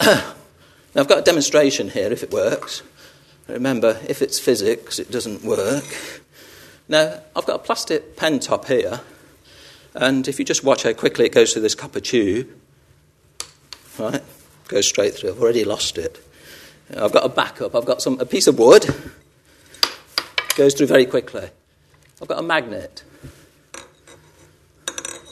now, 0.00 0.32
I've 0.96 1.06
got 1.06 1.18
a 1.18 1.22
demonstration 1.22 1.90
here 1.90 2.10
if 2.10 2.22
it 2.22 2.32
works. 2.32 2.82
Remember, 3.46 4.00
if 4.08 4.22
it's 4.22 4.38
physics, 4.38 4.98
it 4.98 5.10
doesn't 5.10 5.44
work. 5.44 5.84
Now, 6.88 7.20
I've 7.36 7.44
got 7.44 7.56
a 7.56 7.62
plastic 7.62 8.16
pen 8.16 8.40
top 8.40 8.68
here, 8.68 9.02
and 9.94 10.26
if 10.26 10.38
you 10.38 10.46
just 10.46 10.64
watch 10.64 10.84
how 10.84 10.94
quickly 10.94 11.26
it 11.26 11.34
goes 11.34 11.52
through 11.52 11.60
this 11.60 11.74
copper 11.74 12.00
tube, 12.00 12.48
right, 14.00 14.22
goes 14.68 14.86
straight 14.86 15.14
through. 15.14 15.30
I've 15.30 15.40
already 15.40 15.64
lost 15.64 15.98
it. 15.98 16.24
I've 16.96 17.12
got 17.12 17.24
a 17.24 17.28
backup. 17.28 17.74
I've 17.74 17.84
got 17.84 18.02
some, 18.02 18.18
a 18.20 18.26
piece 18.26 18.46
of 18.46 18.58
wood, 18.58 18.84
goes 20.56 20.74
through 20.74 20.88
very 20.88 21.06
quickly. 21.06 21.48
I've 22.20 22.28
got 22.28 22.38
a 22.38 22.42
magnet. 22.42 23.04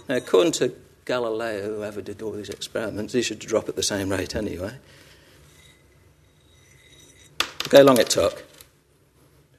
Now, 0.09 0.16
according 0.16 0.53
to 0.53 0.75
Galileo, 1.05 1.77
whoever 1.77 2.01
did 2.01 2.23
all 2.23 2.33
these 2.33 2.49
experiments, 2.49 3.12
these 3.12 3.27
should 3.27 3.41
drop 3.41 3.69
at 3.69 3.77
the 3.77 3.83
same 3.83 4.09
rate 4.09 4.37
anyway. 4.37 4.73
Look 7.41 7.73
how 7.73 7.83
long 7.83 7.99
it 7.99 8.09
took. 8.09 8.45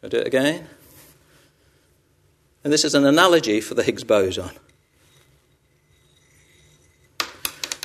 I'll 0.01 0.10
do 0.10 0.18
it 0.18 0.28
again. 0.28 0.68
And 2.64 2.74
this 2.74 2.84
is 2.84 2.95
an 2.95 3.05
analogy 3.05 3.62
for 3.62 3.76
the 3.76 3.84
Higgs 3.84 4.03
boson. 4.03 4.51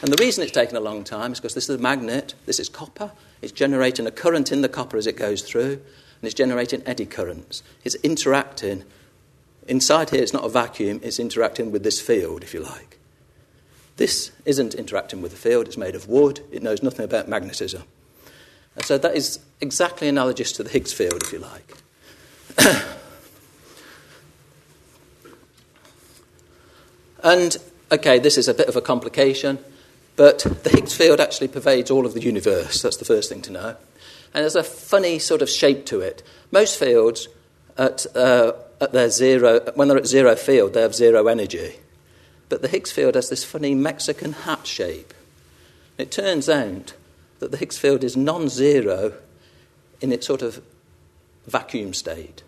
And 0.04 0.12
the 0.12 0.22
reason 0.22 0.42
it's 0.42 0.52
taken 0.52 0.76
a 0.76 0.80
long 0.80 1.02
time 1.02 1.32
is 1.32 1.40
because 1.40 1.54
this 1.54 1.70
is 1.70 1.76
a 1.76 1.82
magnet, 1.82 2.34
this 2.44 2.60
is 2.60 2.68
copper, 2.68 3.10
it's 3.40 3.52
generating 3.52 4.06
a 4.06 4.10
current 4.10 4.52
in 4.52 4.60
the 4.60 4.68
copper 4.68 4.98
as 4.98 5.06
it 5.06 5.16
goes 5.16 5.40
through, 5.40 5.72
and 5.72 6.24
it's 6.24 6.34
generating 6.34 6.82
eddy 6.84 7.06
currents. 7.06 7.62
It's 7.84 7.94
interacting. 8.02 8.84
Inside 9.66 10.10
here, 10.10 10.22
it's 10.22 10.34
not 10.34 10.44
a 10.44 10.50
vacuum, 10.50 11.00
it's 11.02 11.18
interacting 11.18 11.72
with 11.72 11.84
this 11.84 12.02
field, 12.02 12.42
if 12.42 12.52
you 12.52 12.60
like. 12.60 12.98
This 13.96 14.30
isn't 14.44 14.74
interacting 14.74 15.22
with 15.22 15.30
the 15.30 15.38
field, 15.38 15.68
it's 15.68 15.78
made 15.78 15.94
of 15.94 16.06
wood, 16.06 16.40
it 16.52 16.62
knows 16.62 16.82
nothing 16.82 17.06
about 17.06 17.26
magnetism. 17.26 17.84
And 18.76 18.84
so 18.84 18.98
that 18.98 19.16
is 19.16 19.38
exactly 19.62 20.06
analogous 20.06 20.52
to 20.52 20.62
the 20.62 20.68
Higgs 20.68 20.92
field, 20.92 21.22
if 21.22 21.32
you 21.32 21.38
like. 21.38 21.78
and, 27.22 27.56
okay, 27.90 28.18
this 28.18 28.36
is 28.36 28.48
a 28.48 28.54
bit 28.54 28.68
of 28.68 28.76
a 28.76 28.82
complication, 28.82 29.64
but 30.16 30.40
the 30.62 30.70
Higgs 30.70 30.94
field 30.94 31.20
actually 31.20 31.48
pervades 31.48 31.90
all 31.90 32.06
of 32.06 32.14
the 32.14 32.22
universe. 32.22 32.82
That's 32.82 32.96
the 32.96 33.04
first 33.04 33.28
thing 33.28 33.42
to 33.42 33.52
know. 33.52 33.76
And 34.32 34.42
there's 34.42 34.56
a 34.56 34.64
funny 34.64 35.18
sort 35.18 35.42
of 35.42 35.48
shape 35.48 35.86
to 35.86 36.00
it. 36.00 36.22
Most 36.50 36.78
fields, 36.78 37.28
at, 37.76 38.06
uh, 38.16 38.52
at 38.80 38.92
their 38.92 39.10
zero, 39.10 39.60
when 39.74 39.88
they're 39.88 39.98
at 39.98 40.06
zero 40.06 40.36
field, 40.36 40.74
they 40.74 40.82
have 40.82 40.94
zero 40.94 41.26
energy. 41.26 41.76
But 42.48 42.62
the 42.62 42.68
Higgs 42.68 42.92
field 42.92 43.14
has 43.14 43.28
this 43.28 43.44
funny 43.44 43.74
Mexican 43.74 44.32
hat 44.32 44.66
shape. 44.66 45.14
It 45.98 46.10
turns 46.10 46.48
out 46.48 46.94
that 47.38 47.50
the 47.50 47.56
Higgs 47.56 47.78
field 47.78 48.04
is 48.04 48.16
non 48.16 48.48
zero 48.48 49.14
in 50.00 50.12
its 50.12 50.26
sort 50.26 50.42
of 50.42 50.62
vacuum 51.46 51.94
state. 51.94 52.42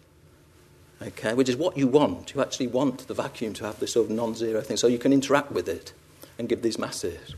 Okay, 1.03 1.35
which 1.35 1.49
is 1.49 1.57
what 1.57 1.77
you 1.77 1.87
want. 1.87 2.35
You 2.35 2.41
actually 2.41 2.69
want 2.69 3.07
the 3.07 3.15
vacuum 3.15 3.53
to 3.55 3.65
have 3.65 3.81
this 3.81 3.93
sort 3.93 4.11
of 4.11 4.17
non 4.17 4.35
zero 4.35 4.61
thing 4.61 4.77
so 4.77 4.87
you 4.87 4.99
can 4.99 5.13
interact 5.13 5.53
with 5.53 5.69
it 5.69 5.93
and 6.39 6.49
give 6.49 6.63
these 6.63 6.79
masses. 6.79 7.35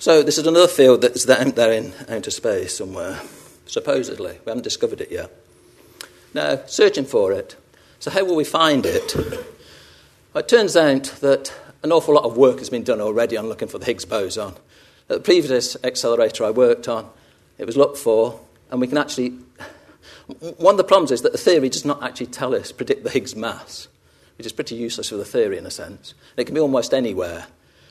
So, 0.00 0.22
this 0.22 0.38
is 0.38 0.46
another 0.46 0.66
field 0.66 1.02
that's 1.02 1.28
out 1.28 1.56
there 1.56 1.72
in 1.72 1.92
outer 2.08 2.30
space 2.30 2.74
somewhere, 2.74 3.20
supposedly. 3.66 4.32
We 4.32 4.50
haven't 4.50 4.62
discovered 4.62 5.02
it 5.02 5.12
yet. 5.12 5.30
Now, 6.32 6.62
searching 6.64 7.04
for 7.04 7.32
it. 7.32 7.54
So, 7.98 8.10
how 8.10 8.24
will 8.24 8.34
we 8.34 8.44
find 8.44 8.86
it? 8.86 9.14
Well, 10.32 10.42
it 10.42 10.48
turns 10.48 10.74
out 10.74 11.04
that 11.20 11.52
an 11.82 11.92
awful 11.92 12.14
lot 12.14 12.24
of 12.24 12.38
work 12.38 12.60
has 12.60 12.70
been 12.70 12.82
done 12.82 13.02
already 13.02 13.36
on 13.36 13.50
looking 13.50 13.68
for 13.68 13.76
the 13.76 13.84
Higgs 13.84 14.06
boson. 14.06 14.54
At 15.10 15.16
the 15.16 15.20
previous 15.20 15.76
accelerator 15.84 16.44
I 16.44 16.50
worked 16.50 16.88
on, 16.88 17.10
it 17.58 17.66
was 17.66 17.76
looked 17.76 17.98
for, 17.98 18.40
and 18.70 18.80
we 18.80 18.86
can 18.86 18.96
actually. 18.96 19.34
One 20.56 20.74
of 20.74 20.78
the 20.78 20.84
problems 20.84 21.10
is 21.10 21.20
that 21.22 21.32
the 21.32 21.38
theory 21.38 21.68
does 21.68 21.84
not 21.84 22.02
actually 22.02 22.28
tell 22.28 22.54
us, 22.54 22.72
predict 22.72 23.04
the 23.04 23.10
Higgs 23.10 23.36
mass, 23.36 23.88
which 24.38 24.46
is 24.46 24.52
pretty 24.52 24.76
useless 24.76 25.10
for 25.10 25.16
the 25.16 25.26
theory 25.26 25.58
in 25.58 25.66
a 25.66 25.70
sense. 25.70 26.14
It 26.38 26.44
can 26.44 26.54
be 26.54 26.60
almost 26.60 26.94
anywhere. 26.94 27.48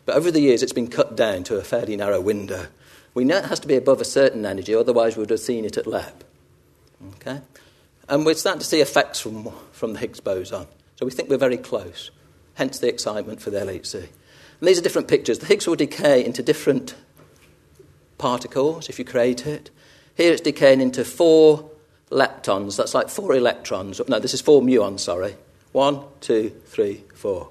But 0.10 0.18
over 0.18 0.32
the 0.32 0.42
years, 0.42 0.64
it's 0.64 0.74
been 0.74 0.88
cut 0.88 1.16
down 1.16 1.44
to 1.44 1.58
a 1.58 1.62
fairly 1.62 1.96
narrow 1.96 2.20
window. 2.20 2.66
We 3.14 3.26
know 3.26 3.38
it 3.38 3.46
has 3.46 3.60
to 3.60 3.68
be 3.68 3.76
above 3.76 4.02
a 4.02 4.06
certain 4.06 4.44
energy, 4.44 4.74
otherwise, 4.74 5.16
we 5.16 5.22
would 5.22 5.30
have 5.30 5.40
seen 5.40 5.66
it 5.66 5.78
at 5.78 5.86
LEP. 5.86 6.24
Okay? 7.18 7.42
And 8.08 8.26
we're 8.26 8.34
starting 8.34 8.60
to 8.60 8.66
see 8.66 8.82
effects 8.82 9.20
from, 9.20 9.52
from 9.72 9.94
the 9.94 10.00
Higgs 10.00 10.20
boson. 10.20 10.66
So 10.96 11.06
we 11.06 11.12
think 11.12 11.30
we're 11.30 11.38
very 11.38 11.58
close, 11.58 12.10
hence 12.56 12.80
the 12.80 12.90
excitement 12.90 13.40
for 13.40 13.52
the 13.52 13.60
LHC. 13.60 13.98
And 13.98 14.68
these 14.68 14.80
are 14.80 14.82
different 14.82 15.08
pictures. 15.08 15.38
The 15.38 15.46
Higgs 15.46 15.68
will 15.68 15.76
decay 15.76 16.26
into 16.26 16.42
different 16.42 16.96
particles 18.18 18.90
if 18.90 18.98
you 18.98 19.06
create 19.06 19.46
it. 19.46 19.70
Here 20.18 20.32
it's 20.32 20.42
decaying 20.42 20.82
into 20.82 21.06
four 21.06 21.70
leptons. 22.10 22.78
That's 22.78 22.96
like 22.96 23.10
four 23.10 23.36
electrons. 23.36 24.02
No, 24.08 24.18
this 24.18 24.34
is 24.34 24.42
four 24.42 24.64
muons, 24.64 25.02
sorry. 25.02 25.36
One, 25.72 26.02
two, 26.20 26.50
three, 26.66 27.04
four. 27.14 27.50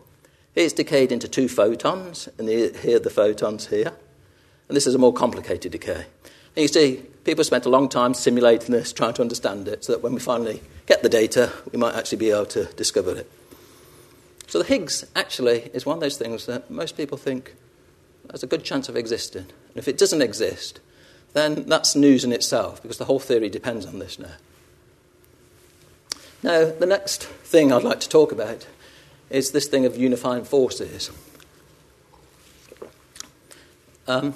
It's 0.58 0.72
decayed 0.72 1.12
into 1.12 1.28
two 1.28 1.48
photons, 1.48 2.28
and 2.36 2.48
here 2.48 2.98
the 2.98 3.10
photons 3.10 3.68
here. 3.68 3.92
And 4.66 4.76
this 4.76 4.88
is 4.88 4.94
a 4.96 4.98
more 4.98 5.12
complicated 5.12 5.70
decay. 5.70 6.06
And 6.56 6.62
you 6.62 6.66
see, 6.66 6.96
people 7.22 7.44
spent 7.44 7.64
a 7.64 7.68
long 7.68 7.88
time 7.88 8.12
simulating 8.12 8.72
this, 8.72 8.92
trying 8.92 9.14
to 9.14 9.22
understand 9.22 9.68
it, 9.68 9.84
so 9.84 9.92
that 9.92 10.02
when 10.02 10.14
we 10.14 10.18
finally 10.18 10.60
get 10.86 11.04
the 11.04 11.08
data, 11.08 11.52
we 11.70 11.78
might 11.78 11.94
actually 11.94 12.18
be 12.18 12.30
able 12.30 12.46
to 12.46 12.64
discover 12.74 13.14
it. 13.14 13.30
So 14.48 14.58
the 14.58 14.64
Higgs 14.64 15.06
actually 15.14 15.70
is 15.72 15.86
one 15.86 15.98
of 15.98 16.00
those 16.00 16.18
things 16.18 16.46
that 16.46 16.68
most 16.68 16.96
people 16.96 17.16
think 17.16 17.54
has 18.32 18.42
a 18.42 18.48
good 18.48 18.64
chance 18.64 18.88
of 18.88 18.96
existing. 18.96 19.42
And 19.42 19.76
if 19.76 19.86
it 19.86 19.96
doesn't 19.96 20.22
exist, 20.22 20.80
then 21.34 21.66
that's 21.68 21.94
news 21.94 22.24
in 22.24 22.32
itself 22.32 22.82
because 22.82 22.98
the 22.98 23.04
whole 23.04 23.20
theory 23.20 23.48
depends 23.48 23.86
on 23.86 24.00
this 24.00 24.18
now. 24.18 24.34
Now, 26.42 26.72
the 26.72 26.84
next 26.84 27.22
thing 27.22 27.70
I'd 27.70 27.84
like 27.84 28.00
to 28.00 28.08
talk 28.08 28.32
about 28.32 28.66
is 29.30 29.50
this 29.50 29.66
thing 29.66 29.84
of 29.84 29.96
unifying 29.96 30.44
forces. 30.44 31.10
Um, 34.06 34.34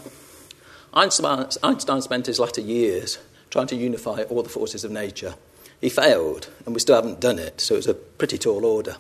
Einstein, 0.92 1.48
Einstein 1.62 2.02
spent 2.02 2.26
his 2.26 2.38
latter 2.38 2.60
years 2.60 3.18
trying 3.50 3.66
to 3.68 3.76
unify 3.76 4.22
all 4.24 4.42
the 4.42 4.48
forces 4.48 4.84
of 4.84 4.90
nature. 4.90 5.34
He 5.80 5.88
failed, 5.88 6.48
and 6.64 6.74
we 6.74 6.80
still 6.80 6.94
haven't 6.94 7.20
done 7.20 7.38
it, 7.38 7.60
so 7.60 7.74
it's 7.74 7.86
a 7.86 7.94
pretty 7.94 8.38
tall 8.38 8.64
order. 8.64 8.96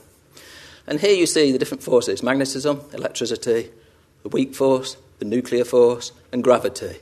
And 0.86 1.00
here 1.00 1.14
you 1.14 1.26
see 1.26 1.52
the 1.52 1.58
different 1.58 1.82
forces 1.82 2.22
magnetism, 2.22 2.80
electricity, 2.92 3.70
the 4.22 4.28
weak 4.30 4.54
force, 4.54 4.96
the 5.18 5.24
nuclear 5.24 5.64
force, 5.64 6.12
and 6.32 6.42
gravity. 6.42 6.96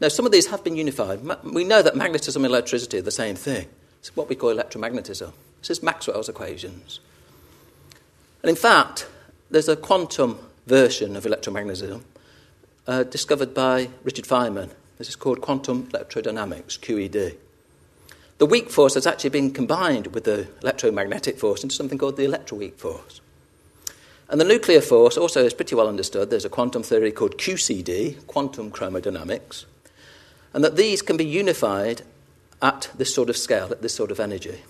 Now, 0.00 0.08
some 0.08 0.26
of 0.26 0.32
these 0.32 0.46
have 0.46 0.64
been 0.64 0.76
unified. 0.76 1.20
We 1.44 1.64
know 1.64 1.82
that 1.82 1.96
magnetism 1.96 2.44
and 2.44 2.50
electricity 2.50 2.98
are 2.98 3.02
the 3.02 3.10
same 3.10 3.34
thing. 3.36 3.68
It's 4.00 4.14
what 4.14 4.28
we 4.28 4.36
call 4.36 4.54
electromagnetism. 4.54 5.32
This 5.60 5.70
is 5.70 5.82
Maxwell's 5.82 6.28
equations. 6.28 7.00
And 8.42 8.50
in 8.50 8.56
fact, 8.56 9.08
there's 9.50 9.68
a 9.68 9.76
quantum 9.76 10.38
version 10.66 11.16
of 11.16 11.24
electromagnetism 11.24 12.02
uh, 12.86 13.02
discovered 13.04 13.54
by 13.54 13.88
Richard 14.04 14.26
Feynman. 14.26 14.70
This 14.98 15.08
is 15.08 15.16
called 15.16 15.40
quantum 15.40 15.86
electrodynamics, 15.86 16.78
QED. 16.78 17.36
The 18.38 18.46
weak 18.46 18.70
force 18.70 18.94
has 18.94 19.06
actually 19.06 19.30
been 19.30 19.50
combined 19.50 20.08
with 20.08 20.24
the 20.24 20.48
electromagnetic 20.62 21.38
force 21.38 21.62
into 21.62 21.74
something 21.74 21.98
called 21.98 22.16
the 22.16 22.26
electroweak 22.26 22.74
force. 22.74 23.20
And 24.28 24.40
the 24.40 24.44
nuclear 24.44 24.80
force 24.80 25.16
also 25.16 25.44
is 25.44 25.54
pretty 25.54 25.74
well 25.74 25.88
understood. 25.88 26.30
There's 26.30 26.44
a 26.44 26.50
quantum 26.50 26.82
theory 26.82 27.10
called 27.10 27.38
QCD, 27.38 28.26
quantum 28.26 28.70
chromodynamics, 28.70 29.64
and 30.52 30.62
that 30.62 30.76
these 30.76 31.02
can 31.02 31.16
be 31.16 31.24
unified 31.24 32.02
at 32.60 32.90
this 32.96 33.12
sort 33.12 33.30
of 33.30 33.36
scale, 33.36 33.68
at 33.70 33.82
this 33.82 33.94
sort 33.94 34.10
of 34.10 34.20
energy. 34.20 34.60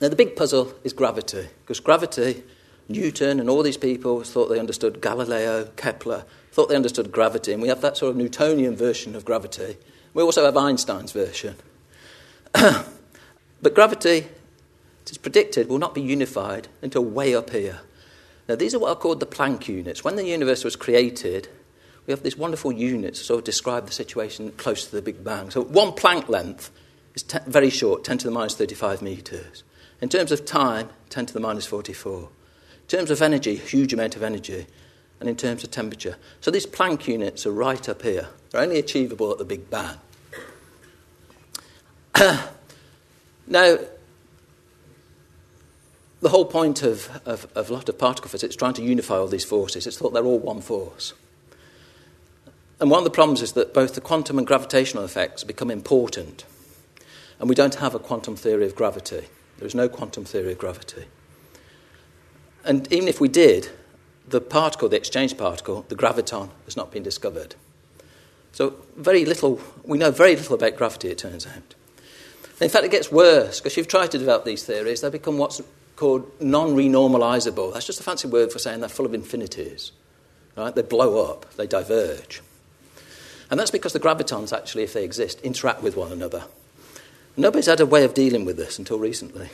Now, 0.00 0.08
the 0.08 0.16
big 0.16 0.34
puzzle 0.34 0.74
is 0.82 0.94
gravity, 0.94 1.48
because 1.62 1.78
gravity, 1.78 2.42
Newton 2.88 3.38
and 3.38 3.50
all 3.50 3.62
these 3.62 3.76
people 3.76 4.22
thought 4.22 4.48
they 4.48 4.58
understood 4.58 5.00
Galileo, 5.00 5.66
Kepler, 5.76 6.24
thought 6.52 6.68
they 6.68 6.76
understood 6.76 7.12
gravity, 7.12 7.52
and 7.52 7.60
we 7.60 7.68
have 7.68 7.82
that 7.82 7.96
sort 7.96 8.10
of 8.10 8.16
Newtonian 8.16 8.76
version 8.76 9.14
of 9.14 9.24
gravity. 9.24 9.76
We 10.14 10.22
also 10.22 10.44
have 10.44 10.56
Einstein's 10.56 11.12
version. 11.12 11.56
but 12.52 13.74
gravity, 13.74 14.26
it 15.02 15.10
is 15.10 15.18
predicted, 15.18 15.68
will 15.68 15.78
not 15.78 15.94
be 15.94 16.02
unified 16.02 16.68
until 16.82 17.04
way 17.04 17.34
up 17.34 17.50
here. 17.50 17.80
Now, 18.48 18.56
these 18.56 18.74
are 18.74 18.80
what 18.80 18.90
are 18.90 18.96
called 18.96 19.20
the 19.20 19.26
Planck 19.26 19.68
units. 19.68 20.02
When 20.02 20.16
the 20.16 20.26
universe 20.26 20.64
was 20.64 20.74
created, 20.74 21.48
we 22.06 22.12
have 22.12 22.24
these 22.24 22.36
wonderful 22.36 22.72
units 22.72 23.20
to 23.20 23.24
sort 23.24 23.38
of 23.38 23.44
describe 23.44 23.86
the 23.86 23.92
situation 23.92 24.50
close 24.52 24.86
to 24.86 24.96
the 24.96 25.02
Big 25.02 25.22
Bang. 25.22 25.50
So, 25.50 25.62
one 25.62 25.92
Planck 25.92 26.28
length 26.28 26.72
is 27.14 27.22
te- 27.22 27.38
very 27.46 27.70
short, 27.70 28.02
10 28.02 28.18
to 28.18 28.24
the 28.24 28.32
minus 28.32 28.56
35 28.56 29.02
metres. 29.02 29.62
In 30.00 30.08
terms 30.08 30.32
of 30.32 30.44
time, 30.44 30.88
10 31.10 31.26
to 31.26 31.34
the 31.34 31.40
minus 31.40 31.66
44. 31.66 32.20
In 32.20 32.28
terms 32.88 33.10
of 33.10 33.20
energy, 33.20 33.56
huge 33.56 33.92
amount 33.92 34.16
of 34.16 34.22
energy. 34.22 34.66
And 35.20 35.28
in 35.28 35.36
terms 35.36 35.62
of 35.62 35.70
temperature. 35.70 36.16
So, 36.40 36.50
these 36.50 36.66
Planck 36.66 37.06
units 37.06 37.44
are 37.44 37.52
right 37.52 37.86
up 37.88 38.02
here. 38.02 38.28
They're 38.50 38.62
only 38.62 38.78
achievable 38.78 39.30
at 39.30 39.38
the 39.38 39.44
Big 39.44 39.68
Bang. 39.68 39.98
now, 43.46 43.78
the 46.20 46.28
whole 46.28 46.46
point 46.46 46.82
of, 46.82 47.20
of, 47.26 47.46
of, 47.54 47.70
a 47.70 47.72
lot 47.72 47.88
of 47.88 47.98
particle 47.98 48.30
physics 48.30 48.52
is 48.52 48.56
trying 48.56 48.74
to 48.74 48.82
unify 48.82 49.16
all 49.16 49.26
these 49.26 49.44
forces. 49.44 49.86
It's 49.86 49.98
thought 49.98 50.14
they're 50.14 50.24
all 50.24 50.38
one 50.38 50.62
force. 50.62 51.12
And 52.78 52.90
one 52.90 52.98
of 52.98 53.04
the 53.04 53.10
problems 53.10 53.42
is 53.42 53.52
that 53.52 53.74
both 53.74 53.94
the 53.94 54.00
quantum 54.00 54.38
and 54.38 54.46
gravitational 54.46 55.04
effects 55.04 55.44
become 55.44 55.70
important. 55.70 56.44
And 57.38 57.48
we 57.48 57.54
don't 57.54 57.74
have 57.76 57.94
a 57.94 57.98
quantum 57.98 58.36
theory 58.36 58.64
of 58.64 58.74
gravity. 58.74 59.26
There 59.60 59.66
is 59.66 59.74
no 59.74 59.88
quantum 59.88 60.24
theory 60.24 60.52
of 60.52 60.58
gravity. 60.58 61.04
And 62.64 62.90
even 62.92 63.08
if 63.08 63.20
we 63.20 63.28
did, 63.28 63.68
the 64.26 64.40
particle, 64.40 64.88
the 64.88 64.96
exchange 64.96 65.36
particle, 65.36 65.84
the 65.88 65.94
graviton, 65.94 66.50
has 66.64 66.76
not 66.76 66.90
been 66.90 67.02
discovered. 67.02 67.54
So, 68.52 68.74
very 68.96 69.24
little, 69.24 69.60
we 69.84 69.98
know 69.98 70.10
very 70.10 70.34
little 70.34 70.54
about 70.54 70.76
gravity, 70.76 71.08
it 71.08 71.18
turns 71.18 71.46
out. 71.46 71.74
In 72.60 72.68
fact, 72.68 72.84
it 72.84 72.90
gets 72.90 73.12
worse 73.12 73.60
because 73.60 73.76
you've 73.76 73.88
tried 73.88 74.10
to 74.10 74.18
develop 74.18 74.44
these 74.44 74.64
theories, 74.64 75.02
they 75.02 75.10
become 75.10 75.38
what's 75.38 75.62
called 75.96 76.30
non 76.40 76.70
renormalizable. 76.70 77.72
That's 77.72 77.86
just 77.86 78.00
a 78.00 78.02
fancy 78.02 78.28
word 78.28 78.52
for 78.52 78.58
saying 78.58 78.80
they're 78.80 78.88
full 78.88 79.06
of 79.06 79.14
infinities. 79.14 79.92
Right? 80.56 80.74
They 80.74 80.82
blow 80.82 81.30
up, 81.30 81.54
they 81.54 81.66
diverge. 81.66 82.42
And 83.50 83.58
that's 83.60 83.70
because 83.70 83.92
the 83.92 84.00
gravitons 84.00 84.56
actually, 84.56 84.84
if 84.84 84.94
they 84.94 85.04
exist, 85.04 85.40
interact 85.42 85.82
with 85.82 85.96
one 85.96 86.12
another. 86.12 86.44
Nobody's 87.40 87.66
had 87.66 87.80
a 87.80 87.86
way 87.86 88.04
of 88.04 88.12
dealing 88.12 88.44
with 88.44 88.58
this 88.58 88.78
until 88.78 88.98
recently. 88.98 89.48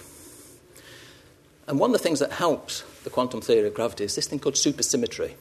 And 1.68 1.78
one 1.78 1.90
of 1.90 1.92
the 1.92 2.02
things 2.02 2.18
that 2.18 2.32
helps 2.32 2.82
the 3.04 3.10
quantum 3.10 3.40
theory 3.40 3.68
of 3.68 3.74
gravity 3.74 4.02
is 4.02 4.16
this 4.16 4.26
thing 4.26 4.40
called 4.40 4.56
supersymmetry, 4.56 5.34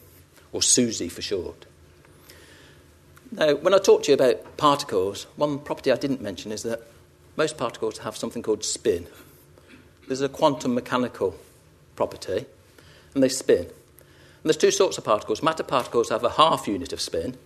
or 0.51 0.61
SUSY 0.61 1.09
for 1.09 1.23
short. 1.23 1.65
Now, 3.31 3.55
when 3.55 3.73
I 3.73 3.79
talk 3.79 4.03
to 4.03 4.11
you 4.11 4.13
about 4.13 4.57
particles, 4.57 5.25
one 5.37 5.57
property 5.57 5.91
I 5.91 5.95
didn't 5.95 6.21
mention 6.21 6.51
is 6.51 6.61
that 6.61 6.83
most 7.35 7.57
particles 7.57 7.97
have 7.99 8.15
something 8.15 8.43
called 8.43 8.63
spin. 8.63 9.07
There's 10.07 10.21
a 10.21 10.29
quantum 10.29 10.75
mechanical 10.75 11.35
property, 11.95 12.45
and 13.15 13.23
they 13.23 13.29
spin. 13.29 13.61
And 13.61 14.43
there's 14.43 14.55
two 14.55 14.69
sorts 14.69 14.99
of 14.99 15.03
particles. 15.03 15.41
Matter 15.41 15.63
particles 15.63 16.09
have 16.09 16.23
a 16.23 16.29
half 16.29 16.67
unit 16.67 16.93
of 16.93 17.01
spin, 17.01 17.37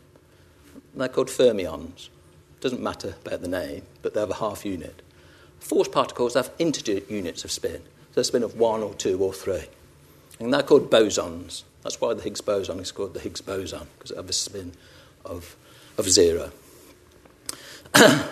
they're 0.93 1.07
called 1.07 1.29
fermions. 1.29 2.09
Doesn't 2.61 2.81
matter 2.81 3.15
about 3.25 3.41
the 3.41 3.47
name, 3.47 3.83
but 4.01 4.13
they 4.13 4.19
have 4.19 4.29
a 4.29 4.35
half 4.35 4.65
unit. 4.65 5.01
Force 5.59 5.87
particles 5.87 6.33
have 6.33 6.51
integer 6.59 6.99
units 7.09 7.43
of 7.43 7.51
spin, 7.51 7.81
so 8.13 8.21
a 8.21 8.23
spin 8.23 8.43
of 8.43 8.57
one 8.57 8.81
or 8.81 8.93
two 8.93 9.19
or 9.19 9.33
three. 9.33 9.65
And 10.39 10.53
they're 10.53 10.63
called 10.63 10.89
bosons. 10.89 11.63
That's 11.83 12.01
why 12.01 12.13
the 12.13 12.21
Higgs 12.21 12.41
boson 12.41 12.79
is 12.79 12.91
called 12.91 13.13
the 13.13 13.19
Higgs 13.19 13.41
boson, 13.41 13.87
because 13.97 14.11
it 14.11 14.17
has 14.17 14.29
a 14.29 14.33
spin 14.33 14.73
of, 15.25 15.55
of 15.97 16.09
zero. 16.09 16.51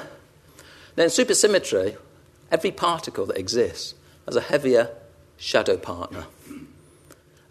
Then, 0.98 1.10
supersymmetry, 1.10 1.96
every 2.52 2.72
particle 2.72 3.28
that 3.28 3.38
exists 3.38 3.94
has 4.26 4.36
a 4.36 4.42
heavier 4.42 4.90
shadow 5.38 5.78
partner. 5.78 6.26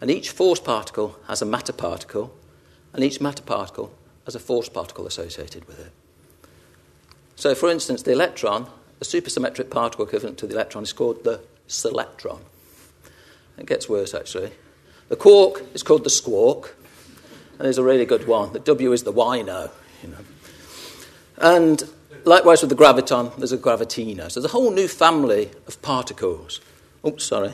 And 0.01 0.11
each 0.11 0.31
force 0.31 0.59
particle 0.59 1.17
has 1.27 1.41
a 1.41 1.45
matter 1.45 1.71
particle, 1.71 2.35
and 2.91 3.05
each 3.05 3.21
matter 3.21 3.41
particle 3.41 3.93
has 4.25 4.35
a 4.35 4.39
force 4.39 4.67
particle 4.67 5.07
associated 5.07 5.65
with 5.65 5.79
it. 5.79 5.91
So, 7.37 7.53
for 7.53 7.69
instance, 7.69 8.01
the 8.01 8.11
electron, 8.11 8.67
a 8.99 9.05
supersymmetric 9.05 9.69
particle 9.69 10.03
equivalent 10.03 10.39
to 10.39 10.47
the 10.47 10.55
electron, 10.55 10.83
is 10.83 10.91
called 10.91 11.23
the 11.23 11.39
selectron. 11.67 12.41
It 13.59 13.67
gets 13.67 13.87
worse, 13.87 14.15
actually. 14.15 14.51
The 15.09 15.15
quark 15.15 15.63
is 15.75 15.83
called 15.83 16.03
the 16.03 16.09
squark, 16.09 16.75
and 17.51 17.65
there's 17.65 17.77
a 17.77 17.83
really 17.83 18.05
good 18.05 18.27
one. 18.27 18.53
The 18.53 18.59
W 18.59 18.91
is 18.91 19.03
the 19.03 19.13
wino, 19.13 19.69
you 20.01 20.09
know. 20.09 20.17
And 21.37 21.83
likewise 22.25 22.61
with 22.61 22.71
the 22.71 22.75
graviton, 22.75 23.35
there's 23.37 23.51
a 23.51 23.57
gravitino. 23.57 24.31
So 24.31 24.39
there's 24.39 24.51
a 24.51 24.57
whole 24.57 24.71
new 24.71 24.87
family 24.87 25.51
of 25.67 25.79
particles. 25.83 26.59
Oops, 27.05 27.23
sorry. 27.23 27.53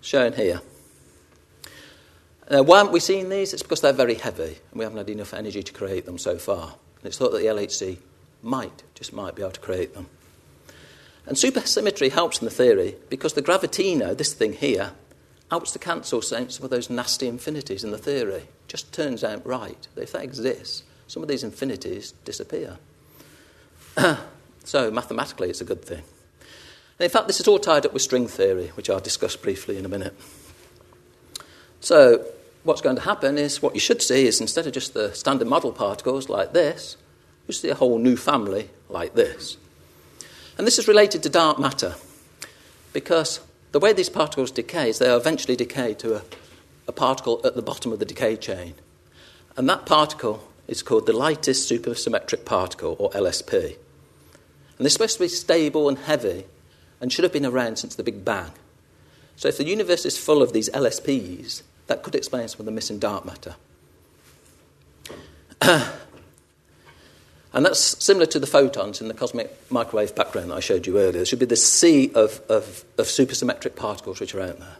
Shown 0.00 0.34
here. 0.34 0.60
Now, 2.48 2.62
why 2.62 2.78
haven't 2.78 2.92
we 2.92 3.00
seen 3.00 3.30
these? 3.30 3.52
It's 3.52 3.64
because 3.64 3.80
they're 3.80 3.92
very 3.92 4.14
heavy 4.14 4.58
and 4.70 4.78
we 4.78 4.84
haven't 4.84 4.98
had 4.98 5.10
enough 5.10 5.34
energy 5.34 5.64
to 5.64 5.72
create 5.72 6.06
them 6.06 6.18
so 6.18 6.38
far. 6.38 6.76
And 7.00 7.06
it's 7.06 7.18
thought 7.18 7.32
that 7.32 7.38
the 7.38 7.46
LHC 7.46 7.98
might, 8.42 8.82
just 8.94 9.12
might, 9.12 9.34
be 9.34 9.42
able 9.42 9.52
to 9.52 9.60
create 9.60 9.94
them. 9.94 10.06
And 11.26 11.36
supersymmetry 11.36 12.10
helps 12.10 12.38
in 12.40 12.44
the 12.44 12.50
theory 12.50 12.96
because 13.08 13.34
the 13.34 13.42
gravitino, 13.42 14.16
this 14.16 14.32
thing 14.32 14.52
here, 14.52 14.92
helps 15.50 15.72
to 15.72 15.78
cancel 15.78 16.22
some 16.22 16.46
of 16.46 16.70
those 16.70 16.90
nasty 16.90 17.26
infinities 17.26 17.84
in 17.84 17.90
the 17.90 17.98
theory. 17.98 18.44
Just 18.68 18.92
turns 18.92 19.24
out 19.24 19.44
right. 19.46 19.88
that 19.94 20.02
If 20.02 20.12
that 20.12 20.22
exists, 20.22 20.84
some 21.06 21.22
of 21.22 21.28
these 21.28 21.42
infinities 21.42 22.12
disappear. 22.24 22.78
so, 24.64 24.90
mathematically, 24.90 25.50
it's 25.50 25.60
a 25.60 25.64
good 25.64 25.84
thing. 25.84 26.02
And 26.98 27.04
in 27.04 27.10
fact, 27.10 27.26
this 27.26 27.40
is 27.40 27.48
all 27.48 27.58
tied 27.58 27.84
up 27.84 27.92
with 27.92 28.02
string 28.02 28.28
theory, 28.28 28.68
which 28.74 28.88
I'll 28.88 29.00
discuss 29.00 29.34
briefly 29.34 29.76
in 29.76 29.84
a 29.84 29.88
minute. 29.88 30.14
So, 31.80 32.24
what's 32.62 32.80
going 32.80 32.96
to 32.96 33.02
happen 33.02 33.38
is 33.38 33.62
what 33.62 33.74
you 33.74 33.80
should 33.80 34.02
see 34.02 34.26
is 34.26 34.40
instead 34.40 34.66
of 34.66 34.72
just 34.72 34.94
the 34.94 35.12
standard 35.14 35.48
model 35.48 35.72
particles 35.72 36.28
like 36.28 36.52
this, 36.52 36.96
you 37.46 37.54
see 37.54 37.68
a 37.68 37.74
whole 37.74 37.98
new 37.98 38.16
family 38.16 38.70
like 38.88 39.14
this. 39.14 39.56
And 40.58 40.66
this 40.66 40.78
is 40.78 40.86
related 40.86 41.22
to 41.22 41.28
dark 41.28 41.58
matter 41.58 41.94
because 42.92 43.40
the 43.72 43.80
way 43.80 43.92
these 43.92 44.10
particles 44.10 44.50
decay 44.50 44.90
is 44.90 44.98
they 44.98 45.14
eventually 45.14 45.56
decay 45.56 45.94
to 45.94 46.16
a, 46.16 46.22
a 46.88 46.92
particle 46.92 47.40
at 47.44 47.54
the 47.54 47.62
bottom 47.62 47.92
of 47.92 47.98
the 47.98 48.04
decay 48.04 48.36
chain. 48.36 48.74
And 49.56 49.68
that 49.68 49.86
particle 49.86 50.46
is 50.68 50.82
called 50.82 51.06
the 51.06 51.12
lightest 51.12 51.70
supersymmetric 51.70 52.44
particle, 52.44 52.96
or 52.98 53.10
LSP. 53.10 53.64
And 53.64 53.76
they're 54.78 54.88
supposed 54.88 55.18
to 55.18 55.24
be 55.24 55.28
stable 55.28 55.88
and 55.88 55.98
heavy 55.98 56.44
and 57.00 57.12
should 57.12 57.24
have 57.24 57.32
been 57.32 57.46
around 57.46 57.76
since 57.76 57.94
the 57.94 58.04
Big 58.04 58.24
Bang. 58.24 58.52
So 59.36 59.48
if 59.48 59.56
the 59.56 59.64
universe 59.64 60.04
is 60.04 60.18
full 60.18 60.42
of 60.42 60.52
these 60.52 60.70
LSPs, 60.70 61.62
that 61.90 62.04
could 62.04 62.14
explain 62.14 62.46
some 62.46 62.60
of 62.60 62.66
the 62.66 62.72
missing 62.72 63.00
dark 63.00 63.26
matter. 63.26 63.56
and 65.60 65.90
that's 67.66 68.02
similar 68.02 68.26
to 68.26 68.38
the 68.38 68.46
photons 68.46 69.00
in 69.00 69.08
the 69.08 69.14
cosmic 69.14 69.52
microwave 69.72 70.14
background 70.14 70.50
that 70.50 70.54
I 70.54 70.60
showed 70.60 70.86
you 70.86 70.98
earlier. 70.98 71.10
There 71.10 71.24
should 71.24 71.40
be 71.40 71.46
this 71.46 71.68
sea 71.68 72.12
of, 72.14 72.40
of, 72.48 72.84
of 72.96 73.06
supersymmetric 73.06 73.74
particles 73.74 74.20
which 74.20 74.36
are 74.36 74.40
out 74.40 74.60
there. 74.60 74.76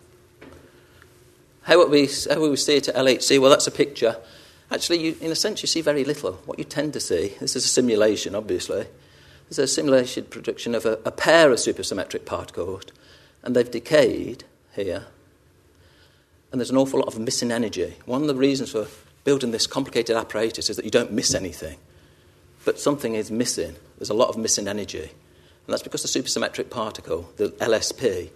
How 1.62 1.78
would, 1.78 1.90
we, 1.90 2.08
how 2.28 2.40
would 2.40 2.50
we 2.50 2.56
see 2.56 2.76
it 2.76 2.86
at 2.86 2.94
LHC? 2.94 3.40
Well, 3.40 3.50
that's 3.50 3.66
a 3.66 3.72
picture. 3.72 4.16
Actually, 4.70 5.00
you, 5.00 5.16
in 5.20 5.32
a 5.32 5.36
sense, 5.36 5.62
you 5.62 5.66
see 5.66 5.80
very 5.80 6.04
little. 6.04 6.34
What 6.46 6.60
you 6.60 6.64
tend 6.64 6.92
to 6.92 7.00
see, 7.00 7.34
this 7.40 7.56
is 7.56 7.64
a 7.64 7.68
simulation, 7.68 8.36
obviously, 8.36 8.86
this 9.48 9.58
is 9.58 9.60
a 9.64 9.66
simulation 9.66 10.26
projection 10.26 10.76
of 10.76 10.86
a, 10.86 11.00
a 11.04 11.10
pair 11.10 11.50
of 11.50 11.58
supersymmetric 11.58 12.24
particles, 12.24 12.84
and 13.42 13.56
they've 13.56 13.68
decayed 13.68 14.44
here, 14.76 15.06
and 16.50 16.60
there's 16.60 16.70
an 16.70 16.76
awful 16.76 17.00
lot 17.00 17.08
of 17.08 17.18
missing 17.18 17.52
energy. 17.52 17.94
One 18.06 18.22
of 18.22 18.28
the 18.28 18.34
reasons 18.34 18.72
for 18.72 18.86
building 19.24 19.50
this 19.50 19.66
complicated 19.66 20.16
apparatus 20.16 20.70
is 20.70 20.76
that 20.76 20.84
you 20.84 20.90
don't 20.90 21.12
miss 21.12 21.34
anything, 21.34 21.76
but 22.64 22.80
something 22.80 23.14
is 23.14 23.30
missing. 23.30 23.76
There's 23.98 24.10
a 24.10 24.14
lot 24.14 24.28
of 24.28 24.36
missing 24.36 24.66
energy, 24.66 25.02
and 25.02 25.68
that's 25.68 25.82
because 25.82 26.02
the 26.02 26.22
supersymmetric 26.22 26.70
particle, 26.70 27.30
the 27.36 27.50
LSP, 27.50 28.30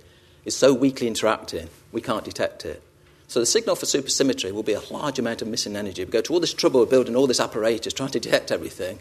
is 0.44 0.54
so 0.54 0.74
weakly 0.74 1.06
interacting, 1.06 1.68
we 1.90 2.00
can't 2.00 2.24
detect 2.24 2.64
it. 2.64 2.82
So 3.28 3.40
the 3.40 3.46
signal 3.46 3.76
for 3.76 3.86
supersymmetry 3.86 4.52
will 4.52 4.62
be 4.62 4.74
a 4.74 4.80
large 4.92 5.18
amount 5.18 5.42
of 5.42 5.48
missing 5.48 5.76
energy. 5.76 6.04
We 6.04 6.10
go 6.10 6.20
to 6.20 6.32
all 6.34 6.40
this 6.40 6.52
trouble 6.52 6.82
of 6.82 6.90
building 6.90 7.16
all 7.16 7.26
this 7.26 7.40
apparatus, 7.40 7.94
trying 7.94 8.10
to 8.10 8.20
detect 8.20 8.52
everything, 8.52 9.00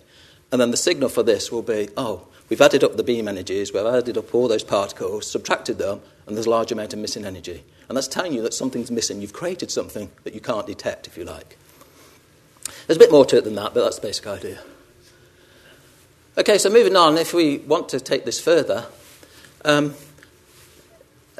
and 0.51 0.61
then 0.61 0.71
the 0.71 0.77
signal 0.77 1.09
for 1.09 1.23
this 1.23 1.51
will 1.51 1.61
be, 1.61 1.89
oh, 1.97 2.27
we've 2.49 2.61
added 2.61 2.83
up 2.83 2.95
the 2.97 3.03
beam 3.03 3.27
energies, 3.27 3.73
we've 3.73 3.85
added 3.85 4.17
up 4.17 4.33
all 4.35 4.47
those 4.47 4.63
particles, 4.63 5.29
subtracted 5.29 5.77
them, 5.77 6.01
and 6.27 6.35
there's 6.35 6.45
a 6.45 6.51
large 6.51 6.71
amount 6.71 6.93
of 6.93 6.99
missing 6.99 7.25
energy. 7.25 7.63
And 7.89 7.97
that's 7.97 8.07
telling 8.07 8.33
you 8.33 8.41
that 8.43 8.53
something's 8.53 8.91
missing. 8.91 9.21
You've 9.21 9.33
created 9.33 9.71
something 9.71 10.09
that 10.23 10.33
you 10.33 10.41
can't 10.41 10.65
detect, 10.65 11.07
if 11.07 11.17
you 11.17 11.25
like. 11.25 11.57
There's 12.87 12.97
a 12.97 12.99
bit 12.99 13.11
more 13.11 13.25
to 13.25 13.37
it 13.37 13.43
than 13.43 13.55
that, 13.55 13.73
but 13.73 13.83
that's 13.83 13.97
the 13.97 14.07
basic 14.07 14.27
idea. 14.27 14.59
Okay, 16.37 16.57
so 16.57 16.69
moving 16.69 16.95
on, 16.95 17.17
if 17.17 17.33
we 17.33 17.59
want 17.59 17.89
to 17.89 17.99
take 17.99 18.25
this 18.25 18.41
further, 18.41 18.85
um, 19.65 19.93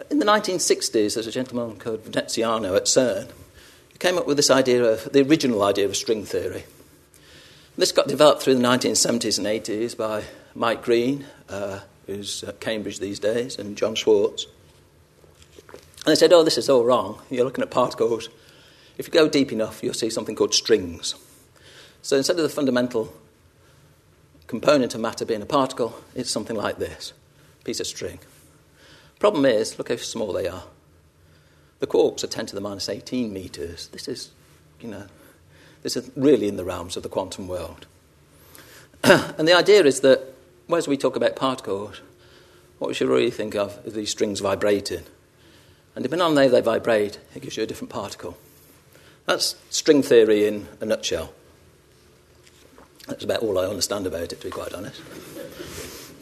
in 0.09 0.19
the 0.19 0.25
1960s, 0.25 1.15
there's 1.15 1.27
a 1.27 1.31
gentleman 1.31 1.77
called 1.77 2.03
Veneziano 2.03 2.75
at 2.75 2.85
CERN 2.85 3.27
who 3.91 3.97
came 3.97 4.17
up 4.17 4.27
with 4.27 4.37
this 4.37 4.51
idea 4.51 4.83
of 4.83 5.11
the 5.11 5.21
original 5.21 5.63
idea 5.63 5.85
of 5.85 5.95
string 5.95 6.25
theory. 6.25 6.65
This 7.75 7.91
got 7.91 8.07
developed 8.07 8.43
through 8.43 8.55
the 8.55 8.63
1970s 8.63 9.39
and 9.39 9.47
80s 9.47 9.97
by 9.97 10.23
Mike 10.53 10.83
Green, 10.83 11.25
uh, 11.49 11.79
who's 12.05 12.43
at 12.43 12.59
Cambridge 12.59 12.99
these 12.99 13.19
days, 13.19 13.57
and 13.57 13.75
John 13.75 13.95
Schwarz. 13.95 14.45
And 16.05 16.11
they 16.11 16.15
said, 16.15 16.31
oh, 16.33 16.43
this 16.43 16.59
is 16.59 16.69
all 16.69 16.83
wrong. 16.83 17.19
You're 17.31 17.45
looking 17.45 17.63
at 17.63 17.71
particles. 17.71 18.29
If 18.99 19.07
you 19.07 19.13
go 19.13 19.27
deep 19.27 19.51
enough, 19.51 19.81
you'll 19.81 19.95
see 19.95 20.11
something 20.11 20.35
called 20.35 20.53
strings. 20.53 21.15
So 22.03 22.17
instead 22.17 22.37
of 22.37 22.43
the 22.43 22.49
fundamental 22.49 23.11
component 24.45 24.93
of 24.93 25.01
matter 25.01 25.25
being 25.25 25.41
a 25.41 25.47
particle, 25.47 25.95
it's 26.13 26.29
something 26.29 26.55
like 26.55 26.77
this 26.77 27.13
piece 27.63 27.79
of 27.79 27.87
string. 27.87 28.19
Problem 29.17 29.45
is, 29.45 29.79
look 29.79 29.89
how 29.89 29.95
small 29.95 30.31
they 30.33 30.47
are. 30.47 30.65
The 31.79 31.87
quarks 31.87 32.23
are 32.23 32.27
10 32.27 32.47
to 32.47 32.55
the 32.55 32.61
minus 32.61 32.87
18 32.87 33.33
meters. 33.33 33.87
This 33.87 34.07
is, 34.07 34.31
you 34.79 34.89
know, 34.89 35.07
this 35.83 35.95
is 35.95 36.09
really 36.15 36.47
in 36.47 36.57
the 36.57 36.63
realms 36.63 36.97
of 36.97 37.03
the 37.03 37.09
quantum 37.09 37.47
world. 37.47 37.85
and 39.03 39.47
the 39.47 39.55
idea 39.55 39.83
is 39.83 39.99
that, 39.99 40.33
whereas 40.67 40.87
we 40.87 40.97
talk 40.97 41.15
about 41.15 41.35
particles, 41.35 42.01
what 42.79 42.87
we 42.87 42.93
should 42.93 43.09
really 43.09 43.31
think 43.31 43.55
of 43.55 43.79
is 43.85 43.93
these 43.93 44.09
strings 44.09 44.39
vibrating. 44.39 45.03
And 45.95 46.03
depending 46.03 46.25
on 46.25 46.35
how 46.35 46.47
they 46.47 46.61
vibrate, 46.61 47.19
it 47.35 47.41
gives 47.41 47.57
you 47.57 47.63
a 47.63 47.67
different 47.67 47.91
particle. 47.91 48.37
That's 49.25 49.55
string 49.69 50.01
theory 50.01 50.47
in 50.47 50.67
a 50.81 50.85
nutshell. 50.85 51.33
That's 53.07 53.23
about 53.23 53.41
all 53.41 53.59
I 53.59 53.65
understand 53.65 54.07
about 54.07 54.31
it, 54.31 54.41
to 54.41 54.47
be 54.47 54.49
quite 54.49 54.73
honest. 54.73 55.01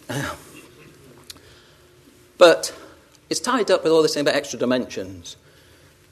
but 2.38 2.76
it's 3.30 3.39
tied 3.39 3.72
up 3.72 3.84
with 3.84 3.93
all 3.93 4.01
this 4.01 4.16
thing 4.16 4.22
about 4.22 4.36
extra 4.36 4.59
dimensions. 4.59 5.38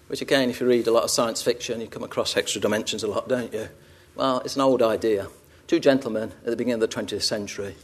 Which, 0.10 0.24
again, 0.24 0.50
if 0.50 0.60
you 0.60 0.68
read 0.68 0.88
a 0.88 0.92
lot 0.92 1.04
of 1.04 1.12
science 1.12 1.44
fiction, 1.44 1.80
you 1.82 1.88
come 1.88 2.04
across 2.04 2.36
extra 2.36 2.60
dimensions 2.60 3.04
a 3.04 3.08
lot, 3.08 3.30
don't 3.30 3.54
you? 3.54 3.70
Well, 4.16 4.40
it's 4.40 4.56
an 4.56 4.62
old 4.64 4.82
idea. 4.82 5.28
Two 5.68 5.80
gentlemen 5.80 6.32
at 6.44 6.46
the 6.46 6.56
beginning 6.56 6.82
of 6.82 6.90
the 6.90 6.96
20th 6.96 7.22
century 7.22 7.76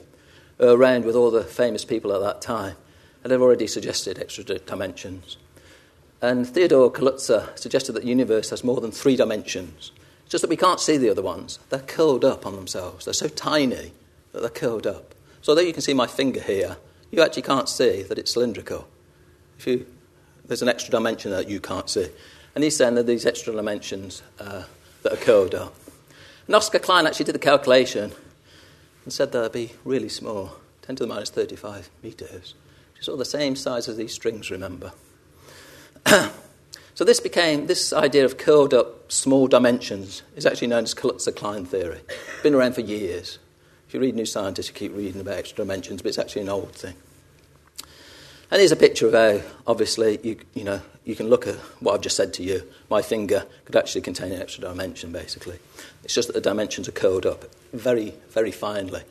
around 0.59 1.05
with 1.05 1.15
all 1.15 1.29
the 1.29 1.43
famous 1.43 1.85
people 1.85 2.11
at 2.13 2.21
that 2.21 2.41
time, 2.41 2.77
and 3.21 3.31
they've 3.31 3.41
already 3.41 3.67
suggested 3.67 4.17
extra 4.17 4.43
dimensions. 4.43 5.37
And 6.19 6.47
Theodore 6.47 6.91
Kaluza 6.91 7.55
suggested 7.59 7.91
that 7.91 8.01
the 8.01 8.09
universe 8.09 8.49
has 8.49 8.63
more 8.63 8.81
than 8.81 8.91
three 8.91 9.15
dimensions. 9.15 9.91
It's 10.23 10.31
just 10.31 10.41
that 10.41 10.49
we 10.49 10.57
can't 10.57 10.79
see 10.79 10.97
the 10.97 11.11
other 11.11 11.21
ones. 11.21 11.59
They're 11.69 11.79
curled 11.79 12.25
up 12.25 12.47
on 12.47 12.55
themselves. 12.55 13.05
They're 13.05 13.13
so 13.13 13.27
tiny 13.27 13.93
that 14.31 14.39
they're 14.41 14.49
curled 14.49 14.87
up. 14.87 15.13
So 15.43 15.51
although 15.51 15.61
you 15.61 15.73
can 15.73 15.83
see 15.83 15.93
my 15.93 16.07
finger 16.07 16.41
here, 16.41 16.77
you 17.11 17.21
actually 17.21 17.43
can't 17.43 17.69
see 17.69 18.01
that 18.01 18.17
it's 18.17 18.33
cylindrical. 18.33 18.87
If 19.59 19.67
you 19.67 19.85
there's 20.47 20.61
an 20.61 20.69
extra 20.69 20.91
dimension 20.91 21.31
that 21.31 21.49
you 21.49 21.59
can't 21.59 21.89
see. 21.89 22.07
And 22.53 22.63
he's 22.63 22.75
saying 22.75 22.95
that 22.95 23.07
these 23.07 23.25
extra 23.25 23.53
dimensions 23.53 24.23
uh, 24.39 24.63
that 25.03 25.13
are 25.13 25.17
curled 25.17 25.53
up. 25.53 25.75
And 26.47 26.55
Oscar 26.55 26.79
Klein 26.79 27.07
actually 27.07 27.25
did 27.25 27.35
the 27.35 27.39
calculation 27.39 28.11
and 29.03 29.13
said 29.13 29.31
they'd 29.31 29.51
be 29.51 29.71
really 29.83 30.09
small, 30.09 30.53
10 30.83 30.97
to 30.97 31.03
the 31.03 31.07
minus 31.07 31.29
35 31.29 31.89
meters, 32.03 32.53
which 32.93 33.07
is 33.07 33.17
the 33.17 33.25
same 33.25 33.55
size 33.55 33.87
as 33.87 33.97
these 33.97 34.13
strings, 34.13 34.51
remember. 34.51 34.93
so 36.05 37.03
this 37.03 37.19
became, 37.19 37.67
this 37.67 37.91
idea 37.91 38.25
of 38.25 38.37
curled 38.37 38.73
up 38.73 39.11
small 39.11 39.47
dimensions 39.47 40.23
is 40.35 40.45
actually 40.45 40.67
known 40.67 40.83
as 40.83 40.93
Kaluza-Klein 40.93 41.65
theory. 41.65 42.01
It's 42.07 42.43
been 42.43 42.55
around 42.55 42.75
for 42.75 42.81
years. 42.81 43.39
If 43.87 43.93
you 43.93 43.99
read 43.99 44.15
New 44.15 44.25
Scientist, 44.25 44.69
you 44.69 44.75
keep 44.75 44.95
reading 44.95 45.21
about 45.21 45.37
extra 45.37 45.57
dimensions, 45.57 46.01
but 46.01 46.09
it's 46.09 46.19
actually 46.19 46.43
an 46.43 46.49
old 46.49 46.73
thing. 46.73 46.95
And 48.51 48.59
here's 48.59 48.71
a 48.71 48.77
picture 48.77 49.07
of 49.07 49.13
how, 49.13 49.41
obviously, 49.65 50.19
you, 50.21 50.37
you, 50.53 50.63
know, 50.63 50.81
you 51.03 51.15
can 51.15 51.29
look 51.29 51.47
at 51.47 51.55
what 51.79 51.93
I've 51.93 52.01
just 52.01 52.15
said 52.15 52.33
to 52.35 52.43
you. 52.43 52.63
My 52.89 53.01
finger 53.01 53.45
could 53.65 53.75
actually 53.75 54.01
contain 54.01 54.31
an 54.31 54.41
extra 54.41 54.61
dimension, 54.61 55.11
basically. 55.11 55.57
It's 56.03 56.13
just 56.13 56.27
that 56.27 56.33
the 56.33 56.41
dimensions 56.41 56.87
are 56.87 56.91
curled 56.91 57.25
up 57.25 57.45
very, 57.73 58.13
very 58.29 58.51
finely. 58.51 59.01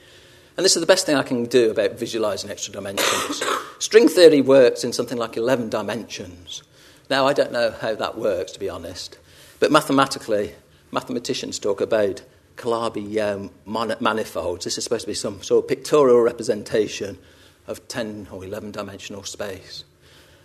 And 0.56 0.64
this 0.64 0.76
is 0.76 0.80
the 0.80 0.86
best 0.86 1.04
thing 1.04 1.16
I 1.16 1.24
can 1.24 1.46
do 1.46 1.72
about 1.72 1.98
visualizing 1.98 2.48
extra 2.48 2.72
dimensions. 2.72 3.42
String 3.80 4.08
theory 4.08 4.40
works 4.40 4.84
in 4.84 4.92
something 4.92 5.18
like 5.18 5.36
11 5.36 5.68
dimensions. 5.68 6.62
Now, 7.10 7.26
I 7.26 7.32
don't 7.32 7.52
know 7.52 7.72
how 7.72 7.96
that 7.96 8.16
works, 8.16 8.52
to 8.52 8.60
be 8.60 8.68
honest. 8.68 9.18
But 9.58 9.72
mathematically, 9.72 10.54
mathematicians 10.92 11.58
talk 11.58 11.80
about 11.80 12.22
Calabi 12.56 13.18
um, 13.18 13.50
manifolds. 13.66 14.64
This 14.64 14.78
is 14.78 14.84
supposed 14.84 15.02
to 15.02 15.10
be 15.10 15.14
some 15.14 15.42
sort 15.42 15.64
of 15.64 15.68
pictorial 15.68 16.20
representation 16.20 17.18
of 17.66 17.86
10 17.88 18.28
or 18.30 18.44
11 18.44 18.72
dimensional 18.72 19.22
space. 19.22 19.84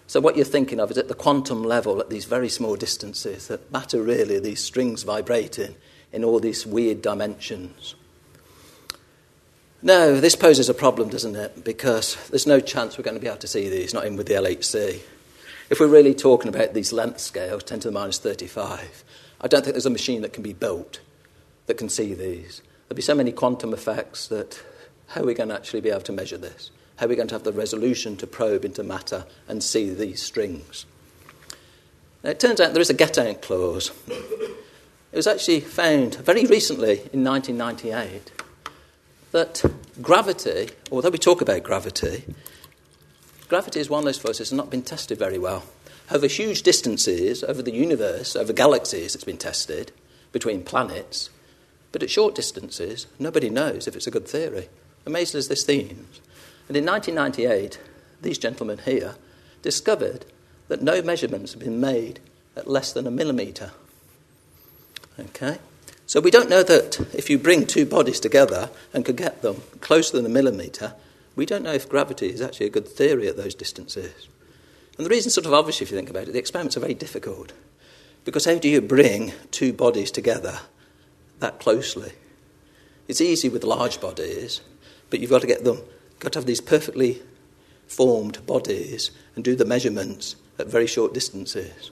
So, 0.08 0.20
what 0.20 0.36
you're 0.36 0.46
thinking 0.46 0.80
of 0.80 0.90
is 0.90 0.98
at 0.98 1.08
the 1.08 1.14
quantum 1.14 1.64
level, 1.64 2.00
at 2.00 2.10
these 2.10 2.26
very 2.26 2.50
small 2.50 2.76
distances, 2.76 3.48
that 3.48 3.72
matter 3.72 4.02
really, 4.02 4.40
these 4.40 4.64
strings 4.64 5.04
vibrating 5.04 5.76
in 6.12 6.24
all 6.24 6.40
these 6.40 6.66
weird 6.66 7.02
dimensions. 7.02 7.96
Now, 9.82 10.20
this 10.20 10.36
poses 10.36 10.68
a 10.68 10.74
problem, 10.74 11.10
doesn't 11.10 11.36
it? 11.36 11.64
Because 11.64 12.18
there's 12.30 12.48
no 12.48 12.60
chance 12.60 12.98
we're 12.98 13.04
going 13.04 13.16
to 13.16 13.22
be 13.22 13.28
able 13.28 13.38
to 13.38 13.48
see 13.48 13.70
these, 13.70 13.94
not 13.94 14.04
even 14.04 14.18
with 14.18 14.28
the 14.28 14.34
LHC. 14.34 15.00
If 15.70 15.80
we're 15.80 15.88
really 15.88 16.16
talking 16.16 16.50
about 16.50 16.74
these 16.74 16.92
length 16.92 17.20
scales, 17.20 17.64
10 17.64 17.82
to 17.82 17.88
the 17.90 17.92
minus 17.94 18.18
35, 18.18 19.04
I 19.40 19.48
don't 19.48 19.64
think 19.64 19.76
there's 19.76 19.86
a 19.86 19.92
machine 19.92 20.22
that 20.24 20.34
can 20.34 20.44
be 20.44 20.54
built 20.54 21.00
that 21.68 21.78
can 21.78 21.88
see 21.88 22.14
these. 22.14 22.62
There'll 22.88 22.96
be 22.96 23.04
so 23.04 23.14
many 23.14 23.32
quantum 23.32 23.74
effects 23.74 24.28
that 24.28 24.62
how 25.08 25.22
are 25.22 25.26
we 25.26 25.34
going 25.34 25.50
to 25.50 25.56
actually 25.56 25.82
be 25.82 25.92
able 25.92 26.02
to 26.02 26.12
measure 26.12 26.38
this? 26.38 26.72
How 27.00 27.06
are 27.06 27.10
we 27.10 27.16
going 27.16 27.30
to 27.30 27.36
have 27.36 27.44
the 27.44 27.54
resolution 27.54 28.18
to 28.18 28.28
probe 28.28 28.66
into 28.66 28.84
matter 28.84 29.26
and 29.48 29.64
see 29.64 29.90
these 29.90 30.22
strings? 30.22 30.86
Now, 32.24 32.32
it 32.32 32.42
turns 32.42 32.60
out 32.60 32.74
there 32.74 32.82
is 32.82 32.90
a 32.90 32.94
get 32.94 33.18
out 33.18 33.42
clause. 33.42 33.92
It 34.10 35.16
was 35.16 35.26
actually 35.26 35.62
found 35.62 36.16
very 36.16 36.46
recently 36.46 37.00
in 37.14 37.24
1998 37.24 38.32
that 39.32 39.64
gravity, 40.02 40.72
although 40.92 41.10
we 41.10 41.18
talk 41.18 41.40
about 41.40 41.64
gravity, 41.64 42.26
gravity 43.48 43.80
is 43.80 43.90
one 43.90 44.00
of 44.00 44.06
those 44.06 44.18
forces 44.18 44.50
that 44.50 44.56
has 44.56 44.58
not 44.58 44.70
been 44.70 44.84
tested 44.84 45.18
very 45.18 45.40
well. 45.40 45.64
Over 46.12 46.28
huge 46.28 46.64
distances, 46.64 47.46
over 47.46 47.62
the 47.62 47.72
universe, 47.72 48.36
over 48.36 48.52
galaxies, 48.52 49.16
it's 49.16 49.24
been 49.24 49.38
tested 49.38 49.94
between 50.34 50.64
planets, 50.64 51.30
but 51.94 52.04
at 52.04 52.10
short 52.10 52.36
distances, 52.36 53.08
nobody 53.20 53.50
knows 53.50 53.88
if 53.88 53.96
it's 53.96 54.08
a 54.08 54.12
good 54.12 54.28
theory. 54.28 54.68
Amazing 55.06 55.38
as 55.38 55.48
this 55.48 55.66
seems, 55.66 56.20
and 56.70 56.78
in 56.78 56.86
1998, 56.86 57.80
these 58.22 58.38
gentlemen 58.38 58.78
here 58.86 59.16
discovered 59.62 60.24
that 60.70 60.82
no 60.82 61.02
measurements 61.02 61.52
have 61.52 61.62
been 61.62 61.82
made 61.82 62.22
at 62.56 62.70
less 62.70 62.94
than 62.94 63.08
a 63.08 63.12
millimetre. 63.12 63.72
Okay? 65.20 65.58
So 66.06 66.22
we 66.22 66.32
don't 66.32 66.50
know 66.50 66.64
that 66.64 67.00
if 67.14 67.30
you 67.30 67.38
bring 67.38 67.66
two 67.66 67.86
bodies 67.86 68.20
together 68.20 68.70
and 68.94 69.04
could 69.04 69.18
get 69.18 69.42
them 69.42 69.62
closer 69.82 70.16
than 70.16 70.26
a 70.26 70.30
millimetre, 70.30 70.94
we 71.36 71.46
don't 71.46 71.64
know 71.64 71.74
if 71.74 71.90
gravity 71.90 72.28
is 72.28 72.42
actually 72.42 72.68
a 72.68 72.72
good 72.72 72.88
theory 72.88 73.28
at 73.28 73.38
those 73.38 73.56
distances. 73.56 74.28
And 74.98 75.06
the 75.06 75.10
reason's 75.10 75.34
sort 75.34 75.46
of 75.46 75.54
obvious 75.54 75.82
if 75.82 75.90
you 75.90 75.98
think 75.98 76.10
about 76.10 76.28
it. 76.28 76.34
The 76.34 76.40
experiments 76.40 76.78
are 76.78 76.82
very 76.82 76.94
difficult. 76.94 77.54
Because 78.26 78.46
how 78.46 78.58
do 78.60 78.68
you 78.68 78.82
bring 78.82 79.34
two 79.50 79.74
bodies 79.74 80.12
together 80.12 80.60
that 81.40 81.60
closely? 81.60 82.12
It's 83.08 83.22
easy 83.22 83.50
with 83.50 83.64
large 83.64 84.02
bodies, 84.02 84.62
but 85.10 85.20
you've 85.20 85.30
got 85.30 85.42
to 85.42 85.48
get 85.48 85.64
them, 85.64 85.82
got 86.20 86.34
to 86.34 86.40
have 86.40 86.46
these 86.46 86.62
perfectly 86.62 87.22
formed 87.88 88.46
bodies 88.46 89.12
and 89.36 89.44
do 89.44 89.56
the 89.56 89.66
measurements 89.66 90.36
at 90.60 90.68
very 90.68 90.88
short 90.88 91.14
distances. 91.14 91.92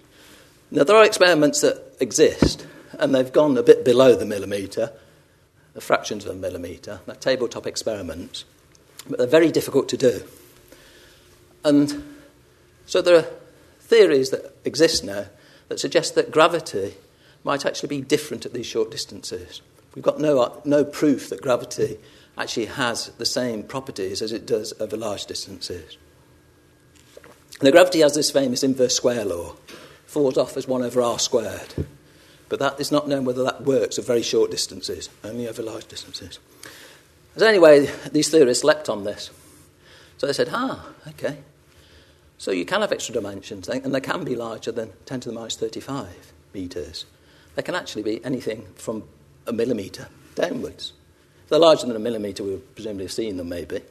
Now, 0.69 0.83
there 0.83 0.95
are 0.95 1.05
experiments 1.05 1.61
that 1.61 1.81
exist, 1.99 2.65
and 2.99 3.15
they've 3.15 3.31
gone 3.31 3.57
a 3.57 3.63
bit 3.63 3.85
below 3.85 4.15
the 4.15 4.25
millimetre, 4.25 4.91
the 5.73 5.81
fractions 5.81 6.25
of 6.25 6.31
a 6.31 6.35
millimetre. 6.35 6.99
They're 7.05 7.15
tabletop 7.15 7.65
experiments, 7.65 8.43
but 9.09 9.17
they're 9.17 9.27
very 9.27 9.51
difficult 9.51 9.87
to 9.89 9.97
do. 9.97 10.23
And 11.63 12.03
so 12.85 13.01
there 13.01 13.15
are 13.15 13.25
theories 13.79 14.29
that 14.31 14.55
exist 14.65 15.03
now 15.03 15.25
that 15.69 15.79
suggest 15.79 16.15
that 16.15 16.31
gravity 16.31 16.95
might 17.43 17.65
actually 17.65 17.89
be 17.89 18.01
different 18.01 18.45
at 18.45 18.53
these 18.53 18.65
short 18.65 18.91
distances. 18.91 19.61
We've 19.95 20.03
got 20.03 20.19
no, 20.19 20.41
uh, 20.41 20.59
no 20.65 20.83
proof 20.83 21.29
that 21.29 21.41
gravity 21.41 21.97
actually 22.37 22.65
has 22.65 23.07
the 23.17 23.25
same 23.25 23.63
properties 23.63 24.21
as 24.21 24.31
it 24.31 24.45
does 24.45 24.73
over 24.79 24.95
large 24.95 25.25
distances. 25.25 25.97
Now, 27.61 27.71
gravity 27.71 28.01
has 28.01 28.13
this 28.13 28.29
famous 28.29 28.63
inverse 28.63 28.95
square 28.95 29.25
law, 29.25 29.55
falls 30.05 30.37
off 30.37 30.55
as 30.57 30.67
1 30.67 30.83
over 30.83 31.01
r 31.01 31.17
squared. 31.17 31.73
But 32.49 32.59
that 32.59 32.79
is 32.79 32.91
not 32.91 33.07
known 33.07 33.25
whether 33.25 33.43
that 33.43 33.63
works 33.63 33.97
at 33.97 34.05
very 34.05 34.21
short 34.21 34.51
distances, 34.51 35.09
only 35.23 35.47
over 35.47 35.63
large 35.63 35.87
distances. 35.87 36.39
So, 37.35 37.45
anyway, 37.45 37.89
these 38.11 38.29
theorists 38.29 38.63
leapt 38.63 38.89
on 38.89 39.03
this. 39.03 39.31
So 40.17 40.27
they 40.27 40.33
said, 40.33 40.49
ah, 40.51 40.87
okay. 41.09 41.39
So 42.37 42.51
you 42.51 42.65
can 42.65 42.81
have 42.81 42.91
extra 42.91 43.13
dimensions, 43.13 43.67
and 43.67 43.93
they 43.93 44.01
can 44.01 44.23
be 44.23 44.35
larger 44.35 44.71
than 44.71 44.91
10 45.05 45.21
to 45.21 45.29
the 45.29 45.35
minus 45.35 45.55
35 45.55 46.33
metres. 46.53 47.05
They 47.55 47.63
can 47.63 47.75
actually 47.75 48.03
be 48.03 48.23
anything 48.23 48.67
from 48.75 49.03
a 49.47 49.53
millimetre 49.53 50.07
downwards. 50.35 50.93
They're 51.49 51.59
larger 51.59 51.87
than 51.87 51.95
a 51.95 51.99
millimetre, 51.99 52.43
we 52.43 52.51
would 52.51 52.75
presumably 52.75 53.05
have 53.05 53.11
seen 53.11 53.37
them 53.37 53.49
maybe. 53.49 53.81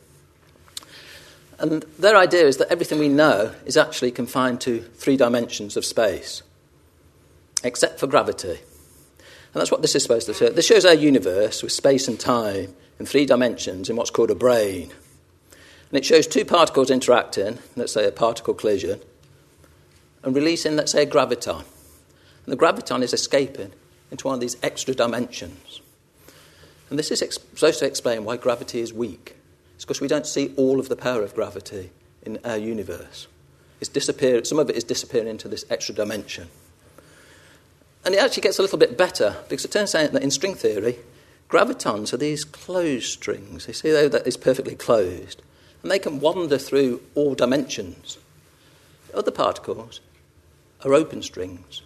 And 1.58 1.84
their 1.98 2.16
idea 2.16 2.46
is 2.46 2.58
that 2.58 2.68
everything 2.68 2.98
we 2.98 3.08
know 3.08 3.54
is 3.64 3.76
actually 3.76 4.10
confined 4.10 4.60
to 4.62 4.80
three 4.80 5.16
dimensions 5.16 5.76
of 5.76 5.84
space, 5.84 6.42
except 7.64 7.98
for 7.98 8.06
gravity. 8.06 8.58
And 9.56 9.60
that's 9.60 9.70
what 9.70 9.80
this 9.80 9.94
is 9.94 10.02
supposed 10.02 10.26
to 10.26 10.34
show. 10.34 10.50
This 10.50 10.66
shows 10.66 10.84
our 10.84 10.94
universe 10.94 11.62
with 11.62 11.72
space 11.72 12.08
and 12.08 12.20
time 12.20 12.74
in 13.00 13.06
three 13.06 13.24
dimensions 13.24 13.88
in 13.88 13.96
what's 13.96 14.10
called 14.10 14.30
a 14.30 14.34
brane. 14.34 14.92
And 15.90 15.98
it 15.98 16.04
shows 16.04 16.26
two 16.26 16.44
particles 16.44 16.90
interacting, 16.90 17.58
let's 17.74 17.92
say 17.92 18.06
a 18.06 18.12
particle 18.12 18.52
collision, 18.52 19.00
and 20.22 20.34
releasing, 20.34 20.76
let's 20.76 20.92
say, 20.92 21.04
a 21.04 21.06
graviton. 21.06 21.64
And 22.44 22.52
the 22.52 22.56
graviton 22.56 23.02
is 23.02 23.14
escaping 23.14 23.72
into 24.10 24.26
one 24.26 24.34
of 24.34 24.40
these 24.40 24.56
extra 24.62 24.94
dimensions. 24.94 25.80
And 26.90 26.98
this 26.98 27.10
is 27.10 27.22
ex- 27.22 27.38
supposed 27.54 27.80
to 27.80 27.86
explain 27.86 28.24
why 28.24 28.36
gravity 28.36 28.80
is 28.80 28.92
weak. 28.92 29.36
It's 29.74 29.84
because 29.84 30.00
we 30.00 30.08
don't 30.08 30.26
see 30.26 30.52
all 30.56 30.78
of 30.80 30.88
the 30.88 30.96
power 30.96 31.22
of 31.22 31.34
gravity 31.34 31.90
in 32.22 32.38
our 32.44 32.56
universe. 32.56 33.26
It's 33.80 33.90
disappear- 33.90 34.44
some 34.44 34.58
of 34.58 34.70
it 34.70 34.76
is 34.76 34.84
disappearing 34.84 35.28
into 35.28 35.48
this 35.48 35.64
extra 35.68 35.94
dimension. 35.94 36.48
And 38.04 38.14
it 38.14 38.18
actually 38.18 38.42
gets 38.42 38.58
a 38.58 38.62
little 38.62 38.78
bit 38.78 38.96
better 38.96 39.36
because 39.48 39.64
it 39.64 39.72
turns 39.72 39.94
out 39.94 40.12
that 40.12 40.22
in 40.22 40.30
string 40.30 40.54
theory, 40.54 40.98
gravitons 41.50 42.12
are 42.12 42.16
these 42.16 42.44
closed 42.44 43.06
strings. 43.06 43.66
You 43.66 43.74
see, 43.74 43.90
though, 43.90 44.08
that 44.08 44.26
is 44.26 44.36
perfectly 44.36 44.76
closed. 44.76 45.42
And 45.82 45.90
they 45.90 45.98
can 45.98 46.20
wander 46.20 46.56
through 46.56 47.02
all 47.14 47.34
dimensions. 47.34 48.18
Other 49.12 49.30
particles 49.30 50.00
are 50.84 50.94
open 50.94 51.22
strings, 51.22 51.82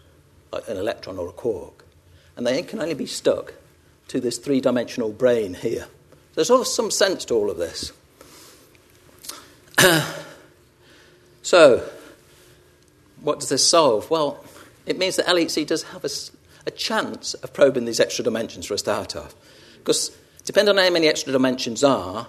like 0.52 0.68
an 0.68 0.76
electron 0.76 1.18
or 1.18 1.28
a 1.28 1.32
quark. 1.32 1.84
And 2.36 2.46
they 2.46 2.62
can 2.62 2.80
only 2.80 2.94
be 2.94 3.06
stuck 3.06 3.54
to 4.10 4.20
this 4.20 4.38
three 4.38 4.60
dimensional 4.60 5.12
brane 5.12 5.54
here. 5.54 5.86
There's 6.34 6.48
sort 6.48 6.62
of 6.62 6.66
some 6.66 6.90
sense 6.90 7.24
to 7.26 7.34
all 7.34 7.48
of 7.48 7.58
this. 7.58 7.92
so, 11.42 11.88
what 13.20 13.38
does 13.38 13.48
this 13.48 13.68
solve? 13.68 14.10
Well, 14.10 14.44
it 14.84 14.98
means 14.98 15.14
that 15.14 15.26
LHC 15.26 15.64
does 15.64 15.84
have 15.84 16.04
a, 16.04 16.10
a 16.66 16.72
chance 16.72 17.34
of 17.34 17.52
probing 17.52 17.84
these 17.84 18.00
extra 18.00 18.24
dimensions 18.24 18.66
for 18.66 18.74
a 18.74 18.78
start 18.78 19.14
off. 19.14 19.32
Because 19.78 20.10
depending 20.44 20.76
on 20.76 20.84
how 20.84 20.90
many 20.90 21.06
extra 21.06 21.32
dimensions 21.32 21.84
are, 21.84 22.26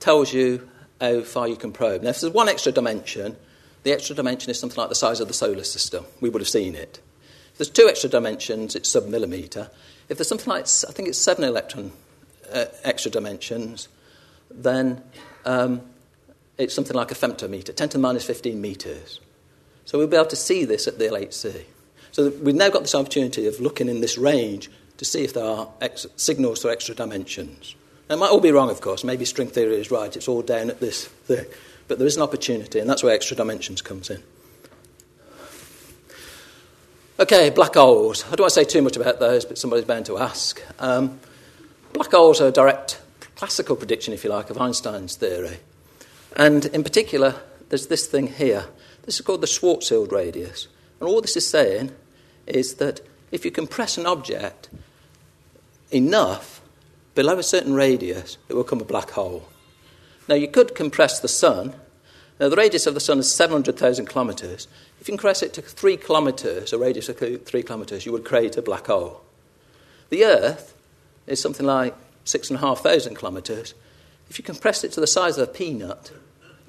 tells 0.00 0.32
you 0.32 0.66
how 1.02 1.20
far 1.20 1.48
you 1.48 1.56
can 1.56 1.70
probe. 1.72 2.02
Now, 2.02 2.10
if 2.10 2.22
there's 2.22 2.32
one 2.32 2.48
extra 2.48 2.72
dimension, 2.72 3.36
the 3.82 3.92
extra 3.92 4.16
dimension 4.16 4.50
is 4.50 4.58
something 4.58 4.78
like 4.78 4.88
the 4.88 4.94
size 4.94 5.20
of 5.20 5.28
the 5.28 5.34
solar 5.34 5.64
system. 5.64 6.06
We 6.22 6.30
would 6.30 6.40
have 6.40 6.48
seen 6.48 6.74
it. 6.74 6.98
If 7.52 7.58
there's 7.58 7.68
two 7.68 7.88
extra 7.90 8.08
dimensions, 8.08 8.74
it's 8.74 8.88
sub 8.88 9.06
millimetre. 9.06 9.70
If 10.08 10.18
there's 10.18 10.28
something 10.28 10.48
like, 10.48 10.62
I 10.62 10.92
think 10.92 11.08
it's 11.08 11.18
seven 11.18 11.44
electron 11.44 11.92
uh, 12.52 12.66
extra 12.84 13.10
dimensions, 13.10 13.88
then 14.50 15.02
um, 15.44 15.82
it's 16.56 16.74
something 16.74 16.96
like 16.96 17.10
a 17.10 17.14
femtometer, 17.14 17.74
10 17.74 17.90
to 17.90 17.98
the 17.98 18.02
minus 18.02 18.24
15 18.24 18.60
metres. 18.60 19.20
So 19.84 19.98
we'll 19.98 20.06
be 20.06 20.16
able 20.16 20.26
to 20.26 20.36
see 20.36 20.64
this 20.64 20.86
at 20.88 20.98
the 20.98 21.06
LHC. 21.06 21.64
So 22.12 22.30
we've 22.42 22.54
now 22.54 22.68
got 22.68 22.82
this 22.82 22.94
opportunity 22.94 23.46
of 23.46 23.60
looking 23.60 23.88
in 23.88 24.00
this 24.00 24.18
range 24.18 24.70
to 24.96 25.04
see 25.04 25.24
if 25.24 25.34
there 25.34 25.44
are 25.44 25.68
ex- 25.80 26.06
signals 26.16 26.62
for 26.62 26.70
extra 26.70 26.94
dimensions. 26.94 27.74
Now, 28.08 28.16
it 28.16 28.18
might 28.18 28.30
all 28.30 28.40
be 28.40 28.50
wrong, 28.50 28.70
of 28.70 28.80
course. 28.80 29.04
Maybe 29.04 29.24
string 29.24 29.48
theory 29.48 29.76
is 29.76 29.90
right. 29.90 30.14
It's 30.16 30.28
all 30.28 30.42
down 30.42 30.70
at 30.70 30.80
this 30.80 31.06
thing. 31.06 31.46
But 31.86 31.98
there 31.98 32.06
is 32.06 32.16
an 32.16 32.22
opportunity, 32.22 32.78
and 32.80 32.88
that's 32.88 33.02
where 33.02 33.14
extra 33.14 33.36
dimensions 33.36 33.82
comes 33.82 34.10
in. 34.10 34.22
Okay, 37.20 37.50
black 37.50 37.74
holes. 37.74 38.22
I 38.26 38.36
don't 38.36 38.42
want 38.42 38.52
to 38.52 38.60
say 38.60 38.64
too 38.64 38.80
much 38.80 38.96
about 38.96 39.18
those, 39.18 39.44
but 39.44 39.58
somebody's 39.58 39.84
bound 39.84 40.06
to 40.06 40.18
ask. 40.18 40.62
Um, 40.78 41.18
black 41.92 42.12
holes 42.12 42.40
are 42.40 42.46
a 42.46 42.52
direct 42.52 43.00
classical 43.34 43.74
prediction, 43.74 44.14
if 44.14 44.22
you 44.22 44.30
like, 44.30 44.50
of 44.50 44.60
Einstein's 44.60 45.16
theory. 45.16 45.58
And 46.36 46.66
in 46.66 46.84
particular, 46.84 47.34
there's 47.70 47.88
this 47.88 48.06
thing 48.06 48.28
here. 48.28 48.66
This 49.02 49.16
is 49.16 49.22
called 49.22 49.40
the 49.40 49.48
Schwarzschild 49.48 50.12
radius. 50.12 50.68
And 51.00 51.08
all 51.08 51.20
this 51.20 51.36
is 51.36 51.44
saying 51.44 51.90
is 52.46 52.74
that 52.74 53.00
if 53.32 53.44
you 53.44 53.50
compress 53.50 53.98
an 53.98 54.06
object 54.06 54.68
enough 55.90 56.60
below 57.16 57.36
a 57.36 57.42
certain 57.42 57.74
radius, 57.74 58.38
it 58.48 58.54
will 58.54 58.62
become 58.62 58.80
a 58.80 58.84
black 58.84 59.10
hole. 59.10 59.48
Now, 60.28 60.36
you 60.36 60.46
could 60.46 60.76
compress 60.76 61.18
the 61.18 61.26
sun. 61.26 61.74
Now, 62.38 62.48
the 62.48 62.54
radius 62.54 62.86
of 62.86 62.94
the 62.94 63.00
sun 63.00 63.18
is 63.18 63.34
700,000 63.34 64.06
kilometres. 64.06 64.68
If 65.00 65.08
you 65.08 65.12
compress 65.12 65.42
it 65.42 65.54
to 65.54 65.62
three 65.62 65.96
kilometres, 65.96 66.72
a 66.72 66.78
radius 66.78 67.08
of 67.08 67.18
three 67.18 67.62
kilometres, 67.62 68.04
you 68.04 68.12
would 68.12 68.24
create 68.24 68.56
a 68.56 68.62
black 68.62 68.86
hole. 68.86 69.22
The 70.10 70.24
Earth 70.24 70.74
is 71.26 71.40
something 71.40 71.66
like 71.66 71.94
six 72.24 72.50
and 72.50 72.58
a 72.58 72.60
half 72.60 72.80
thousand 72.80 73.16
kilometres. 73.16 73.74
If 74.28 74.38
you 74.38 74.44
compress 74.44 74.84
it 74.84 74.92
to 74.92 75.00
the 75.00 75.06
size 75.06 75.38
of 75.38 75.48
a 75.48 75.52
peanut, 75.52 76.12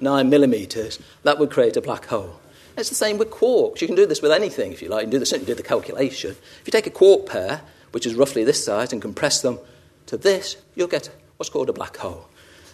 nine 0.00 0.30
millimetres, 0.30 0.98
that 1.24 1.38
would 1.38 1.50
create 1.50 1.76
a 1.76 1.82
black 1.82 2.06
hole. 2.06 2.40
It's 2.76 2.88
the 2.88 2.94
same 2.94 3.18
with 3.18 3.30
quarks. 3.30 3.80
You 3.80 3.86
can 3.86 3.96
do 3.96 4.06
this 4.06 4.22
with 4.22 4.32
anything 4.32 4.72
if 4.72 4.80
you 4.80 4.88
like. 4.88 5.06
You 5.06 5.10
can 5.10 5.20
do 5.20 5.24
the, 5.24 5.38
do 5.44 5.54
the 5.54 5.62
calculation. 5.62 6.30
If 6.30 6.62
you 6.66 6.70
take 6.70 6.86
a 6.86 6.90
quark 6.90 7.26
pair, 7.26 7.62
which 7.92 8.06
is 8.06 8.14
roughly 8.14 8.44
this 8.44 8.64
size, 8.64 8.92
and 8.92 9.02
compress 9.02 9.42
them 9.42 9.58
to 10.06 10.16
this, 10.16 10.56
you'll 10.74 10.88
get 10.88 11.10
what's 11.36 11.50
called 11.50 11.68
a 11.68 11.74
black 11.74 11.96
hole. 11.96 12.28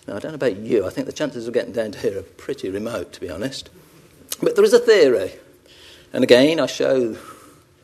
Now, 0.07 0.16
I 0.16 0.18
don't 0.20 0.32
know 0.32 0.36
about 0.36 0.59
you, 0.59 0.86
I 0.86 0.90
think 0.90 1.07
the 1.07 1.12
chances 1.12 1.48
of 1.48 1.54
getting 1.54 1.72
down 1.72 1.92
to 1.92 1.98
here 1.98 2.18
are 2.18 2.22
pretty 2.22 2.68
remote, 2.70 3.12
to 3.14 3.20
be 3.20 3.30
honest. 3.30 3.70
But 4.40 4.54
there 4.54 4.64
is 4.64 4.74
a 4.74 4.78
theory 4.78 5.32
and 6.16 6.24
again, 6.24 6.60
I 6.60 6.64
show 6.64 7.14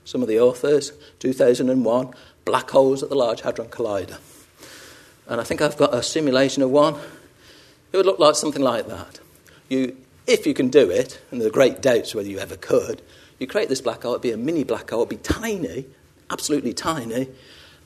some 0.07 0.23
of 0.23 0.29
the 0.29 0.41
authors, 0.41 0.93
2001, 1.19 2.15
black 2.47 2.71
holes 2.71 3.03
at 3.03 3.11
the 3.11 3.15
Large 3.15 3.43
Hadron 3.43 3.69
Collider. 3.69 4.19
And 5.29 5.39
I 5.39 5.45
think 5.45 5.61
I've 5.61 5.77
got 5.77 5.95
a 5.95 6.03
simulation 6.03 6.63
of 6.63 6.71
one. 6.71 6.95
It 7.93 7.99
would 7.99 8.07
look 8.07 8.19
like 8.19 8.35
something 8.35 8.63
like 8.63 8.89
that. 8.89 9.21
You, 9.69 9.99
if 10.27 10.47
you 10.47 10.55
can 10.55 10.71
do 10.71 10.91
it, 10.91 11.21
and 11.31 11.43
there 11.43 11.49
are 11.49 11.53
great 11.53 11.83
doubts 11.83 12.15
whether 12.15 12.31
you 12.31 12.39
ever 12.39 12.57
could, 12.57 13.03
you 13.39 13.47
create 13.47 13.69
this 13.69 13.83
black 13.83 14.01
hole, 14.01 14.13
it'd 14.13 14.23
be 14.23 14.33
a 14.33 14.39
mini 14.39 14.65
black 14.65 14.89
hole, 14.89 15.03
it'd 15.03 15.11
be 15.11 15.17
tiny, 15.17 15.85
absolutely 16.31 16.73
tiny, 16.73 17.29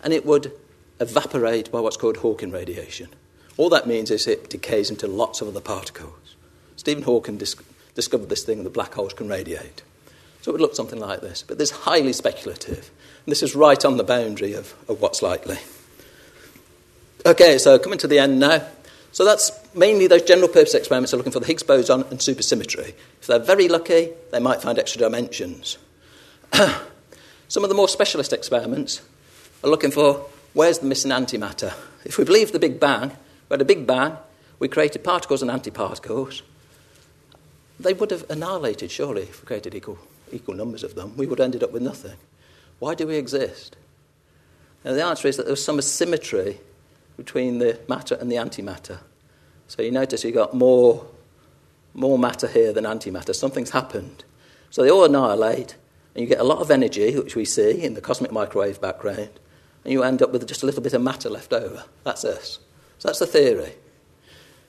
and 0.05 0.13
it 0.13 0.25
would 0.25 0.53
evaporate 1.01 1.73
by 1.73 1.81
what's 1.81 1.97
called 1.97 2.19
Hawking 2.19 2.53
radiation. 2.53 3.09
All 3.57 3.69
that 3.71 3.89
means 3.89 4.13
is 4.13 4.29
it 4.29 4.49
decays 4.49 4.91
into 4.91 5.09
lots 5.09 5.41
of 5.41 5.49
other 5.49 5.61
particles. 5.61 6.37
Stephen 6.77 7.03
Hawking 7.03 7.37
dis- 7.37 7.57
discovered 7.97 8.29
this 8.29 8.45
thing 8.45 8.63
that 8.63 8.73
black 8.73 8.95
holes 8.95 9.13
can 9.13 9.27
radiate. 9.27 9.83
So 10.47 10.53
it 10.53 10.53
would 10.53 10.61
look 10.61 10.77
something 10.77 11.01
like 11.01 11.23
this. 11.23 11.43
But 11.43 11.59
this 11.59 11.73
is 11.73 11.77
highly 11.79 12.13
speculative. 12.13 12.89
And 13.25 13.33
this 13.33 13.43
is 13.43 13.57
right 13.57 13.85
on 13.85 13.97
the 13.97 14.05
boundary 14.05 14.53
of, 14.53 14.75
of 14.89 15.01
what's 15.01 15.21
likely. 15.21 15.59
Okay, 17.27 17.59
so 17.59 17.81
coming 17.81 17.99
to 17.99 18.07
the 18.07 18.21
end 18.21 18.39
now. 18.39 18.65
So 19.11 19.25
that's 19.25 19.51
mainly 19.75 20.07
those 20.07 20.23
general 20.23 20.47
purpose 20.47 20.75
experiments 20.75 21.13
are 21.13 21.17
looking 21.17 21.33
for 21.33 21.41
the 21.41 21.49
Higgs 21.49 21.65
boson 21.65 22.03
and 22.11 22.21
supersymmetry. 22.21 22.95
If 23.21 23.27
they're 23.27 23.41
very 23.41 23.67
lucky, 23.67 24.11
they 24.31 24.39
might 24.39 24.63
find 24.63 24.79
extra 24.79 25.01
dimensions. 25.01 25.79
Some 27.49 27.65
of 27.65 27.69
the 27.69 27.75
more 27.75 27.89
specialist 27.89 28.33
experiments 28.33 29.03
are 29.65 29.71
looking 29.71 29.91
for 29.91 30.27
where's 30.53 30.79
the 30.79 30.87
missing 30.87 31.11
antimatter. 31.11 31.75
If 32.05 32.19
we 32.19 32.25
believe 32.25 32.53
the 32.53 32.61
Big 32.61 32.79
Bang, 32.79 33.09
we 33.49 33.55
had 33.55 33.63
a 33.63 33.65
Big 33.65 33.85
Bang, 33.85 34.17
we 34.61 34.69
created 34.69 35.03
particles 35.03 35.43
and 35.43 35.51
antiparticles, 35.51 36.43
they 37.81 37.95
would 37.95 38.13
have 38.13 38.31
annihilated, 38.31 38.93
surely, 38.93 39.23
if 39.23 39.43
we 39.43 39.47
created 39.47 39.75
equal 39.75 39.99
equal 40.33 40.55
numbers 40.55 40.83
of 40.83 40.95
them, 40.95 41.17
we 41.17 41.27
would 41.27 41.39
have 41.39 41.45
ended 41.47 41.63
up 41.63 41.73
with 41.73 41.83
nothing. 41.83 42.17
Why 42.79 42.95
do 42.95 43.07
we 43.07 43.17
exist? 43.17 43.77
And 44.85 44.97
the 44.97 45.05
answer 45.05 45.29
is 45.29 45.37
that 45.37 45.47
there's 45.47 45.65
some 45.65 45.79
asymmetry 45.79 46.61
between 47.17 47.59
the 47.59 47.79
matter 47.89 48.15
and 48.15 48.31
the 48.31 48.37
antimatter. 48.37 48.99
So 49.69 49.83
you 49.83 49.91
notice 49.91 50.23
you've 50.23 50.35
got 50.35 50.55
more, 50.55 51.07
more 51.95 52.19
matter 52.19 52.47
here 52.47 52.73
than 52.73 52.85
antimatter. 52.85 53.35
Something's 53.35 53.71
happened. 53.71 54.25
So 54.71 54.83
they 54.83 54.91
all 54.91 55.05
annihilate, 55.05 55.75
and 56.15 56.23
you 56.23 56.27
get 56.29 56.41
a 56.41 56.45
lot 56.45 56.59
of 56.59 56.71
energy, 56.71 57.17
which 57.19 57.35
we 57.35 57.45
see 57.45 57.83
in 57.83 57.95
the 57.95 58.01
cosmic 58.01 58.31
microwave 58.31 58.81
background, 58.81 59.31
and 59.85 59.93
you 59.93 60.03
end 60.03 60.23
up 60.23 60.33
with 60.33 60.47
just 60.47 60.63
a 60.63 60.67
little 60.67 60.83
bit 60.83 60.93
of 60.93 61.03
matter 61.03 61.31
left 61.31 61.53
over. 61.53 61.85
That's 62.05 62.25
us. 62.25 62.59
So 62.99 63.09
that's 63.09 63.19
the 63.19 63.27
theory. 63.27 63.73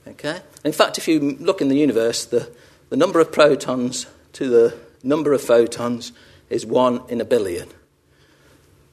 Okay? 0.07 0.39
In 0.63 0.71
fact, 0.71 0.97
if 0.97 1.07
you 1.07 1.37
look 1.39 1.61
in 1.61 1.67
the 1.67 1.77
universe, 1.77 2.25
the, 2.25 2.49
the 2.89 2.97
number 2.97 3.19
of 3.19 3.31
protons 3.31 4.07
to 4.33 4.49
the 4.49 4.77
number 5.03 5.33
of 5.33 5.41
photons 5.41 6.11
is 6.49 6.65
one 6.65 7.01
in 7.09 7.21
a 7.21 7.25
billion. 7.25 7.69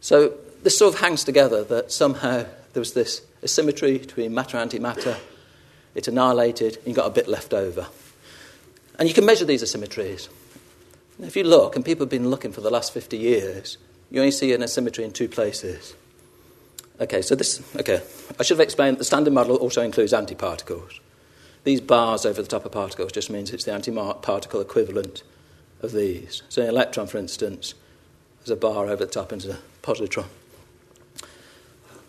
So 0.00 0.34
this 0.62 0.78
sort 0.78 0.94
of 0.94 1.00
hangs 1.00 1.24
together 1.24 1.64
that 1.64 1.92
somehow 1.92 2.46
there 2.72 2.80
was 2.80 2.94
this 2.94 3.22
asymmetry 3.42 3.98
between 3.98 4.34
matter 4.34 4.56
and 4.56 4.70
antimatter. 4.70 5.18
It 5.94 6.08
annihilated, 6.08 6.76
and 6.78 6.86
you 6.88 6.94
got 6.94 7.06
a 7.06 7.10
bit 7.10 7.28
left 7.28 7.54
over. 7.54 7.86
And 8.98 9.08
you 9.08 9.14
can 9.14 9.24
measure 9.24 9.44
these 9.44 9.62
asymmetries. 9.62 10.28
If 11.20 11.36
you 11.36 11.44
look, 11.44 11.76
and 11.76 11.84
people 11.84 12.04
have 12.04 12.10
been 12.10 12.30
looking 12.30 12.52
for 12.52 12.60
the 12.60 12.70
last 12.70 12.92
50 12.92 13.16
years, 13.16 13.78
you 14.10 14.20
only 14.20 14.32
see 14.32 14.52
an 14.52 14.62
asymmetry 14.62 15.04
in 15.04 15.12
two 15.12 15.28
places. 15.28 15.94
Okay, 17.00 17.22
so 17.22 17.34
this, 17.34 17.62
okay, 17.76 18.00
I 18.38 18.42
should 18.42 18.56
have 18.56 18.64
explained 18.64 18.98
the 18.98 19.04
standard 19.04 19.32
model 19.32 19.56
also 19.56 19.82
includes 19.82 20.12
antiparticles. 20.12 20.98
These 21.64 21.80
bars 21.80 22.26
over 22.26 22.42
the 22.42 22.48
top 22.48 22.64
of 22.64 22.72
particles 22.72 23.12
just 23.12 23.30
means 23.30 23.50
it's 23.52 23.64
the 23.64 23.72
antiparticle 23.72 24.60
equivalent 24.60 25.22
of 25.84 25.92
these. 25.92 26.42
So 26.48 26.62
an 26.62 26.68
electron, 26.68 27.06
for 27.06 27.18
instance, 27.18 27.74
there's 28.40 28.50
a 28.50 28.56
bar 28.56 28.86
over 28.86 29.04
the 29.04 29.10
top 29.10 29.32
and 29.32 29.44
a 29.44 29.58
positron. 29.82 30.26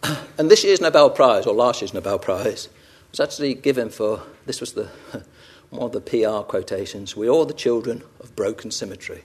And 0.37 0.51
this 0.51 0.63
year's 0.63 0.81
Nobel 0.81 1.09
Prize, 1.09 1.45
or 1.45 1.55
last 1.55 1.81
year's 1.81 1.93
Nobel 1.93 2.19
Prize, 2.19 2.67
was 3.09 3.19
actually 3.19 3.53
given 3.53 3.89
for 3.89 4.21
this 4.45 4.59
was 4.59 4.73
the 4.73 4.89
one 5.69 5.83
of 5.83 5.91
the 5.93 6.01
PR 6.01 6.43
quotations. 6.43 7.15
We're 7.15 7.45
the 7.45 7.53
children 7.53 8.03
of 8.19 8.35
broken 8.35 8.69
symmetry. 8.69 9.23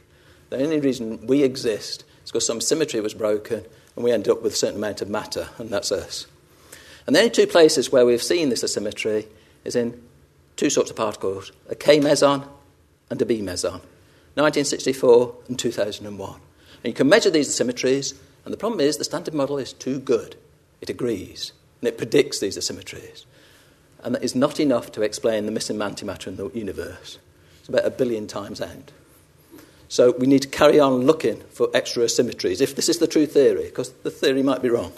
The 0.51 0.62
only 0.62 0.80
reason 0.80 1.26
we 1.26 1.42
exist 1.42 2.05
is 2.24 2.30
because 2.30 2.46
some 2.46 2.61
symmetry 2.61 3.01
was 3.01 3.14
broken 3.14 3.64
and 3.96 4.05
we 4.05 4.12
end 4.12 4.28
up 4.28 4.42
with 4.42 4.53
a 4.53 4.57
certain 4.57 4.76
amount 4.76 5.03
of 5.03 5.09
matter, 5.09 5.48
and 5.59 5.68
that's 5.68 5.92
us. 5.92 6.26
And 7.07 7.16
the 7.16 7.20
only 7.20 7.30
two 7.30 7.46
places 7.46 7.90
where 7.90 8.07
we've 8.07 8.22
seen 8.22 8.48
this 8.48 8.62
asymmetry 8.62 9.26
is 9.64 9.74
in 9.74 10.01
two 10.57 10.70
sorts 10.70 10.90
of 10.90 10.96
particles 10.96 11.53
a 11.68 11.74
K 11.74 12.01
meson 12.01 12.44
and 13.11 13.20
a 13.20 13.26
B 13.26 13.42
meson, 13.42 13.80
1964 14.35 15.35
and 15.49 15.59
2001. 15.59 16.33
And 16.33 16.41
you 16.85 16.93
can 16.93 17.09
measure 17.09 17.31
these 17.31 17.49
asymmetries, 17.49 18.14
and 18.45 18.53
the 18.53 18.59
problem 18.59 18.81
is 18.81 18.97
the 18.97 19.05
standard 19.05 19.35
model 19.35 19.59
is 19.59 19.72
too 19.72 19.99
good. 19.99 20.37
It 20.81 20.89
agrees, 20.89 21.53
and 21.81 21.89
it 21.89 21.99
predicts 21.99 22.39
these 22.41 22.57
asymmetries. 22.57 23.24
And 24.03 24.14
that 24.14 24.24
is 24.24 24.35
not 24.35 24.59
enough 24.59 24.93
to 24.93 25.03
explain 25.03 25.47
the 25.47 25.53
missing 25.53 25.76
antimatter 25.76 26.28
in 26.28 26.37
the 26.37 26.49
universe. 26.51 27.18
It's 27.59 27.68
about 27.68 27.85
a 27.85 27.91
billion 27.91 28.26
times 28.26 28.61
out. 28.61 28.93
So 29.89 30.12
we 30.12 30.26
need 30.26 30.43
to 30.43 30.49
carry 30.49 30.78
on 30.78 31.05
looking 31.05 31.41
for 31.51 31.68
extra 31.74 32.05
asymmetries, 32.05 32.61
if 32.61 32.76
this 32.76 32.89
is 32.89 32.99
the 32.99 33.07
true 33.07 33.26
theory, 33.26 33.64
because 33.64 33.93
the 34.05 34.11
theory 34.11 34.43
might 34.43 34.62
be 34.62 34.70
wrong. 34.70 34.93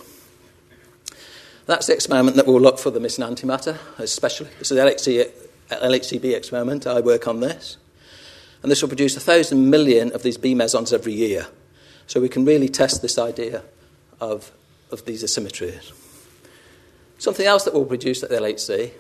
That's 1.67 1.87
the 1.87 1.95
experiment 1.95 2.37
that 2.37 2.47
we'll 2.47 2.61
look 2.61 2.79
for 2.79 2.91
the 2.91 3.01
missing 3.01 3.25
antimatter, 3.25 3.79
especially. 3.99 4.51
This 4.59 4.71
is 4.71 4.77
the 4.77 4.85
LHC, 4.85 5.31
LHCb 5.71 6.37
experiment. 6.37 6.87
I 6.87 7.01
work 7.01 7.27
on 7.27 7.41
this. 7.41 7.79
And 8.63 8.71
this 8.71 8.81
will 8.81 8.89
produce 8.89 9.17
a 9.17 9.21
thousand 9.21 9.71
million 9.71 10.13
of 10.13 10.23
these 10.23 10.37
B 10.37 10.55
mesons 10.55 10.93
every 10.93 11.13
year. 11.13 11.49
So 12.07 12.21
we 12.21 12.29
can 12.29 12.45
really 12.45 12.69
test 12.69 13.03
this 13.03 13.19
idea 13.19 13.63
of, 14.21 14.53
of 14.91 15.05
these 15.05 15.25
asymmetries. 15.25 15.93
Something 17.19 17.47
else 17.47 17.65
that 17.65 17.75
will 17.75 17.85
produce 17.85 18.23
at 18.23 18.31
the 18.31 18.37
LHC, 18.37 18.93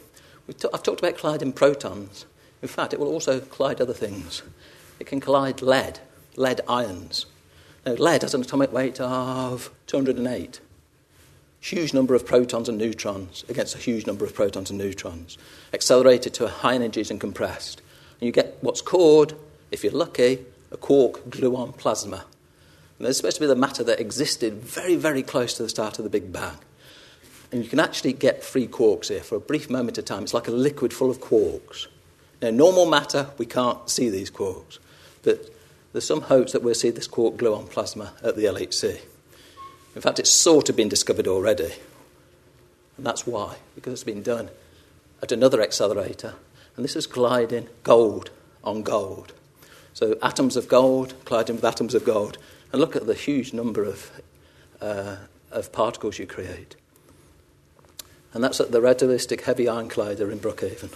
t- 0.58 0.68
I've 0.72 0.82
talked 0.82 1.00
about 1.00 1.18
colliding 1.18 1.52
protons. 1.52 2.26
In 2.60 2.68
fact, 2.68 2.92
it 2.92 3.00
will 3.00 3.08
also 3.08 3.40
collide 3.40 3.80
other 3.80 3.92
things. 3.92 4.42
It 5.00 5.06
can 5.06 5.20
collide 5.20 5.62
lead, 5.62 6.00
lead 6.36 6.60
ions. 6.68 7.26
Now, 7.84 7.94
lead 7.94 8.22
has 8.22 8.34
an 8.34 8.42
atomic 8.42 8.72
weight 8.72 9.00
of 9.00 9.70
208. 9.88 10.60
Huge 11.60 11.94
number 11.94 12.14
of 12.14 12.26
protons 12.26 12.68
and 12.68 12.78
neutrons 12.78 13.44
against 13.48 13.74
a 13.74 13.78
huge 13.78 14.06
number 14.06 14.24
of 14.24 14.34
protons 14.34 14.70
and 14.70 14.78
neutrons, 14.78 15.38
accelerated 15.72 16.34
to 16.34 16.48
high 16.48 16.74
energies 16.74 17.10
and 17.10 17.20
compressed. 17.20 17.82
And 18.20 18.26
you 18.26 18.32
get 18.32 18.58
what's 18.60 18.82
called, 18.82 19.34
if 19.72 19.82
you're 19.82 19.92
lucky, 19.92 20.38
a 20.70 20.76
quark 20.76 21.24
gluon 21.28 21.76
plasma. 21.76 22.24
And 22.98 23.06
there's 23.06 23.16
supposed 23.16 23.36
to 23.36 23.40
be 23.40 23.46
the 23.46 23.56
matter 23.56 23.82
that 23.82 23.98
existed 23.98 24.62
very, 24.62 24.94
very 24.94 25.22
close 25.22 25.54
to 25.54 25.62
the 25.64 25.68
start 25.68 25.98
of 25.98 26.04
the 26.04 26.10
Big 26.10 26.32
Bang. 26.32 26.58
And 27.50 27.64
you 27.64 27.68
can 27.68 27.80
actually 27.80 28.12
get 28.12 28.44
free 28.44 28.68
quarks 28.68 29.08
here 29.08 29.20
for 29.20 29.34
a 29.34 29.40
brief 29.40 29.68
moment 29.68 29.98
of 29.98 30.04
time. 30.04 30.22
It's 30.22 30.34
like 30.34 30.48
a 30.48 30.52
liquid 30.52 30.92
full 30.92 31.10
of 31.10 31.20
quarks. 31.20 31.86
Now, 32.40 32.50
normal 32.50 32.86
matter, 32.86 33.30
we 33.38 33.46
can't 33.46 33.90
see 33.90 34.08
these 34.08 34.30
quarks. 34.30 34.78
But 35.22 35.50
there's 35.92 36.06
some 36.06 36.22
hopes 36.22 36.52
that 36.52 36.62
we'll 36.62 36.74
see 36.74 36.90
this 36.90 37.06
quark 37.06 37.36
gluon 37.36 37.68
plasma 37.68 38.12
at 38.22 38.36
the 38.36 38.44
LHC. 38.44 39.00
In 39.94 40.00
fact, 40.00 40.18
it's 40.18 40.30
sort 40.30 40.68
of 40.68 40.76
been 40.76 40.88
discovered 40.88 41.28
already. 41.28 41.72
And 42.96 43.06
that's 43.06 43.26
why, 43.26 43.56
because 43.74 43.92
it's 43.92 44.04
been 44.04 44.22
done 44.22 44.48
at 45.22 45.32
another 45.32 45.60
accelerator. 45.60 46.34
And 46.76 46.84
this 46.84 46.96
is 46.96 47.06
gliding 47.06 47.68
gold 47.82 48.30
on 48.64 48.82
gold. 48.82 49.32
So 49.94 50.16
atoms 50.22 50.56
of 50.56 50.68
gold 50.68 51.14
colliding 51.24 51.56
with 51.56 51.64
atoms 51.64 51.94
of 51.94 52.04
gold. 52.04 52.38
And 52.72 52.80
look 52.80 52.96
at 52.96 53.06
the 53.06 53.14
huge 53.14 53.52
number 53.52 53.84
of, 53.84 54.10
uh, 54.80 55.16
of 55.50 55.72
particles 55.72 56.18
you 56.18 56.26
create. 56.26 56.76
And 58.32 58.42
that's 58.42 58.60
at 58.60 58.72
the 58.72 58.80
relativistic 58.80 59.42
heavy 59.42 59.68
ion 59.68 59.88
collider 59.88 60.32
in 60.32 60.38
Brookhaven. 60.38 60.90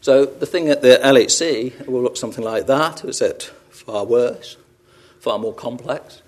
So 0.00 0.24
the 0.24 0.46
thing 0.46 0.68
at 0.68 0.82
the 0.82 1.00
LHC 1.02 1.86
will 1.86 2.02
look 2.02 2.16
something 2.16 2.44
like 2.44 2.66
that, 2.66 3.04
except 3.04 3.46
far 3.70 4.04
worse, 4.04 4.56
far 5.18 5.38
more 5.38 5.54
complex. 5.54 6.22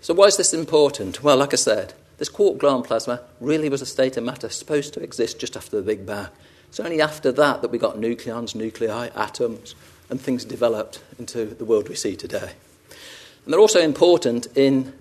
So 0.00 0.14
why 0.14 0.26
is 0.26 0.36
this 0.36 0.54
important? 0.54 1.22
Well, 1.22 1.36
like 1.36 1.52
I 1.52 1.56
said, 1.56 1.92
this 2.18 2.28
quark 2.28 2.58
gluon 2.58 2.84
plasma 2.84 3.20
really 3.40 3.68
was 3.68 3.82
a 3.82 3.86
state 3.86 4.16
of 4.16 4.24
matter 4.24 4.48
supposed 4.48 4.94
to 4.94 5.02
exist 5.02 5.38
just 5.38 5.56
after 5.56 5.76
the 5.76 5.82
Big 5.82 6.06
Bang. 6.06 6.28
It's 6.68 6.80
only 6.80 7.00
after 7.00 7.30
that 7.32 7.62
that 7.62 7.70
we 7.70 7.78
got 7.78 7.96
nucleons, 7.96 8.54
nuclei, 8.54 9.08
atoms, 9.14 9.74
and 10.10 10.20
things 10.20 10.44
developed 10.44 11.02
into 11.18 11.46
the 11.46 11.64
world 11.64 11.88
we 11.88 11.94
see 11.94 12.16
today. 12.16 12.52
And 13.44 13.52
they're 13.52 13.60
also 13.60 13.80
important 13.80 14.46
in 14.56 14.92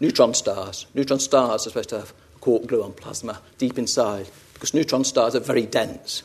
neutron 0.00 0.34
stars. 0.34 0.86
Neutron 0.94 1.20
stars 1.20 1.66
are 1.66 1.70
supposed 1.70 1.88
to 1.90 1.98
have 2.00 2.12
quark 2.40 2.64
gluon 2.64 2.96
plasma 2.96 3.40
deep 3.58 3.78
inside 3.78 4.28
because 4.54 4.74
neutron 4.74 5.04
stars 5.04 5.34
are 5.34 5.40
very 5.40 5.66
dense. 5.66 6.22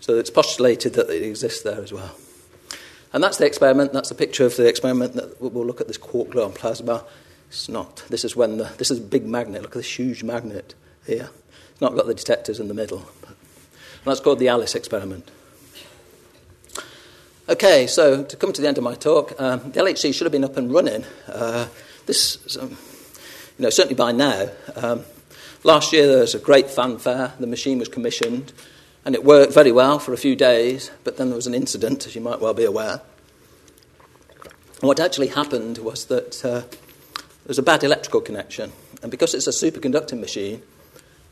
So 0.00 0.16
it's 0.16 0.30
postulated 0.30 0.94
that 0.94 1.10
it 1.10 1.22
exists 1.22 1.62
there 1.62 1.80
as 1.80 1.92
well. 1.92 2.14
And 3.12 3.22
that's 3.22 3.38
the 3.38 3.46
experiment. 3.46 3.92
That's 3.92 4.10
a 4.10 4.14
picture 4.14 4.46
of 4.46 4.56
the 4.56 4.68
experiment 4.68 5.14
that 5.14 5.40
we'll 5.40 5.66
look 5.66 5.80
at 5.80 5.88
this 5.88 5.98
quark 5.98 6.30
gluon 6.30 6.54
plasma. 6.54 7.04
It's 7.48 7.68
not. 7.68 8.04
This 8.08 8.24
is 8.24 8.36
when 8.36 8.58
the, 8.58 8.72
this 8.78 8.90
is 8.90 8.98
a 8.98 9.02
big 9.02 9.26
magnet. 9.26 9.62
Look 9.62 9.72
at 9.72 9.82
this 9.82 9.98
huge 9.98 10.22
magnet 10.22 10.74
here. 11.06 11.28
It's 11.72 11.80
not 11.80 11.96
got 11.96 12.06
the 12.06 12.14
detectors 12.14 12.60
in 12.60 12.68
the 12.68 12.74
middle. 12.74 13.10
And 13.26 14.06
that's 14.06 14.20
called 14.20 14.38
the 14.38 14.48
ALICE 14.48 14.76
experiment. 14.76 15.28
Okay, 17.50 17.88
so 17.88 18.22
to 18.22 18.36
come 18.36 18.52
to 18.52 18.62
the 18.62 18.68
end 18.68 18.78
of 18.78 18.84
my 18.84 18.94
talk, 18.94 19.34
um, 19.40 19.72
the 19.72 19.80
LHC 19.80 20.14
should 20.14 20.24
have 20.24 20.30
been 20.30 20.44
up 20.44 20.56
and 20.56 20.72
running. 20.72 21.04
Uh, 21.26 21.66
this, 22.06 22.56
um, 22.56 22.68
you 23.58 23.64
know, 23.64 23.70
certainly 23.70 23.96
by 23.96 24.12
now. 24.12 24.48
Um, 24.76 25.02
last 25.64 25.92
year 25.92 26.06
there 26.06 26.20
was 26.20 26.36
a 26.36 26.38
great 26.38 26.70
fanfare. 26.70 27.32
The 27.40 27.48
machine 27.48 27.80
was 27.80 27.88
commissioned. 27.88 28.52
And 29.04 29.16
it 29.16 29.24
worked 29.24 29.52
very 29.52 29.72
well 29.72 29.98
for 29.98 30.12
a 30.12 30.16
few 30.16 30.36
days, 30.36 30.92
but 31.02 31.16
then 31.16 31.30
there 31.30 31.34
was 31.34 31.48
an 31.48 31.54
incident, 31.54 32.06
as 32.06 32.14
you 32.14 32.20
might 32.20 32.40
well 32.40 32.54
be 32.54 32.64
aware. 32.64 33.00
And 34.44 34.82
what 34.82 35.00
actually 35.00 35.26
happened 35.26 35.78
was 35.78 36.04
that 36.04 36.44
uh, 36.44 36.60
there 36.60 37.48
was 37.48 37.58
a 37.58 37.64
bad 37.64 37.82
electrical 37.82 38.20
connection. 38.20 38.70
And 39.02 39.10
because 39.10 39.34
it's 39.34 39.48
a 39.48 39.50
superconducting 39.50 40.20
machine, 40.20 40.62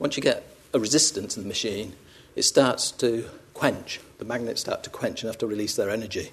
once 0.00 0.16
you 0.16 0.22
get 0.24 0.52
a 0.74 0.80
resistance 0.80 1.36
in 1.36 1.44
the 1.44 1.48
machine, 1.48 1.94
it 2.34 2.42
starts 2.42 2.90
to 2.90 3.30
quench. 3.54 4.00
The 4.18 4.24
magnets 4.24 4.60
start 4.60 4.82
to 4.84 4.90
quench 4.90 5.22
and 5.22 5.28
have 5.28 5.38
to 5.38 5.46
release 5.46 5.76
their 5.76 5.90
energy. 5.90 6.30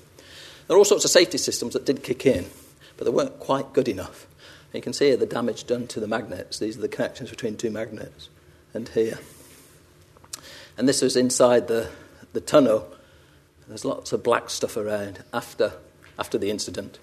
There 0.67 0.75
are 0.75 0.77
all 0.77 0.85
sorts 0.85 1.05
of 1.05 1.11
safety 1.11 1.37
systems 1.37 1.73
that 1.73 1.85
did 1.85 2.03
kick 2.03 2.25
in, 2.25 2.47
but 2.97 3.05
they 3.05 3.11
weren't 3.11 3.39
quite 3.39 3.73
good 3.73 3.87
enough. 3.87 4.27
And 4.73 4.75
you 4.75 4.81
can 4.81 4.93
see 4.93 5.07
here 5.07 5.17
the 5.17 5.25
damage 5.25 5.67
done 5.67 5.87
to 5.87 5.99
the 5.99 6.07
magnets. 6.07 6.59
These 6.59 6.77
are 6.77 6.81
the 6.81 6.87
connections 6.87 7.29
between 7.29 7.55
two 7.55 7.69
magnets. 7.69 8.29
And 8.73 8.89
here. 8.89 9.19
And 10.77 10.89
this 10.89 11.01
was 11.01 11.15
inside 11.15 11.67
the, 11.67 11.89
the 12.33 12.41
tunnel. 12.41 12.91
There's 13.67 13.85
lots 13.85 14.11
of 14.11 14.23
black 14.23 14.49
stuff 14.49 14.75
around 14.75 15.23
after, 15.33 15.73
after 16.19 16.37
the 16.37 16.49
incident. 16.49 16.99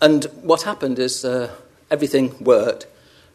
And 0.00 0.24
what 0.42 0.62
happened 0.62 0.98
is 0.98 1.24
uh, 1.24 1.54
everything 1.90 2.34
worked, 2.42 2.86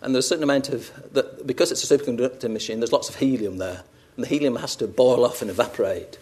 and 0.02 0.14
there's 0.14 0.26
a 0.26 0.28
certain 0.30 0.44
amount 0.44 0.70
of, 0.70 0.92
that, 1.14 1.48
because 1.48 1.72
it's 1.72 1.90
a 1.90 1.98
superconducting 1.98 2.52
machine, 2.52 2.80
there's 2.80 2.92
lots 2.92 3.10
of 3.10 3.16
helium 3.16 3.58
there. 3.58 3.84
And 4.16 4.26
the 4.26 4.28
helium 4.28 4.58
has 4.58 4.76
to 4.78 4.88
boil 4.88 5.24
off 5.26 5.42
and 5.42 5.50
evaporate. 5.50 6.18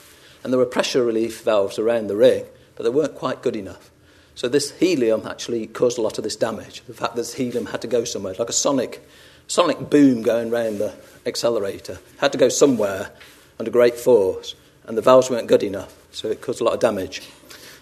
And 0.47 0.53
there 0.53 0.59
were 0.59 0.65
pressure 0.65 1.03
relief 1.03 1.41
valves 1.41 1.77
around 1.77 2.07
the 2.07 2.15
ring, 2.15 2.45
but 2.77 2.83
they 2.83 2.89
weren't 2.89 3.15
quite 3.15 3.41
good 3.41 3.57
enough. 3.57 3.91
So 4.33 4.47
this 4.47 4.71
helium 4.71 5.27
actually 5.27 5.67
caused 5.67 5.97
a 5.97 6.01
lot 6.01 6.17
of 6.17 6.23
this 6.23 6.37
damage. 6.37 6.83
The 6.87 6.93
fact 6.93 7.15
that 7.15 7.19
this 7.19 7.33
helium 7.33 7.65
had 7.65 7.81
to 7.81 7.87
go 7.87 8.05
somewhere, 8.05 8.33
like 8.39 8.47
a 8.47 8.53
sonic, 8.53 9.05
sonic 9.47 9.89
boom 9.89 10.21
going 10.21 10.53
around 10.53 10.77
the 10.77 10.93
accelerator, 11.25 11.99
had 12.19 12.31
to 12.31 12.37
go 12.37 12.47
somewhere 12.47 13.11
under 13.59 13.69
great 13.69 13.95
force, 13.95 14.55
and 14.85 14.97
the 14.97 15.01
valves 15.01 15.29
weren't 15.29 15.47
good 15.49 15.63
enough, 15.63 15.93
so 16.13 16.29
it 16.29 16.39
caused 16.39 16.61
a 16.61 16.63
lot 16.63 16.75
of 16.75 16.79
damage. 16.79 17.23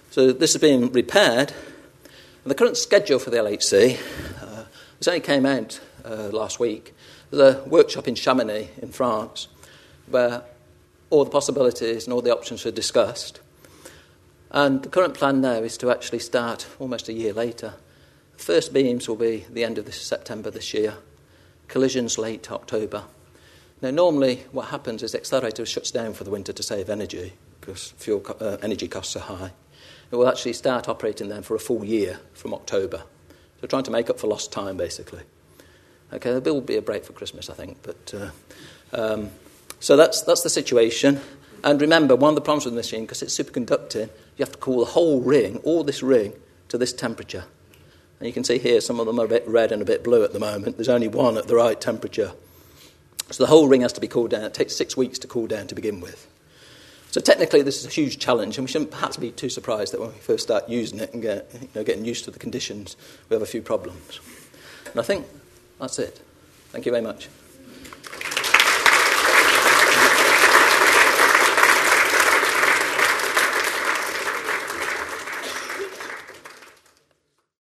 So 0.10 0.34
this 0.34 0.54
has 0.54 0.60
been 0.60 0.92
repaired, 0.92 1.54
and 2.44 2.50
the 2.50 2.56
current 2.56 2.78
schedule 2.78 3.20
for 3.20 3.30
the 3.30 3.38
LHC, 3.38 4.00
uh, 4.42 4.64
this 4.98 5.08
only 5.08 5.20
came 5.20 5.46
out 5.46 5.80
uh, 6.04 6.30
last 6.34 6.60
week. 6.60 6.96
There's 7.30 7.58
a 7.58 7.64
workshop 7.66 8.08
in 8.08 8.16
Chamonix 8.16 8.70
in 8.82 8.90
France 8.90 9.50
where 10.08 10.42
all 11.10 11.24
the 11.24 11.32
possibilities 11.32 12.06
and 12.06 12.14
all 12.14 12.22
the 12.22 12.36
options 12.36 12.66
are 12.66 12.72
discussed. 12.72 13.40
And 14.52 14.84
the 14.84 14.90
current 14.90 15.14
plan 15.14 15.42
now 15.42 15.64
is 15.64 15.78
to 15.80 15.92
actually 15.92 16.20
start 16.20 16.68
almost 16.80 17.10
a 17.10 17.14
year 17.14 17.34
later. 17.34 17.74
The 18.38 18.44
first 18.44 18.74
beams 18.74 19.08
will 19.08 19.16
be 19.16 19.46
the 19.50 19.64
end 19.64 19.78
of 19.78 19.86
this 19.86 20.02
September 20.02 20.50
this 20.50 20.74
year, 20.74 20.96
collisions 21.68 22.18
late 22.18 22.52
October. 22.52 23.04
Now, 23.82 23.92
normally 23.92 24.46
what 24.52 24.68
happens 24.68 25.04
is 25.04 25.12
the 25.12 25.20
accelerator 25.20 25.66
shuts 25.66 25.92
down 25.92 26.14
for 26.14 26.24
the 26.24 26.32
winter 26.32 26.54
to 26.54 26.64
save 26.64 26.90
energy 26.90 27.34
because 27.60 27.92
fuel 27.98 28.22
co- 28.22 28.38
uh, 28.46 28.58
energy 28.62 28.88
costs 28.88 29.16
are 29.16 29.20
high. 29.20 29.52
It 30.12 30.16
will 30.16 30.28
actually 30.28 30.54
start 30.54 30.88
operating 30.88 31.30
then 31.30 31.44
for 31.44 31.56
a 31.56 31.60
full 31.60 31.84
year 31.84 32.20
from 32.34 32.54
October. 32.54 33.04
So, 33.60 33.68
trying 33.68 33.84
to 33.84 33.92
make 33.92 34.10
up 34.10 34.20
for 34.20 34.28
lost 34.28 34.52
time, 34.52 34.78
basically. 34.78 35.24
Okay, 36.14 36.40
there 36.40 36.54
will 36.54 36.62
be 36.62 36.78
a 36.78 36.82
break 36.82 37.04
for 37.04 37.14
Christmas, 37.14 37.50
I 37.50 37.54
think, 37.54 37.78
but 37.82 38.14
uh, 38.14 38.30
um, 38.94 39.32
so 39.80 39.96
that's 39.96 40.22
that's 40.22 40.42
the 40.42 40.50
situation. 40.50 41.22
And 41.64 41.82
remember, 41.82 42.16
one 42.16 42.30
of 42.30 42.36
the 42.36 42.42
problems 42.42 42.66
with 42.66 42.76
the 42.76 42.80
machine, 42.80 43.02
because 43.02 43.24
it's 43.24 43.36
superconducting, 43.36 44.10
you 44.38 44.46
have 44.46 44.52
to 44.52 44.58
cool 44.60 44.80
the 44.80 44.92
whole 44.92 45.22
ring, 45.22 45.58
all 45.64 45.84
this 45.84 46.04
ring, 46.04 46.34
to 46.70 46.78
this 46.78 46.94
temperature. 46.94 47.46
And 48.20 48.28
you 48.28 48.34
can 48.34 48.44
see 48.44 48.60
here 48.60 48.82
some 48.82 49.00
of 49.00 49.08
them 49.08 49.20
are 49.20 49.26
a 49.26 49.28
bit 49.28 49.48
red 49.48 49.72
and 49.72 49.82
a 49.82 49.86
bit 49.86 50.04
blue 50.04 50.24
at 50.24 50.32
the 50.32 50.40
moment. 50.40 50.78
There's 50.78 50.90
only 50.90 51.08
one 51.08 51.38
at 51.38 51.48
the 51.48 51.56
right 51.56 51.80
temperature. 51.80 52.34
So 53.32 53.44
the 53.44 53.50
whole 53.50 53.68
ring 53.68 53.82
has 53.82 53.94
to 53.94 54.02
be 54.02 54.08
cooled 54.08 54.30
down. 54.30 54.44
It 54.44 54.54
takes 54.54 54.76
six 54.76 54.96
weeks 54.96 55.18
to 55.20 55.28
cool 55.28 55.48
down 55.48 55.68
to 55.68 55.76
begin 55.76 56.00
with. 56.00 56.28
So 57.10 57.22
technically, 57.22 57.62
this 57.62 57.80
is 57.80 57.86
a 57.86 57.90
huge 57.90 58.20
challenge, 58.20 58.58
and 58.58 58.68
we 58.68 58.72
shouldn't 58.72 58.92
perhaps 58.92 59.18
be 59.18 59.32
too 59.32 59.50
surprised 59.50 59.94
that 59.94 60.02
when 60.02 60.10
we 60.10 60.20
first 60.20 60.44
start 60.44 60.68
using 60.68 61.00
it 61.00 61.14
and 61.14 61.22
get, 61.22 61.50
you 61.54 61.70
know, 61.74 61.84
getting 61.84 62.04
used 62.04 62.26
to 62.26 62.32
the 62.32 62.40
conditions, 62.40 62.98
we 63.30 63.36
have 63.36 63.42
a 63.42 63.46
few 63.46 63.62
problems. 63.62 64.20
And 64.92 65.00
I 65.00 65.04
think 65.04 65.26
that's 65.80 65.98
it. 65.98 66.22
Thank 66.72 66.86
you 66.86 66.92
very 66.92 67.04
much. 67.04 67.30